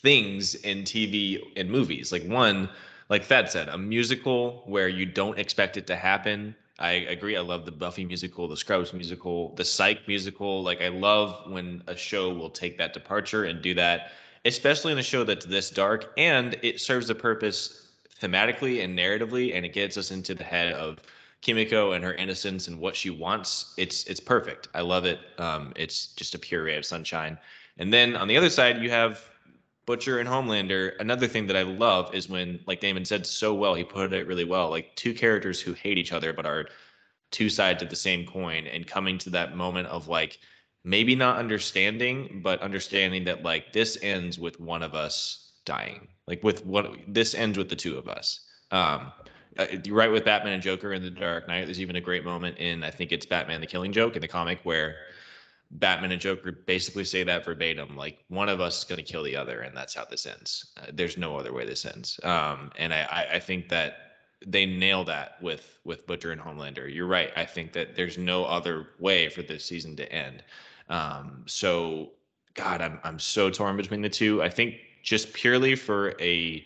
[0.01, 2.11] things in TV and movies.
[2.11, 2.69] Like one,
[3.09, 6.55] like Thad said, a musical where you don't expect it to happen.
[6.77, 7.35] I agree.
[7.35, 10.63] I love the Buffy musical, the Scrubs musical, the Psych musical.
[10.63, 14.11] Like I love when a show will take that departure and do that,
[14.45, 17.87] especially in a show that's this dark and it serves a purpose
[18.21, 20.99] thematically and narratively, and it gets us into the head of
[21.41, 23.73] Kimiko and her innocence and what she wants.
[23.77, 24.67] It's it's perfect.
[24.73, 25.19] I love it.
[25.37, 27.37] Um, it's just a pure ray of sunshine.
[27.77, 29.23] And then on the other side, you have
[29.89, 33.73] Butcher and Homelander, another thing that I love is when, like Damon said so well,
[33.73, 36.67] he put it really well, like two characters who hate each other but are
[37.31, 40.37] two sides of the same coin and coming to that moment of like
[40.83, 46.07] maybe not understanding, but understanding that like this ends with one of us dying.
[46.27, 48.41] Like with what this ends with the two of us.
[48.69, 49.11] Um,
[49.84, 51.65] you're right with Batman and Joker in the Dark Knight.
[51.65, 54.27] There's even a great moment in I think it's Batman the Killing Joke in the
[54.27, 54.95] comic where
[55.72, 57.95] Batman and Joker basically say that verbatim.
[57.95, 60.72] Like one of us is going to kill the other, and that's how this ends.
[60.77, 62.19] Uh, there's no other way this ends.
[62.23, 64.10] Um, and I, I think that
[64.45, 66.94] they nail that with with Butcher and Homelander.
[66.94, 67.31] You're right.
[67.36, 70.44] I think that there's no other way for this season to end.
[70.90, 72.11] Um, so,
[72.56, 74.41] God, I'm I'm so torn between the two.
[74.41, 76.65] I think just purely for a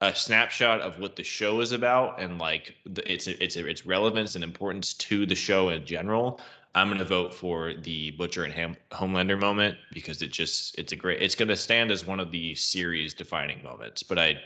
[0.00, 4.34] a snapshot of what the show is about and like the, its its its relevance
[4.34, 6.40] and importance to the show in general.
[6.74, 10.92] I'm going to vote for the Butcher and Ham- Homelander moment because it just it's
[10.92, 14.02] a great it's going to stand as one of the series defining moments.
[14.02, 14.40] But I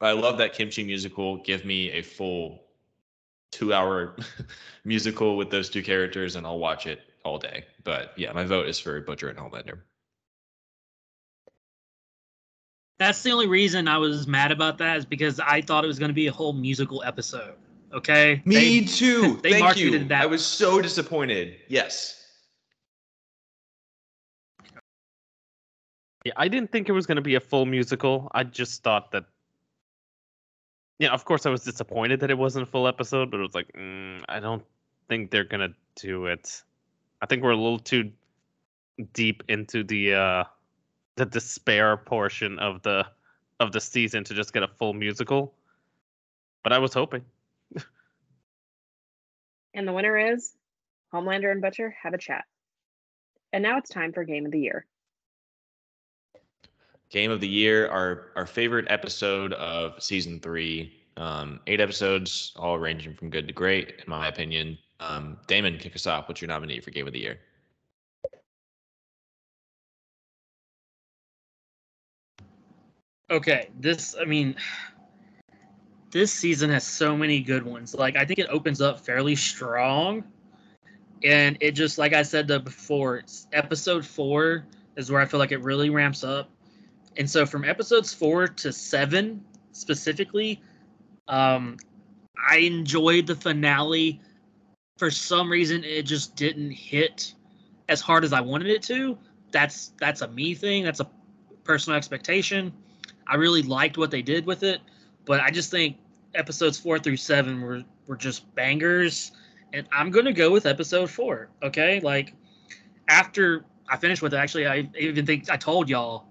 [0.00, 1.38] I love that kimchi musical.
[1.38, 2.62] Give me a full
[3.50, 4.16] two hour
[4.84, 7.64] musical with those two characters and I'll watch it all day.
[7.82, 9.80] But yeah, my vote is for Butcher and Homelander.
[12.98, 15.98] That's the only reason I was mad about that is because I thought it was
[15.98, 17.54] going to be a whole musical episode.
[17.92, 18.42] Okay.
[18.44, 19.36] Me They- too.
[19.42, 20.04] they Thank marketed you.
[20.08, 21.56] that- I was so disappointed.
[21.68, 22.12] Yes.
[26.24, 28.28] Yeah, I didn't think it was going to be a full musical.
[28.34, 29.24] I just thought that.
[30.98, 33.54] Yeah, of course, I was disappointed that it wasn't a full episode, but it was
[33.54, 34.64] like, mm, I don't
[35.08, 36.62] think they're gonna do it.
[37.20, 38.10] I think we're a little too
[39.12, 40.44] deep into the uh
[41.16, 43.06] the despair portion of the
[43.58, 45.54] of the season to just get a full musical.
[46.62, 47.24] But I was hoping.
[49.74, 50.54] And the winner is
[51.12, 52.44] Homelander and Butcher have a chat.
[53.52, 54.86] And now it's time for game of the year.
[57.10, 60.92] Game of the year, our our favorite episode of season three.
[61.18, 64.76] Um, eight episodes, all ranging from good to great, in my opinion.
[65.00, 66.28] Um, Damon, kick us off.
[66.28, 67.38] What's your nominee for Game of the Year?
[73.30, 74.54] Okay, this I mean
[76.12, 77.94] this season has so many good ones.
[77.94, 80.22] Like I think it opens up fairly strong.
[81.24, 83.22] And it just like I said before,
[83.52, 84.64] episode 4
[84.96, 86.50] is where I feel like it really ramps up.
[87.16, 90.62] And so from episodes 4 to 7 specifically,
[91.26, 91.78] um
[92.48, 94.20] I enjoyed the finale.
[94.98, 97.34] For some reason it just didn't hit
[97.88, 99.18] as hard as I wanted it to.
[99.50, 100.84] That's that's a me thing.
[100.84, 101.10] That's a
[101.64, 102.72] personal expectation.
[103.26, 104.80] I really liked what they did with it,
[105.24, 105.96] but I just think
[106.34, 109.32] episodes four through seven were were just bangers,
[109.72, 111.48] and I'm gonna go with episode four.
[111.62, 112.34] Okay, like
[113.08, 116.26] after I finished with it, actually, I even think I told y'all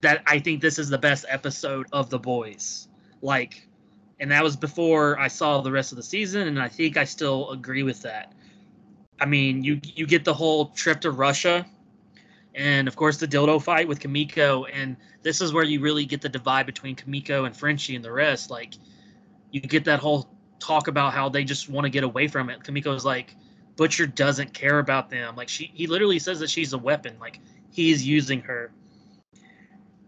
[0.00, 2.88] that I think this is the best episode of The Boys.
[3.20, 3.68] Like,
[4.20, 7.04] and that was before I saw the rest of the season, and I think I
[7.04, 8.32] still agree with that.
[9.20, 11.66] I mean, you you get the whole trip to Russia
[12.54, 14.64] and of course the dildo fight with Kimiko.
[14.64, 18.12] And this is where you really get the divide between Kimiko and Frenchie and the
[18.12, 18.50] rest.
[18.50, 18.74] Like
[19.50, 22.62] you get that whole talk about how they just want to get away from it.
[22.62, 23.34] Kimiko's like,
[23.76, 25.34] Butcher doesn't care about them.
[25.34, 27.16] Like she, he literally says that she's a weapon.
[27.20, 28.70] Like he's using her.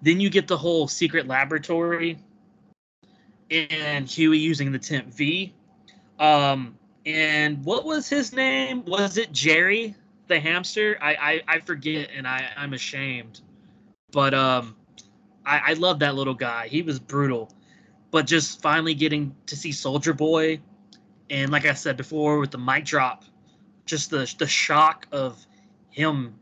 [0.02, 2.18] Then you get the whole secret laboratory
[3.50, 5.54] and Hughie using the temp V.
[6.18, 8.84] Um, and what was his name?
[8.84, 9.94] Was it Jerry
[10.28, 10.98] the hamster?
[11.00, 13.40] I I, I forget, and I I'm ashamed.
[14.12, 14.76] But um,
[15.44, 16.68] I I love that little guy.
[16.68, 17.52] He was brutal,
[18.10, 20.60] but just finally getting to see Soldier Boy,
[21.30, 23.24] and like I said before, with the mic drop,
[23.86, 25.44] just the the shock of
[25.90, 26.34] him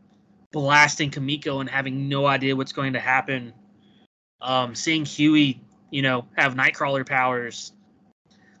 [0.51, 3.53] blasting Kimiko and having no idea what's going to happen.
[4.41, 7.73] Um, seeing Hughie, you know, have Nightcrawler powers.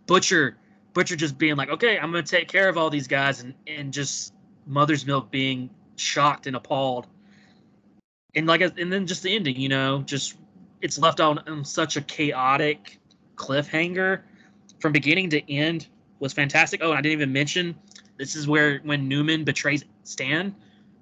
[0.05, 0.57] Butcher
[0.93, 3.93] Butcher just being like, okay, I'm gonna take care of all these guys, and and
[3.93, 4.33] just
[4.65, 7.07] Mother's Milk being shocked and appalled,
[8.35, 10.35] and like, and then just the ending, you know, just
[10.81, 12.99] it's left on, on such a chaotic
[13.35, 14.21] cliffhanger
[14.79, 15.87] from beginning to end
[16.19, 16.81] was fantastic.
[16.83, 17.75] Oh, and I didn't even mention
[18.17, 20.55] this is where when Neuman betrays Stan,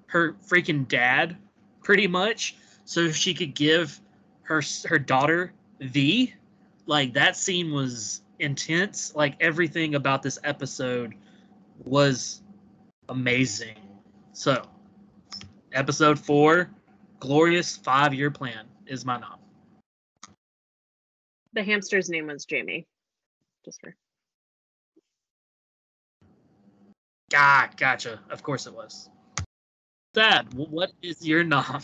[0.06, 1.36] her freaking dad,
[1.82, 4.00] pretty much, so she could give
[4.42, 6.34] her her daughter V.
[6.86, 9.14] Like that scene was intense.
[9.14, 11.14] Like everything about this episode
[11.84, 12.41] was
[13.12, 13.76] amazing.
[14.32, 14.66] So,
[15.72, 16.70] episode four,
[17.20, 19.38] glorious five year plan is my nom.
[21.52, 22.86] The hamster's name was Jamie.
[23.64, 23.94] Just for
[27.34, 28.18] Ah, gotcha.
[28.30, 29.10] Of course it was.
[30.14, 31.82] Thad, what is your nom?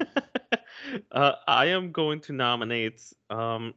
[1.12, 3.00] uh, I am going to nominate
[3.30, 3.74] um,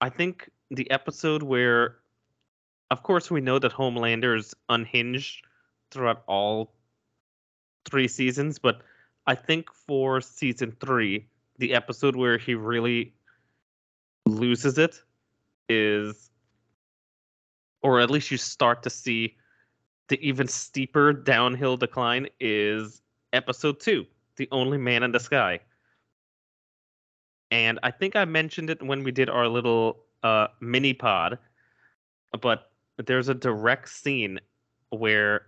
[0.00, 1.98] I think the episode where,
[2.92, 5.46] of course, we know that Homelander is unhinged
[5.90, 6.74] throughout all
[7.88, 8.82] three seasons, but
[9.26, 11.26] I think for season three,
[11.58, 13.14] the episode where he really
[14.26, 15.00] loses it
[15.68, 16.30] is,
[17.82, 19.36] or at least you start to see
[20.08, 23.00] the even steeper downhill decline is
[23.32, 24.04] episode two,
[24.36, 25.60] The Only Man in the Sky.
[27.50, 31.38] And I think I mentioned it when we did our little uh, mini pod,
[32.40, 34.38] but there's a direct scene
[34.90, 35.46] where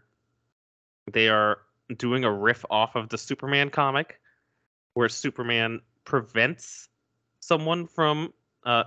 [1.12, 1.58] they are
[1.96, 4.20] doing a riff off of the Superman comic,
[4.94, 6.88] where Superman prevents
[7.40, 8.32] someone from
[8.64, 8.84] uh,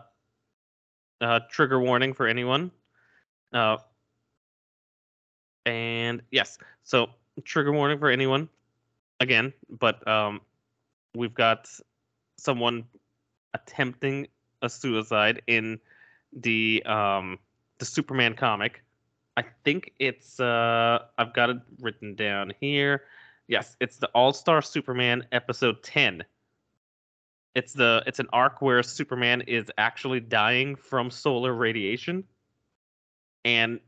[1.21, 2.71] uh, trigger warning for anyone.
[3.53, 3.77] Uh,
[5.65, 7.09] and yes, so
[7.43, 8.49] trigger warning for anyone
[9.19, 10.41] again, but um,
[11.15, 11.69] we've got
[12.37, 12.85] someone
[13.53, 14.27] attempting
[14.61, 15.79] a suicide in
[16.33, 17.39] the um
[17.77, 18.83] the Superman comic.
[19.35, 23.03] I think it's uh I've got it written down here.
[23.47, 26.23] Yes, it's the All-Star Superman episode 10.
[27.55, 32.23] It's the it's an arc where Superman is actually dying from solar radiation
[33.45, 33.79] and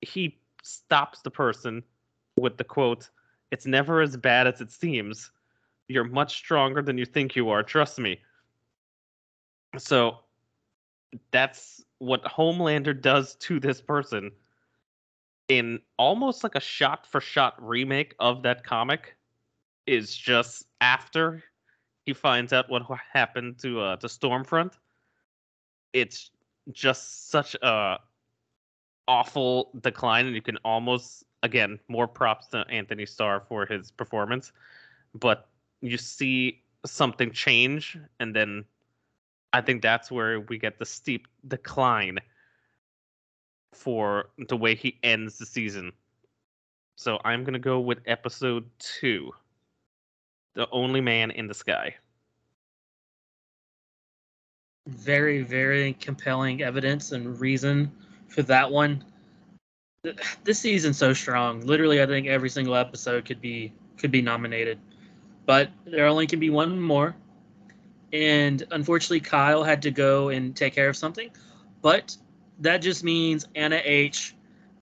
[0.00, 1.82] he stops the person
[2.36, 3.10] with the quote,
[3.50, 5.30] "It's never as bad as it seems.
[5.88, 8.20] You're much stronger than you think you are, trust me."
[9.78, 10.18] So
[11.30, 14.32] that's what Homelander does to this person
[15.48, 19.16] in almost like a shot for shot remake of that comic
[19.86, 21.42] is just after
[22.06, 22.82] he finds out what
[23.12, 24.72] happened to uh to Stormfront.
[25.92, 26.30] It's
[26.72, 27.98] just such a
[29.06, 34.52] awful decline and you can almost again more props to Anthony Starr for his performance
[35.14, 35.48] but
[35.82, 38.64] you see something change and then
[39.52, 42.18] I think that's where we get the steep decline
[43.72, 45.92] for the way he ends the season.
[46.96, 49.32] So I'm going to go with episode two
[50.54, 51.94] The Only Man in the Sky.
[54.86, 57.90] Very, very compelling evidence and reason
[58.28, 59.04] for that one.
[60.44, 61.60] This season's so strong.
[61.60, 64.78] Literally, I think every single episode could be could be nominated,
[65.44, 67.14] but there only can be one more
[68.12, 71.30] and unfortunately Kyle had to go and take care of something.
[71.82, 72.16] But
[72.60, 74.34] that just means Anna H,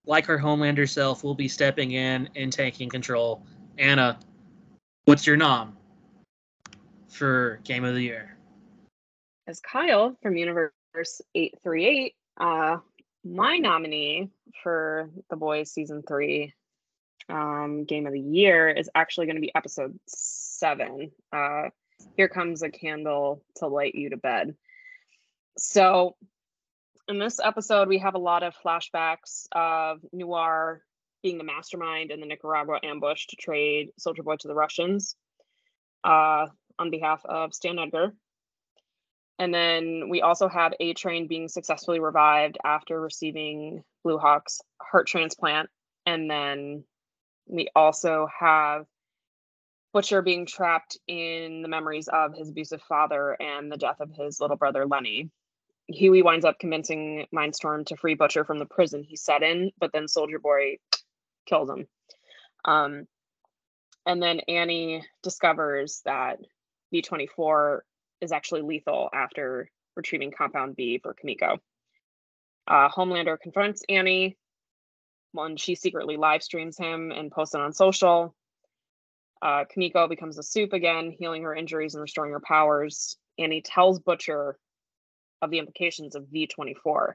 [0.07, 3.43] like her Homelander self, will be stepping in and taking control.
[3.79, 4.19] Anna,
[5.05, 5.77] what's your nom
[7.09, 8.37] for Game of the Year?
[9.47, 12.79] As Kyle from Universe 838, uh,
[13.25, 14.31] my nominee
[14.63, 16.55] for The Boys season three
[17.29, 21.13] um, Game of the Year is actually going to be episode seven.
[21.33, 21.69] Uh,
[22.17, 24.55] here comes a candle to light you to bed.
[25.57, 26.17] So,
[27.09, 30.83] in this episode, we have a lot of flashbacks of Noir
[31.23, 35.17] being the mastermind in the Nicaragua ambush to trade Soldier Boy to the Russians
[36.05, 36.47] uh,
[36.79, 38.15] on behalf of Stan Edgar.
[39.39, 45.07] And then we also have A Train being successfully revived after receiving Blue Hawk's heart
[45.07, 45.71] transplant
[46.09, 46.85] and then
[47.47, 48.87] we also have
[49.99, 54.41] Butcher being trapped in the memories of his abusive father and the death of his
[54.41, 55.29] little brother Lenny.
[55.89, 59.91] Hughie winds up convincing Mindstorm to free Butcher from the prison he set in, but
[59.93, 60.77] then Soldier Boy
[61.47, 61.89] kills him.
[62.65, 63.09] Um,
[64.07, 66.39] and then Annie discovers that
[66.95, 67.81] V24
[68.21, 71.59] is actually lethal after retrieving Compound B for Kimiko.
[72.69, 74.37] Uh, Homelander confronts Annie
[75.33, 78.37] when she secretly live streams him and posts it on social.
[79.41, 83.17] Uh, Kimiko becomes a soup again, healing her injuries and restoring her powers.
[83.39, 84.59] Annie tells Butcher
[85.41, 87.13] of the implications of V24,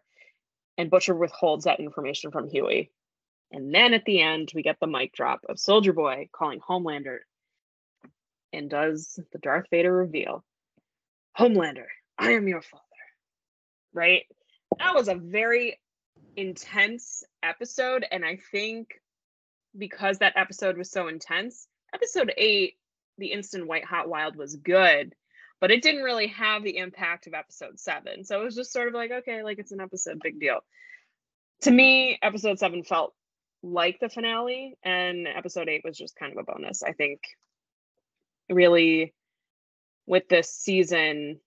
[0.78, 2.92] and Butcher withholds that information from Hughie.
[3.52, 7.20] And then at the end, we get the mic drop of Soldier Boy calling Homelander
[8.52, 10.44] and does the Darth Vader reveal
[11.38, 11.88] Homelander,
[12.18, 12.84] I am your father.
[13.94, 14.24] Right?
[14.80, 15.80] That was a very
[16.36, 18.06] intense episode.
[18.12, 19.00] And I think
[19.78, 22.76] because that episode was so intense, episode eight,
[23.18, 25.14] The Instant White Hot Wild, was good,
[25.60, 28.24] but it didn't really have the impact of episode seven.
[28.24, 30.60] So it was just sort of like, okay, like it's an episode, big deal.
[31.62, 33.14] To me, episode seven felt
[33.62, 36.84] like the finale, and episode eight was just kind of a bonus.
[36.84, 37.22] I think
[38.50, 39.14] really
[40.06, 41.40] with this season,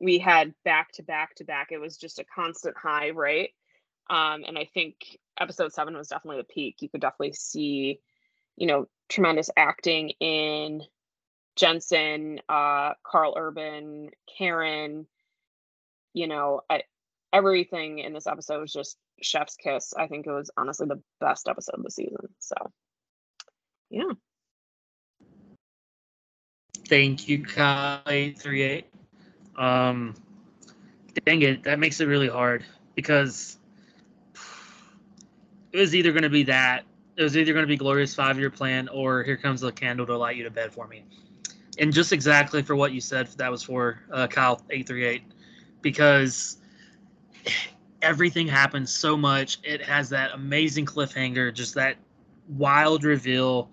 [0.00, 1.68] we had back to back to back.
[1.70, 3.50] It was just a constant high, right?
[4.10, 4.96] Um, and I think
[5.40, 6.76] episode seven was definitely the peak.
[6.80, 8.00] You could definitely see,
[8.56, 10.82] you know, tremendous acting in
[11.56, 15.06] Jensen, uh, Karl Urban, Karen.
[16.12, 16.82] You know, I,
[17.32, 19.94] everything in this episode was just chef's kiss.
[19.96, 22.28] I think it was honestly the best episode of the season.
[22.38, 22.54] So,
[23.90, 24.12] yeah.
[26.88, 28.84] Thank you, Kyle838.
[29.56, 30.14] Um,
[31.24, 32.64] dang it, that makes it really hard
[32.94, 33.58] because
[35.72, 36.84] it was either going to be that,
[37.16, 40.06] it was either going to be Glorious Five Year Plan or Here Comes the Candle
[40.06, 41.04] to Light You to Bed for me.
[41.78, 45.22] And just exactly for what you said, that was for uh, Kyle838
[45.82, 46.58] because
[48.02, 49.58] everything happens so much.
[49.62, 51.96] It has that amazing cliffhanger, just that
[52.48, 53.70] wild reveal,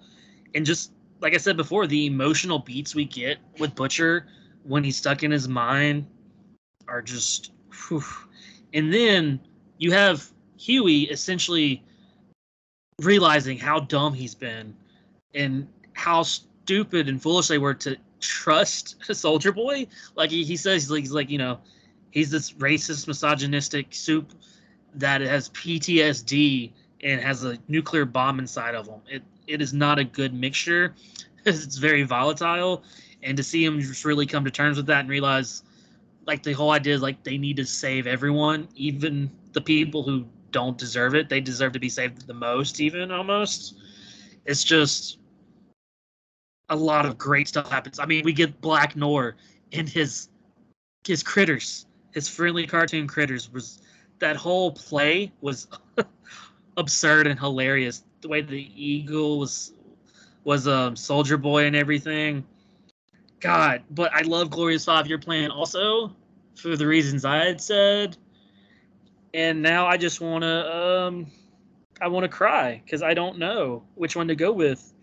[0.55, 0.91] and just
[1.21, 4.27] like I said before, the emotional beats we get with Butcher
[4.63, 6.05] when he's stuck in his mind
[6.87, 7.51] are just.
[7.87, 8.03] Whew.
[8.73, 9.39] And then
[9.77, 11.83] you have Hughie essentially
[12.99, 14.75] realizing how dumb he's been
[15.33, 19.87] and how stupid and foolish they were to trust Soldier Boy.
[20.15, 21.59] Like he, he says, he's like, he's like, you know,
[22.11, 24.33] he's this racist, misogynistic soup
[24.95, 26.71] that has PTSD
[27.03, 29.01] and has a nuclear bomb inside of him.
[29.09, 30.95] It it is not a good mixture.
[31.45, 32.83] it's very volatile,
[33.23, 35.63] and to see him just really come to terms with that and realize,
[36.25, 40.25] like the whole idea is like they need to save everyone, even the people who
[40.53, 41.27] don't deserve it.
[41.27, 43.75] They deserve to be saved the most, even almost.
[44.45, 45.17] It's just
[46.69, 47.99] a lot of great stuff happens.
[47.99, 49.35] I mean, we get Black Noir
[49.73, 50.29] and his
[51.05, 53.81] his critters his friendly cartoon critters was
[54.19, 55.67] that whole play was
[56.77, 58.03] absurd and hilarious.
[58.21, 59.73] The way the eagle was
[60.45, 62.45] was a soldier boy and everything.
[63.39, 66.15] God, but I love Glorious Five Year Plan also
[66.55, 68.17] for the reasons I had said.
[69.33, 71.27] And now I just want to um
[72.01, 74.93] I want to cry because I don't know which one to go with.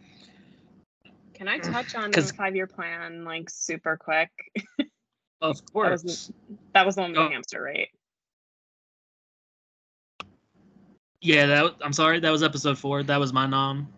[1.35, 4.31] Can I touch on the five year plan like super quick?
[5.43, 6.03] Of course.
[6.03, 6.33] That was,
[6.75, 7.25] that was the one with oh.
[7.25, 7.89] the hamster, right?
[11.21, 13.03] Yeah, that I'm sorry, that was episode four.
[13.03, 13.89] That was my nom.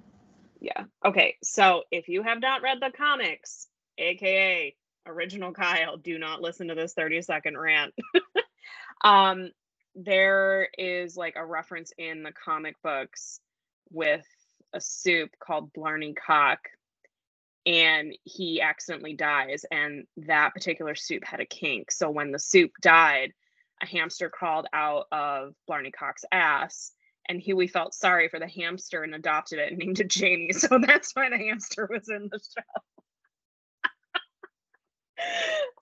[0.60, 0.84] Yeah.
[1.04, 1.36] Okay.
[1.42, 3.68] So if you have not read the comics,
[3.98, 4.74] aka
[5.06, 7.94] original Kyle, do not listen to this 30 second rant.
[9.04, 9.50] um,
[9.94, 13.40] there is like a reference in the comic books
[13.90, 14.26] with
[14.72, 16.60] a soup called Blarney Cock
[17.64, 21.92] and he accidentally dies and that particular soup had a kink.
[21.92, 23.32] So when the soup died
[23.82, 26.92] a hamster crawled out of blarney cock's ass
[27.28, 30.52] and hughie felt sorry for the hamster and adopted it and named it jamie.
[30.52, 32.62] So that's why the hamster was in the show.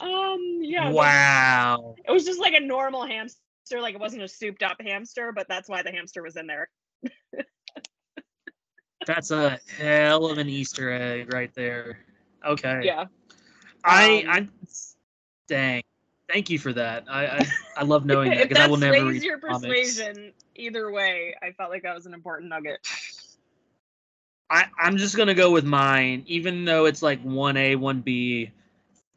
[0.01, 1.95] Um yeah wow.
[2.07, 3.41] it was just like a normal hamster
[3.79, 6.69] like it wasn't a souped up hamster but that's why the hamster was in there
[9.07, 11.99] that's a hell of an Easter egg right there.
[12.47, 12.83] Okay.
[12.85, 13.07] Yeah.
[13.85, 14.49] I um, I
[15.49, 15.83] dang.
[16.31, 17.05] Thank you for that.
[17.09, 17.47] I I,
[17.79, 20.45] I love knowing that because I will never read your persuasion comics.
[20.55, 21.35] either way.
[21.43, 22.81] I felt like that was an important nugget.
[24.49, 28.51] I I'm just gonna go with mine, even though it's like one A, one B.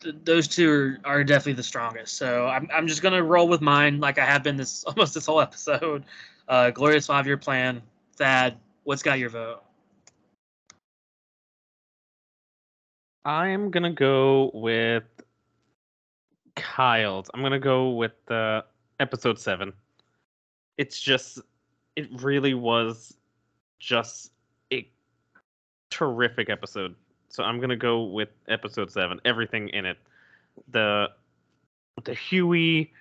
[0.04, 2.18] Th- those two are, are definitely the strongest.
[2.18, 5.26] So I'm I'm just gonna roll with mine, like I have been this almost this
[5.26, 6.04] whole episode.
[6.48, 7.82] Uh, Glorious Five Year Plan,
[8.18, 9.64] Thad, what's got your vote?
[13.26, 15.04] I'm gonna go with
[16.56, 17.30] Kyle's.
[17.34, 18.64] I'm gonna go with uh,
[19.00, 19.72] episode seven.
[20.78, 21.40] It's just,
[21.96, 23.16] it really was
[23.80, 24.32] just
[24.74, 24.90] a
[25.90, 26.96] terrific episode.
[27.34, 29.20] So I'm gonna go with episode seven.
[29.26, 29.98] Everything in it,
[30.70, 31.10] the
[32.04, 32.94] the Hughie,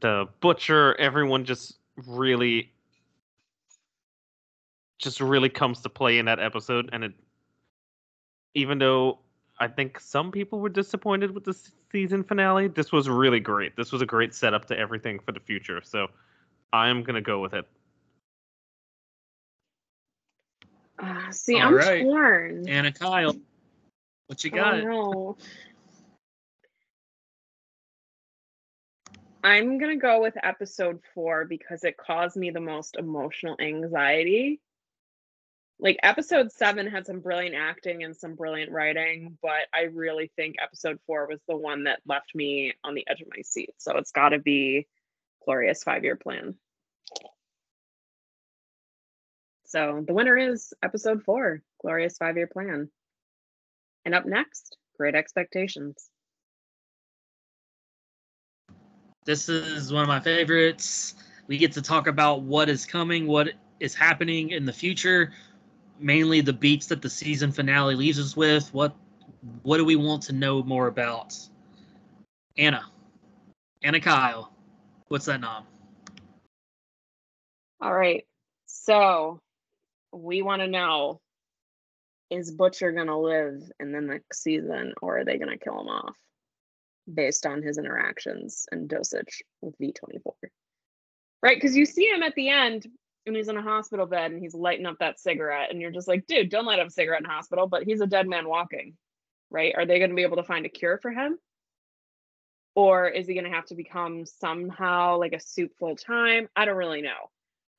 [0.00, 2.72] the butcher, everyone just really,
[4.98, 7.12] just really comes to play in that episode, and it,
[8.54, 9.18] even though
[9.60, 11.54] I think some people were disappointed with the
[11.92, 12.68] season finale.
[12.68, 13.76] This was really great.
[13.76, 15.82] This was a great setup to everything for the future.
[15.84, 16.08] So
[16.72, 17.66] I'm gonna go with it.
[20.98, 22.02] Uh, see, All I'm right.
[22.02, 22.66] torn.
[22.66, 23.36] Anna Kyle,
[24.26, 24.74] what you got?
[24.74, 25.36] Oh, no.
[29.44, 34.60] I'm gonna go with episode four because it caused me the most emotional anxiety.
[35.78, 40.56] Like episode seven had some brilliant acting and some brilliant writing, but I really think
[40.62, 43.74] episode four was the one that left me on the edge of my seat.
[43.76, 44.86] So it's got to be
[45.44, 46.54] Glorious Five Year Plan.
[49.64, 52.88] So the winner is episode four, Glorious Five Year Plan.
[54.04, 56.10] And up next, Great Expectations.
[59.24, 61.14] This is one of my favorites.
[61.46, 63.48] We get to talk about what is coming, what
[63.80, 65.32] is happening in the future,
[65.98, 68.72] mainly the beats that the season finale leaves us with.
[68.74, 68.94] What
[69.62, 71.36] what do we want to know more about?
[72.56, 72.84] Anna.
[73.82, 74.52] Anna Kyle.
[75.08, 75.64] What's that nom?
[77.80, 78.26] All right.
[78.66, 79.40] So
[80.12, 81.20] we want to know
[82.30, 86.16] is Butcher to live in the next season or are they to kill him off
[87.12, 90.32] based on his interactions and dosage with V24?
[91.42, 91.56] Right?
[91.56, 92.86] Because you see him at the end
[93.26, 96.08] and he's in a hospital bed and he's lighting up that cigarette and you're just
[96.08, 98.94] like, dude, don't light up a cigarette in hospital, but he's a dead man walking.
[99.50, 99.74] Right?
[99.76, 101.38] Are they to be able to find a cure for him?
[102.74, 106.48] Or is he to have to become somehow like a soup full time?
[106.56, 107.30] I don't really know.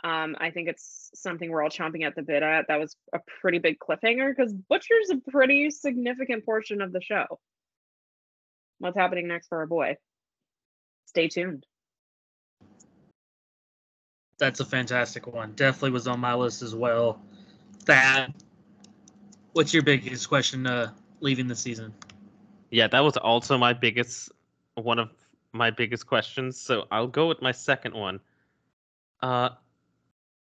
[0.06, 2.68] Um, I think it's something we're all chomping at the bit at.
[2.68, 7.26] That was a pretty big cliffhanger because Butcher's a pretty significant portion of the show.
[8.78, 9.98] What's happening next for our boy?
[11.08, 11.66] Stay tuned.
[14.38, 15.54] That's a fantastic one.
[15.54, 17.20] Definitely was on my list as well.
[17.86, 18.32] Thad,
[19.54, 21.92] what's your biggest question uh, leaving the season?
[22.70, 24.32] Yeah, that was also my biggest
[24.76, 25.10] one of
[25.52, 26.62] my biggest questions.
[26.62, 28.20] So I'll go with my second one.
[29.24, 29.50] Uh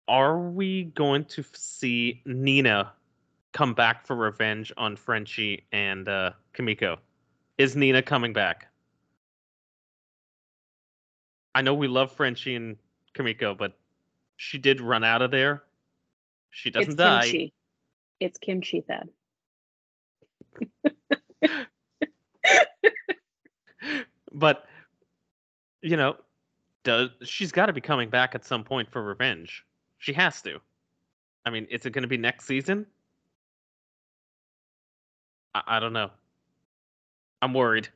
[0.07, 2.91] are we going to see Nina
[3.53, 6.97] come back for revenge on Frenchie and uh Kimiko?
[7.57, 8.67] Is Nina coming back?
[11.55, 12.77] I know we love Frenchie and
[13.15, 13.77] Kimiko, but
[14.35, 15.63] she did run out of there.
[16.51, 17.23] She doesn't it's die.
[17.23, 17.53] kimchi.
[18.19, 19.09] It's kimchi Thad.
[24.31, 24.65] but
[25.81, 26.15] you know,
[26.84, 29.65] does she's got to be coming back at some point for revenge?
[29.99, 30.60] She has to.
[31.45, 32.86] I mean, is it going to be next season?
[35.56, 36.11] I, I don't know.
[37.41, 37.90] I'm worried.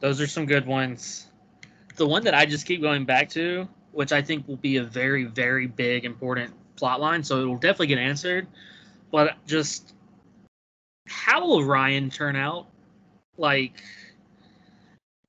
[0.00, 1.28] Those are some good ones.
[1.94, 4.82] The one that I just keep going back to, which I think will be a
[4.82, 8.48] very, very big, important plot line, so it will definitely get answered.
[9.12, 9.94] But just
[11.06, 12.66] how will Ryan turn out?
[13.36, 13.82] Like,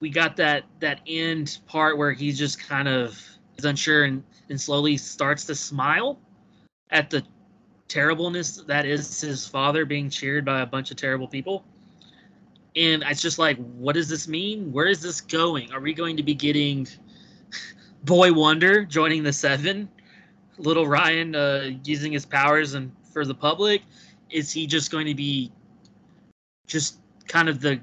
[0.04, 3.18] we got that that end part where he just kind of
[3.58, 6.20] is unsure and, and slowly starts to smile
[6.90, 7.24] at the
[7.88, 11.64] terribleness that is his father being cheered by a bunch of terrible people.
[12.76, 14.74] And it's just like, what does this mean?
[14.74, 15.72] Where is this going?
[15.72, 16.86] Are we going to be getting
[18.04, 19.88] Boy Wonder joining the seven?
[20.58, 23.84] Little Ryan uh, using his powers and for the public?
[24.30, 25.50] Is he just going to be
[26.68, 27.80] just kind of the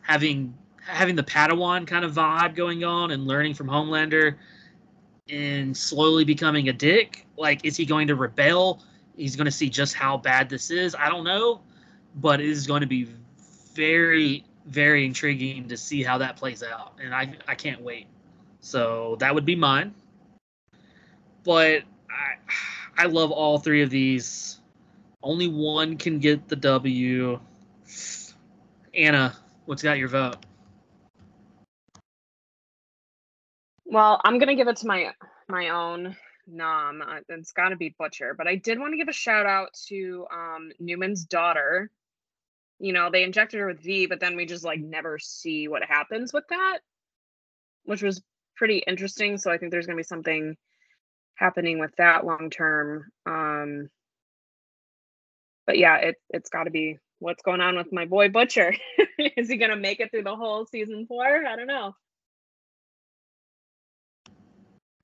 [0.00, 0.54] having
[0.88, 4.36] having the Padawan kind of vibe going on and learning from Homelander
[5.28, 7.26] and slowly becoming a dick?
[7.36, 8.82] Like, is he going to rebel?
[9.16, 10.94] He's going to see just how bad this is.
[10.94, 11.60] I don't know,
[12.16, 13.08] but it is going to be
[13.74, 18.06] very, very intriguing to see how that plays out, and I I can't wait.
[18.60, 19.94] So that would be mine.
[21.44, 24.58] But I I love all three of these.
[25.22, 27.40] Only one can get the W.
[28.94, 29.36] Anna,
[29.66, 30.36] what's got your vote?
[33.88, 35.12] Well, I'm gonna give it to my
[35.48, 36.16] my own
[36.48, 37.02] nom.
[37.02, 39.74] Uh, It's got to be Butcher, but I did want to give a shout out
[39.88, 41.90] to um, Neuman's daughter.
[42.80, 45.84] You know, they injected her with V, but then we just like never see what
[45.84, 46.80] happens with that.
[47.84, 48.22] which was
[48.56, 49.38] pretty interesting.
[49.38, 50.56] So I think there's to be something
[51.36, 53.06] happening with that long term.
[53.26, 53.90] Um,
[55.66, 58.74] but yeah, it it's got to be what's going on with my boy Butcher.
[59.36, 61.24] Is he to make it through the whole season four?
[61.46, 61.94] I don't know.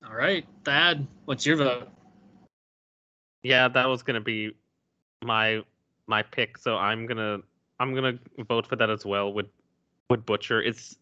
[0.06, 1.89] All right, Thad, what's your vote?
[3.43, 4.55] Yeah, that was gonna be
[5.22, 5.62] my
[6.06, 6.59] my pick.
[6.59, 7.39] So I'm gonna
[7.81, 9.47] I'm gonna vote for that as well with
[10.10, 10.60] with Butcher.
[10.60, 10.98] Is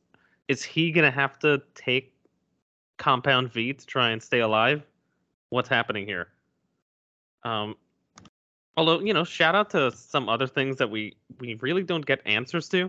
[0.48, 2.14] is he gonna have to take
[2.98, 4.82] Compound V to try and stay alive?
[5.50, 6.28] What's happening here?
[7.42, 7.76] Um,
[8.76, 12.20] although you know, shout out to some other things that we we really don't get
[12.24, 12.88] answers to.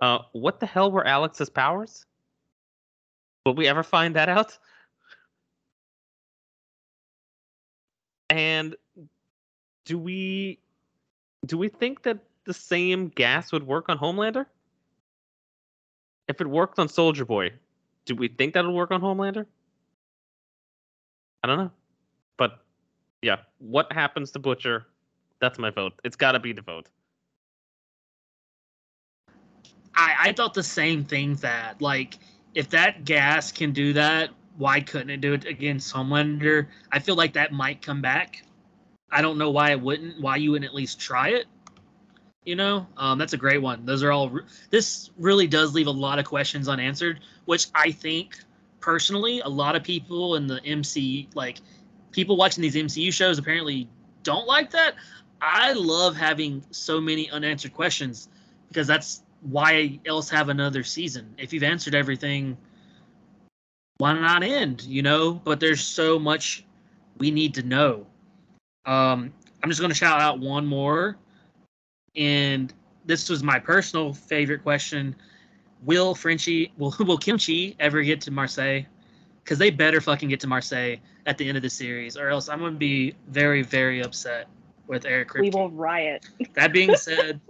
[0.00, 2.06] Uh, what the hell were Alex's powers?
[3.46, 4.58] Will we ever find that out?
[8.34, 8.74] And
[9.84, 10.58] do we
[11.46, 14.46] do we think that the same gas would work on Homelander?
[16.26, 17.52] If it worked on Soldier Boy,
[18.06, 19.46] do we think that'll work on Homelander?
[21.44, 21.70] I don't know.
[22.36, 22.64] But
[23.22, 24.84] yeah, what happens to Butcher?
[25.38, 25.92] That's my vote.
[26.02, 26.88] It's got to be the vote.
[29.94, 32.18] I, I thought the same thing that like
[32.56, 36.66] if that gas can do that, why couldn't it do it against Homelander?
[36.92, 38.44] I feel like that might come back.
[39.10, 40.20] I don't know why it wouldn't.
[40.20, 41.46] Why you wouldn't at least try it?
[42.44, 43.86] You know, um, that's a great one.
[43.86, 44.28] Those are all.
[44.28, 48.38] Re- this really does leave a lot of questions unanswered, which I think
[48.80, 51.58] personally, a lot of people in the MC, like
[52.10, 53.88] people watching these MCU shows, apparently
[54.22, 54.94] don't like that.
[55.40, 58.28] I love having so many unanswered questions
[58.68, 61.34] because that's why else have another season.
[61.38, 62.56] If you've answered everything,
[63.98, 64.82] why not end?
[64.82, 66.64] You know, but there's so much
[67.18, 68.06] we need to know.
[68.86, 71.16] Um, I'm just going to shout out one more,
[72.16, 72.72] and
[73.06, 75.14] this was my personal favorite question:
[75.84, 78.82] Will Frenchie, will will Kimchi ever get to Marseille?
[79.42, 80.96] Because they better fucking get to Marseille
[81.26, 84.48] at the end of the series, or else I'm going to be very, very upset
[84.86, 85.28] with Eric.
[85.28, 85.40] Kripke.
[85.40, 86.28] We will riot.
[86.54, 87.40] That being said,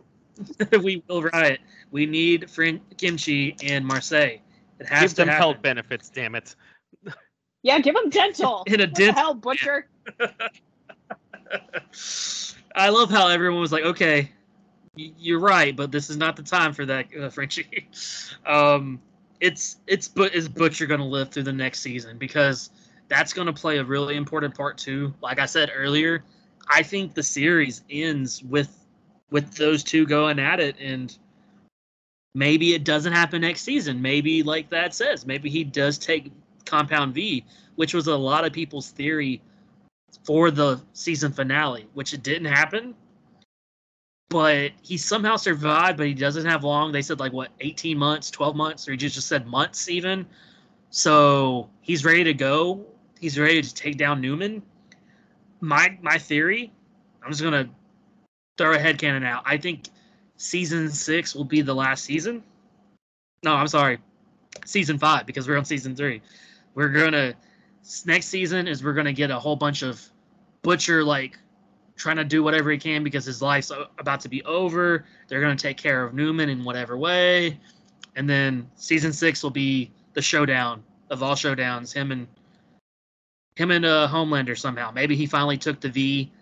[0.83, 1.61] we will riot.
[1.91, 4.39] We need Fren- Kimchi and Marseille.
[4.81, 5.41] It has Give to them happen.
[5.43, 6.55] health benefits, damn it.
[7.63, 8.65] Yeah, give them dental.
[8.67, 9.89] In a What the dent- hell, Butcher?
[12.77, 14.31] I love how everyone was like, "Okay,
[14.97, 17.89] you're right, but this is not the time for that, uh, Frenchie."
[18.47, 19.01] um,
[19.41, 22.71] it's it's but is Butcher going to live through the next season because
[23.09, 25.15] that's going to play a really important part too.
[25.21, 26.25] Like I said earlier,
[26.69, 28.85] I think the series ends with
[29.31, 31.17] with those two going at it, and
[32.35, 34.03] maybe it doesn't happen next season.
[34.03, 36.33] Maybe like that says, maybe he does take
[36.65, 37.45] Compound V,
[37.77, 39.41] which was a lot of people's theory
[40.25, 42.95] for the season finale, which it didn't happen.
[44.31, 46.91] But he somehow survived, but he doesn't have long.
[46.91, 50.27] They said like what, 18 months, 12 months, or he just, just said months even.
[50.91, 52.85] So he's ready to go.
[53.21, 54.63] He's ready to take down Neuman.
[55.61, 56.73] My my theory,
[57.23, 57.69] I'm just gonna
[58.59, 59.43] throw a headcanon out.
[59.47, 59.89] I think
[60.37, 62.43] season six will be the last season.
[63.43, 63.99] No, I'm sorry,
[64.65, 66.23] season five because we're on season three.
[66.75, 67.35] We're gonna
[68.07, 70.01] next season is we're gonna get a whole bunch of
[70.63, 71.39] Butcher like
[71.97, 75.05] trying to do whatever he can because his life's about to be over.
[75.29, 77.59] They're gonna take care of Neuman in whatever way,
[78.17, 81.93] and then season six will be the showdown of all showdowns.
[81.93, 82.27] Him and
[83.57, 84.91] him and uh, Homelander somehow.
[84.91, 86.33] Maybe he finally took the V,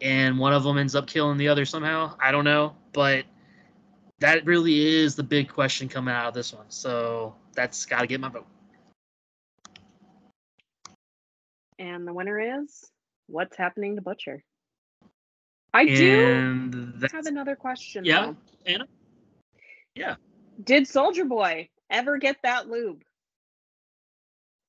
[0.00, 2.16] and one of them ends up killing the other somehow.
[2.20, 3.24] I don't know, but
[4.20, 6.66] that really is the big question coming out of this one.
[6.68, 8.46] So that's got to get my vote.
[11.78, 12.90] And the winner is
[13.28, 14.42] what's happening to Butcher?
[15.72, 18.04] I do And that's have another question.
[18.04, 18.36] Yeah, though.
[18.66, 18.86] Anna?
[19.94, 20.16] Yeah.
[20.64, 23.02] Did Soldier Boy ever get that lube?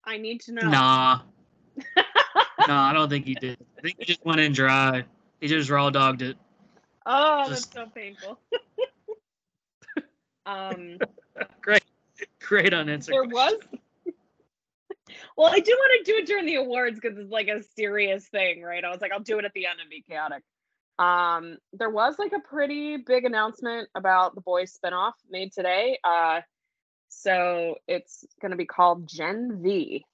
[0.05, 0.69] I need to know.
[0.69, 1.21] Nah.
[1.97, 2.03] no,
[2.75, 3.57] I don't think he did.
[3.77, 5.03] I think he just went in dry.
[5.39, 6.37] He just raw dogged it.
[7.11, 8.39] Oh, Just- that's so painful.
[10.45, 10.99] um,
[11.61, 11.83] Great.
[12.39, 13.13] Great unanswered.
[13.13, 13.55] there was.
[15.37, 18.27] well, I do want to do it during the awards because it's like a serious
[18.27, 18.83] thing, right?
[18.83, 20.43] I was like, I'll do it at the end and be chaotic.
[20.99, 25.97] Um, there was like a pretty big announcement about the boys spinoff made today.
[26.03, 26.41] Uh,
[27.07, 30.05] so it's going to be called Gen V.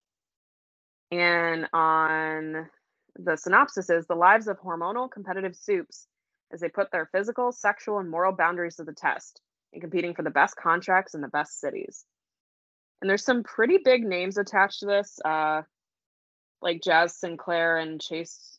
[1.11, 2.69] And on
[3.17, 6.07] the synopsis is the lives of hormonal competitive soups
[6.51, 9.41] as they put their physical, sexual, and moral boundaries to the test
[9.73, 12.05] in competing for the best contracts in the best cities.
[13.01, 15.63] And there's some pretty big names attached to this, uh,
[16.61, 18.57] like Jaz Sinclair and Chase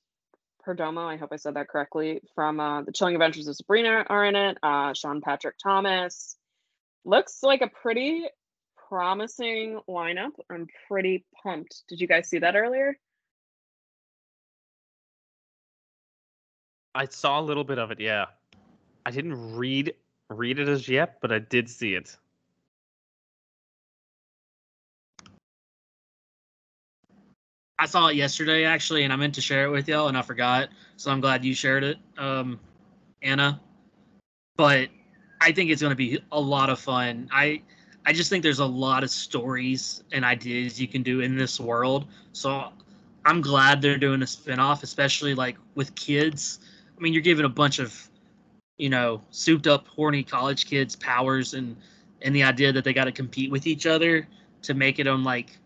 [0.67, 1.07] Perdomo.
[1.07, 2.21] I hope I said that correctly.
[2.35, 4.59] From uh, The Chilling Adventures of Sabrina are in it.
[4.63, 6.37] Uh, Sean Patrick Thomas.
[7.05, 8.25] Looks like a pretty
[8.89, 10.33] promising lineup.
[10.51, 11.83] I'm pretty pumped.
[11.89, 12.97] Did you guys see that earlier?
[16.97, 18.01] I saw a little bit of it.
[18.01, 18.27] Yeah,
[19.05, 19.95] I didn't read
[20.31, 22.17] read it as yet, but I did see it.
[27.79, 30.23] I saw it yesterday actually, and I meant to share it with y'all, and I
[30.23, 30.71] forgot.
[30.97, 32.59] So I'm glad you shared it, um,
[33.21, 33.61] Anna.
[34.57, 34.89] But
[35.43, 37.29] I think it's going to be a lot of fun.
[37.31, 37.63] I
[38.07, 41.61] I just think there's a lot of stories and ideas you can do in this
[41.61, 42.07] world.
[42.33, 42.73] So
[43.27, 46.61] I'm glad they're doing a spinoff, especially like with kids.
[46.97, 48.09] I mean, you're giving a bunch of,
[48.79, 51.77] you know, souped up, horny college kids powers and
[52.23, 54.27] and the idea that they got to compete with each other
[54.63, 55.59] to make it on like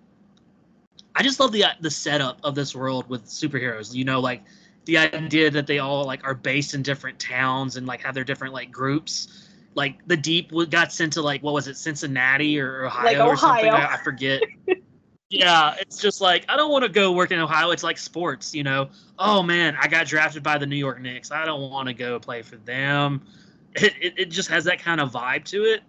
[1.15, 3.95] I just love the uh, the setup of this world with superheroes.
[3.95, 4.43] You know, like
[4.85, 8.25] the idea that they all like are based in different towns and like have their
[8.25, 9.47] different like groups.
[9.75, 13.37] Like the Deep got sent to like what was it, Cincinnati or Ohio Like or
[13.37, 13.71] something?
[13.71, 14.43] I, I forget.
[15.31, 17.71] yeah, it's just like I don't want to go work in Ohio.
[17.71, 18.91] It's like sports, you know.
[19.19, 21.31] Oh man, I got drafted by the New York Knicks.
[21.31, 23.23] I don't want to go play for them.
[23.77, 25.83] It, it, it just has that kind of vibe to it.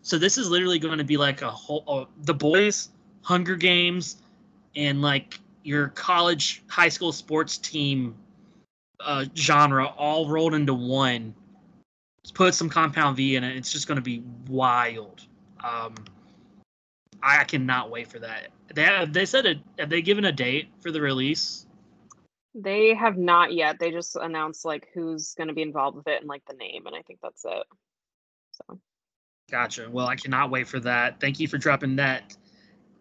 [0.00, 2.88] So this is literally going to be like a whole uh, the boys
[3.20, 4.22] Hunger Games
[4.74, 8.14] and like your college high school sports team
[9.00, 11.34] uh, genre all rolled into one.
[12.22, 13.54] Just put some compound V in it.
[13.54, 15.20] It's just going to be wild.
[15.62, 15.94] Um,
[17.22, 18.48] I cannot wait for that.
[18.74, 19.58] They have, they said it.
[19.78, 21.66] Have they given a date for the release?
[22.54, 23.78] They have not yet.
[23.78, 26.86] They just announced like who's going to be involved with it and like the name,
[26.86, 27.66] and I think that's it.
[28.52, 28.80] So
[29.50, 29.88] Gotcha.
[29.90, 31.20] Well, I cannot wait for that.
[31.20, 32.36] Thank you for dropping that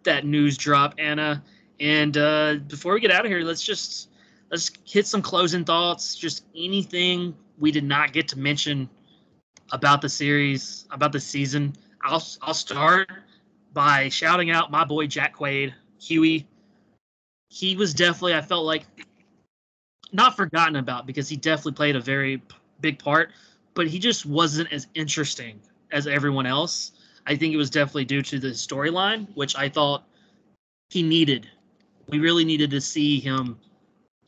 [0.03, 1.43] that news drop, Anna.
[1.79, 4.09] And uh, before we get out of here, let's just
[4.51, 6.15] let's hit some closing thoughts.
[6.15, 8.89] Just anything we did not get to mention
[9.71, 11.73] about the series, about the season.
[12.03, 13.09] I'll I'll start
[13.75, 16.47] by shouting out my boy Jack Quaid, Hughie.
[17.49, 18.85] He was definitely I felt like
[20.13, 22.41] not forgotten about because he definitely played a very
[22.79, 23.31] big part,
[23.75, 25.59] but he just wasn't as interesting
[25.91, 26.93] as everyone else.
[27.27, 30.05] I think it was definitely due to the storyline, which I thought
[30.89, 31.47] he needed.
[32.07, 33.59] We really needed to see him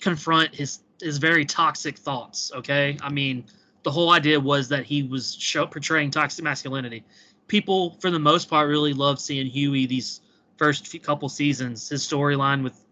[0.01, 2.51] confront his his very toxic thoughts.
[2.53, 3.45] Okay, I mean,
[3.83, 7.05] the whole idea was that he was show, portraying toxic masculinity.
[7.47, 10.21] People, for the most part, really loved seeing Hughie these
[10.57, 11.87] first few couple seasons.
[11.89, 12.83] His storyline with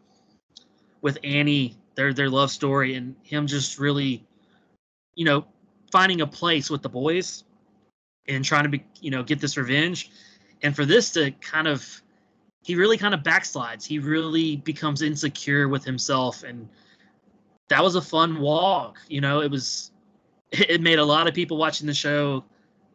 [1.02, 4.26] with Annie, their their love story, and him just really,
[5.16, 5.46] you know,
[5.92, 7.44] finding a place with the boys
[8.28, 10.12] and trying to be, you know, get this revenge.
[10.64, 11.86] And for this to kind of,
[12.64, 13.86] he really kind of backslides.
[13.86, 16.68] He really becomes insecure with himself, and
[17.70, 18.98] that was a fun walk.
[19.08, 19.92] You know, it was,
[20.52, 22.44] it made a lot of people watching the show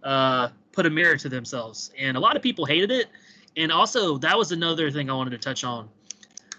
[0.03, 3.09] uh, put a mirror to themselves, and a lot of people hated it.
[3.57, 5.89] And also, that was another thing I wanted to touch on.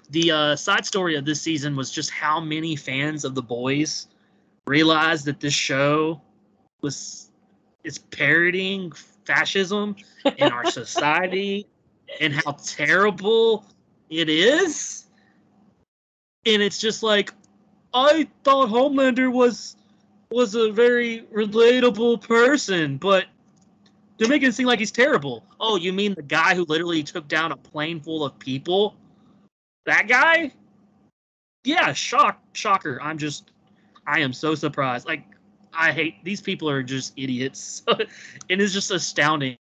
[0.10, 4.08] The uh, side story of this season was just how many fans of the boys
[4.68, 6.22] realized that this show
[6.82, 7.30] was
[7.84, 8.92] is parodying
[9.26, 9.96] fascism
[10.38, 11.66] in our society
[12.20, 13.66] and how terrible
[14.10, 15.06] it is.
[16.46, 17.34] And it's just like
[17.94, 19.76] I thought Homelander was
[20.30, 23.26] was a very relatable person, but
[24.18, 25.44] they're making it seem like he's terrible.
[25.60, 28.96] Oh, you mean the guy who literally took down a plane full of people?
[29.86, 30.52] That guy?
[31.64, 33.00] Yeah, shock shocker.
[33.02, 33.52] I'm just
[34.06, 35.08] I am so surprised.
[35.08, 35.24] Like
[35.74, 37.84] I hate these people are just idiots.
[37.88, 38.08] And
[38.50, 39.58] it is just astounding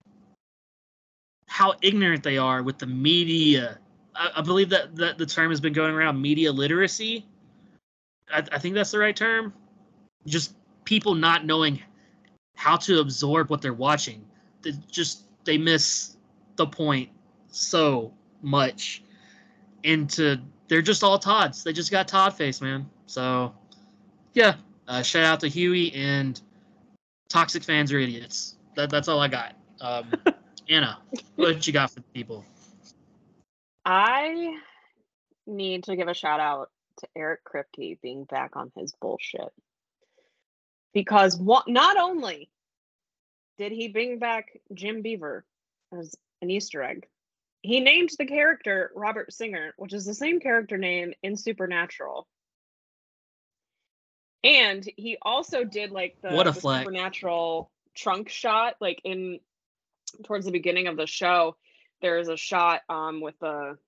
[1.47, 3.79] how ignorant they are with the media.
[4.15, 7.27] I, I believe that, that the term has been going around media literacy.
[8.33, 9.53] I, I think that's the right term.
[10.27, 10.55] Just
[10.85, 11.83] people not knowing
[12.57, 14.25] how to absorb what they're watching.
[14.65, 16.17] They just they miss
[16.57, 17.11] the point
[17.49, 18.13] so
[18.43, 19.03] much.
[19.83, 21.63] Into they're just all Todds.
[21.63, 22.89] They just got Todd face, man.
[23.07, 23.55] So
[24.33, 24.57] yeah,
[24.89, 26.41] uh, shout out to Hughie and
[27.29, 28.57] toxic fans are idiots.
[28.77, 29.55] That, that's all I got.
[29.81, 30.13] Um,
[30.69, 30.99] Anna,
[31.37, 32.45] what you got for the people?
[33.85, 34.57] I
[35.47, 36.71] need to give a shout out
[37.01, 39.53] to Eric Kripke being back on his bullshit.
[40.93, 42.49] Because what, not only
[43.59, 45.45] did he bring back Jim Beaver
[45.93, 47.07] as an Easter egg,
[47.63, 52.27] he named the character Robert Singer, which is the same character name in Supernatural.
[54.43, 56.81] And he also did like the, What a the.
[56.81, 59.41] Supernatural trunk shot, like in
[60.25, 61.57] towards the beginning of the show.
[62.03, 63.79] There is a shot um with the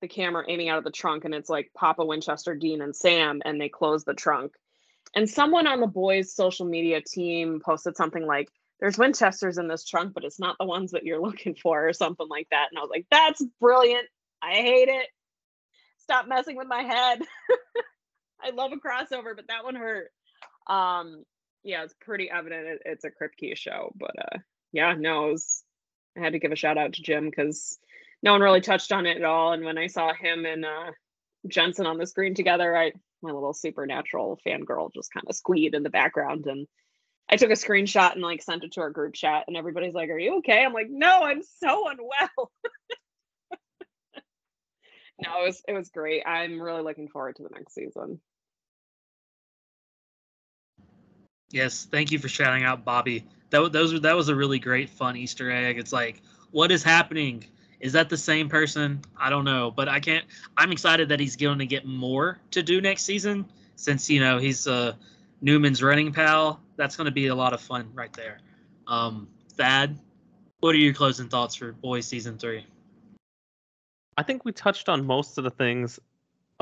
[0.00, 3.42] the camera aiming out of the trunk, and it's like Papa Winchester, Dean, and Sam,
[3.44, 4.54] and they close the trunk.
[5.14, 9.84] And someone on the boys' social media team posted something like, there's Winchesters in this
[9.84, 12.68] trunk, but it's not the ones that you're looking for, or something like that.
[12.70, 14.06] And I was like, that's brilliant.
[14.42, 15.08] I hate it.
[15.98, 17.22] Stop messing with my head.
[18.42, 20.10] I love a crossover, but that one hurt.
[20.66, 21.24] Um,
[21.62, 24.38] yeah, it's pretty evident it, it's a Kripke show, but uh,
[24.72, 25.62] yeah, no, was,
[26.16, 27.78] I had to give a shout out to Jim because
[28.22, 29.52] no one really touched on it at all.
[29.52, 30.92] And when I saw him and uh,
[31.46, 32.92] Jensen on the screen together, I
[33.22, 36.66] my little supernatural fangirl just kind of squeed in the background and
[37.30, 40.10] I took a screenshot and like sent it to our group chat and everybody's like,
[40.10, 40.64] Are you okay?
[40.64, 42.50] I'm like, No, I'm so unwell.
[45.22, 46.24] no, it was it was great.
[46.26, 48.20] I'm really looking forward to the next season.
[51.52, 53.24] Yes, thank you for shouting out Bobby.
[53.50, 55.78] That those that was a really great fun Easter egg.
[55.78, 57.44] It's like, what is happening?
[57.80, 59.00] Is that the same person?
[59.16, 60.24] I don't know, but I can't.
[60.56, 63.46] I'm excited that he's going to get more to do next season
[63.76, 64.92] since you know he's uh,
[65.40, 66.60] Neuman's running pal.
[66.76, 68.40] That's going to be a lot of fun right there.
[68.86, 69.98] Um, Thad,
[70.60, 72.66] what are your closing thoughts for Boys season three?
[74.18, 75.98] I think we touched on most of the things,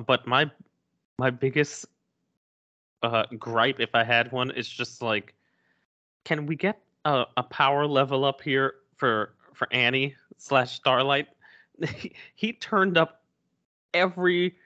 [0.07, 0.49] but my
[1.19, 1.87] my biggest
[3.03, 5.35] uh, gripe, if I had one, is just like,
[6.25, 11.29] can we get a, a power level up here for for Annie slash Starlight?
[12.35, 13.23] he turned up
[13.95, 14.57] every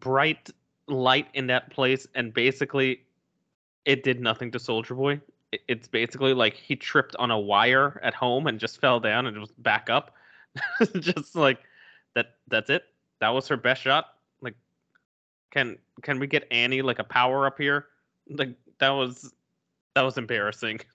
[0.00, 0.50] bright
[0.86, 3.02] light in that place, and basically,
[3.84, 5.20] it did nothing to Soldier Boy.
[5.68, 9.36] It's basically like he tripped on a wire at home and just fell down and
[9.38, 10.14] just back up.
[10.98, 11.60] just like
[12.14, 12.34] that.
[12.48, 12.84] That's it.
[13.20, 14.06] That was her best shot.
[14.40, 14.54] Like
[15.54, 17.86] can can we get Annie like a power up here?
[18.28, 18.50] Like
[18.80, 19.32] that was
[19.94, 20.80] that was embarrassing.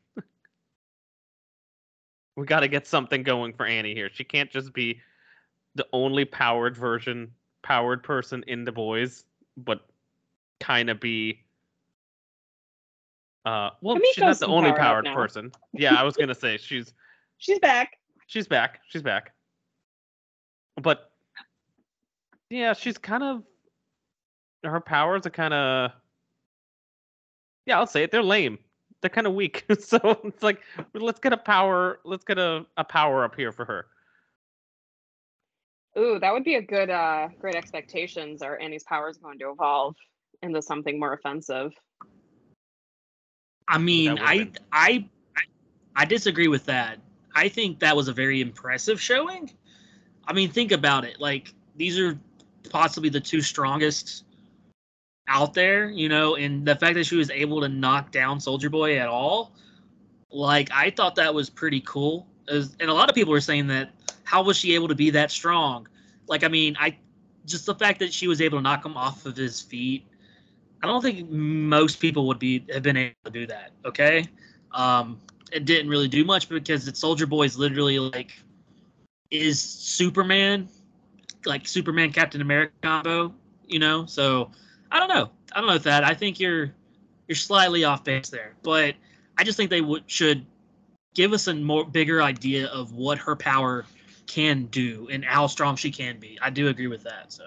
[2.40, 4.10] we got to get something going for Annie here.
[4.14, 5.02] She can't just be
[5.76, 7.32] the only powered version,
[7.64, 9.26] powered person in the boys,
[9.57, 9.86] but
[10.61, 11.41] kind of be.
[13.45, 15.52] Uh, well, Kimiko's she's not the only power powered person.
[15.74, 16.94] Yeah, I was gonna say she's
[17.38, 17.98] She's back.
[18.28, 18.80] she's back.
[18.88, 19.34] She's back.
[20.82, 21.11] But
[22.49, 23.44] yeah, she's kind of
[24.64, 25.91] her powers are kind of
[27.66, 28.11] yeah, I'll say it.
[28.11, 28.60] They're lame.
[29.01, 29.65] They're kind of weak.
[29.80, 30.61] so it's like
[30.93, 31.99] let's get a power.
[32.03, 33.88] Let's get a, a power up here for her.
[35.97, 38.41] Ooh, that would be a good uh great expectations.
[38.41, 39.95] Are Annie's powers going to evolve
[40.41, 41.73] into something more offensive?
[43.67, 45.05] I mean, I, I
[45.35, 45.41] I
[45.95, 46.99] I disagree with that.
[47.35, 49.51] I think that was a very impressive showing.
[50.26, 51.19] I mean, think about it.
[51.19, 52.19] Like these are
[52.69, 54.26] possibly the two strongest
[55.30, 58.69] out there, you know, and the fact that she was able to knock down Soldier
[58.69, 59.53] Boy at all,
[60.31, 62.27] like I thought that was pretty cool.
[62.49, 63.91] As, and a lot of people were saying that
[64.23, 65.88] how was she able to be that strong?
[66.27, 66.97] Like I mean, I
[67.45, 70.06] just the fact that she was able to knock him off of his feet.
[70.81, 73.72] I don't think most people would be have been able to do that.
[73.85, 74.26] Okay,
[74.72, 75.19] um,
[75.51, 78.31] it didn't really do much because it's Soldier Boy's literally like
[79.30, 80.68] is Superman,
[81.45, 83.34] like Superman Captain America combo.
[83.68, 84.51] You know, so
[84.91, 85.30] I don't know.
[85.53, 86.03] I don't know that.
[86.03, 86.74] I think you're
[87.28, 88.95] you're slightly off base there, but
[89.38, 90.45] I just think they would should
[91.14, 93.86] give us a more bigger idea of what her power
[94.26, 96.38] can do and how strong she can be.
[96.41, 97.32] I do agree with that.
[97.32, 97.45] So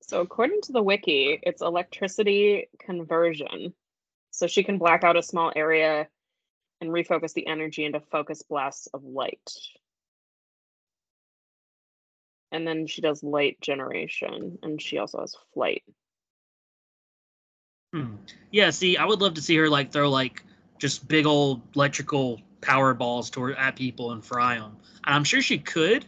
[0.00, 3.74] So according to the wiki, it's electricity conversion.
[4.30, 6.08] So she can black out a small area
[6.80, 9.50] and refocus the energy into focus blasts of light.
[12.52, 15.82] And then she does light generation and she also has flight.
[17.96, 18.16] Hmm.
[18.50, 20.44] Yeah, see, I would love to see her like throw like
[20.78, 24.76] just big old electrical power balls toward at people and fry them.
[25.04, 26.04] I'm sure she could,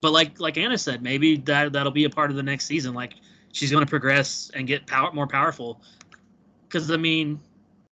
[0.00, 2.94] but like like Anna said, maybe that that'll be a part of the next season.
[2.94, 3.14] Like
[3.52, 5.80] she's going to progress and get power more powerful.
[6.68, 7.40] Because I mean,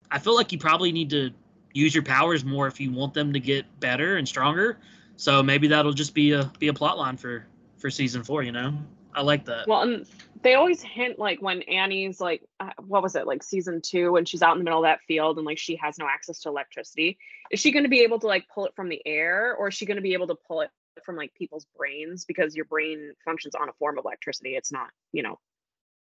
[0.09, 1.29] I feel like you probably need to
[1.73, 4.79] use your powers more if you want them to get better and stronger.
[5.15, 7.45] So maybe that'll just be a be a plot line for
[7.77, 8.41] for season four.
[8.41, 8.73] You know,
[9.15, 9.67] I like that.
[9.67, 10.05] Well, and
[10.41, 14.25] they always hint like when Annie's like, uh, what was it, like season two, when
[14.25, 16.49] she's out in the middle of that field and like she has no access to
[16.49, 17.17] electricity.
[17.49, 19.73] Is she going to be able to like pull it from the air or is
[19.73, 20.69] she going to be able to pull it
[21.03, 22.25] from like people's brains?
[22.25, 24.55] Because your brain functions on a form of electricity.
[24.55, 25.39] It's not, you know,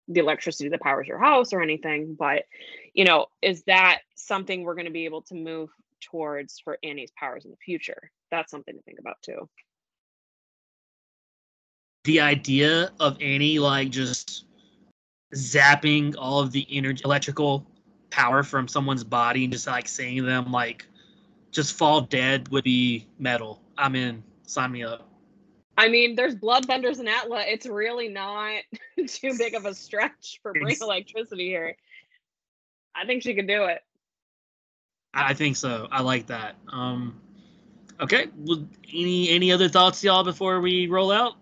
[0.09, 2.17] the electricity that powers your house or anything.
[2.19, 2.43] But,
[2.93, 5.71] you know, is that something we're going to be able to move
[6.01, 8.11] towards for Annie's powers in the future?
[8.31, 9.49] That's something to think about too.
[12.07, 14.45] The idea of Annie like just
[15.35, 17.67] zapping all of the energy electrical
[18.11, 20.87] power from someone's body and just like seeing them like
[21.51, 23.61] just fall dead would be metal.
[23.77, 24.23] I'm in.
[24.47, 25.09] Sign me up.
[25.77, 27.43] I mean, there's bloodbenders in Atla.
[27.47, 28.63] It's really not
[29.09, 31.77] too big of a stretch for brain Ex- electricity here.
[32.95, 33.83] I think she could do it.
[35.13, 35.89] I think so.
[35.91, 36.55] I like that.
[36.69, 37.21] Um,
[38.01, 38.29] okay.
[38.37, 41.37] Well, any any other thoughts, y'all, before we roll out?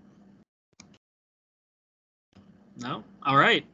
[2.77, 3.05] No.
[3.23, 3.65] All right.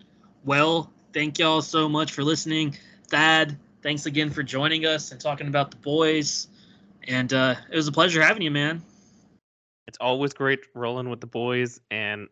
[0.44, 2.76] Well, thank y'all so much for listening.
[3.08, 6.48] Thad, thanks again for joining us and talking about the boys.
[7.08, 8.82] And uh, it was a pleasure having you, man.
[9.86, 12.28] It's always great rolling with the boys and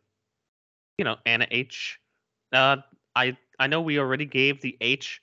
[0.97, 1.99] you know Anna H.
[2.53, 2.77] Uh,
[3.17, 5.23] I I know we already gave the H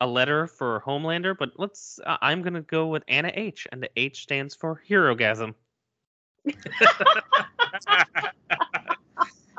[0.00, 2.00] a letter for Homelander, but let's.
[2.04, 5.54] Uh, I'm gonna go with Anna H, and the H stands for Herogasm.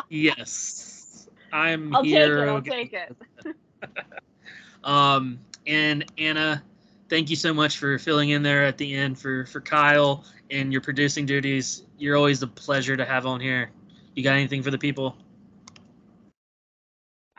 [0.10, 0.93] yes,
[1.54, 2.46] I'm I'll here.
[2.62, 3.16] take it.
[3.46, 3.56] I'll take it.
[4.84, 6.62] Um, and Anna,
[7.10, 10.72] thank you so much for filling in there at the end for for Kyle and
[10.72, 11.84] your producing duties.
[11.98, 13.72] You're always a pleasure to have on here.
[14.16, 15.16] You got anything for the people?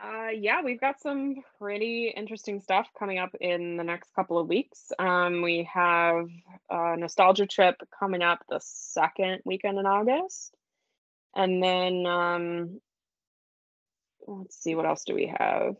[0.01, 4.47] Uh, yeah, we've got some pretty interesting stuff coming up in the next couple of
[4.47, 4.91] weeks.
[4.99, 6.27] Um, we have
[6.69, 10.53] a nostalgia trip coming up the second weekend in August.
[11.35, 12.81] And then um,
[14.27, 15.75] let's see, what else do we have?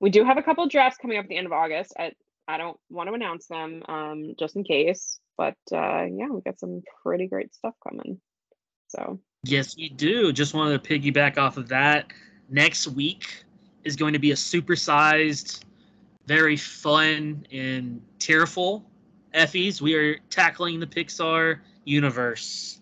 [0.00, 1.94] We do have a couple drafts coming up at the end of August.
[1.98, 2.12] I,
[2.46, 6.58] I don't want to announce them um, just in case, but uh, yeah, we got
[6.58, 8.20] some pretty great stuff coming.
[8.88, 10.32] So Yes, we do.
[10.32, 12.12] Just wanted to piggyback off of that.
[12.48, 13.44] Next week
[13.84, 15.62] is going to be a supersized,
[16.26, 18.84] very fun and tearful
[19.34, 19.80] Effies.
[19.80, 22.80] We are tackling the Pixar universe,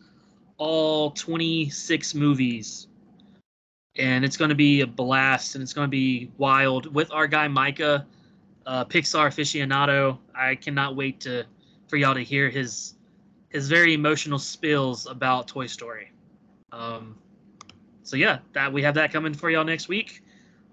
[0.57, 2.87] all 26 movies.
[3.97, 7.27] And it's going to be a blast and it's going to be wild with our
[7.27, 8.07] guy Micah,
[8.67, 10.19] uh, Pixar aficionado.
[10.35, 11.45] I cannot wait to
[11.87, 12.95] for y'all to hear his
[13.51, 16.11] his very emotional spills about Toy Story.
[16.73, 17.17] Um,
[18.03, 20.23] so yeah, that we have that coming for y'all next week.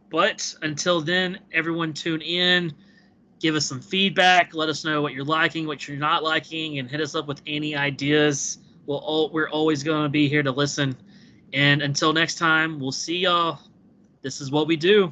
[0.09, 2.73] But until then, everyone tune in,
[3.39, 6.89] give us some feedback, let us know what you're liking, what you're not liking, and
[6.89, 8.57] hit us up with any ideas.
[8.85, 10.97] We'll all, we're always going to be here to listen.
[11.53, 13.59] And until next time, we'll see y'all.
[14.21, 15.11] This is what we do.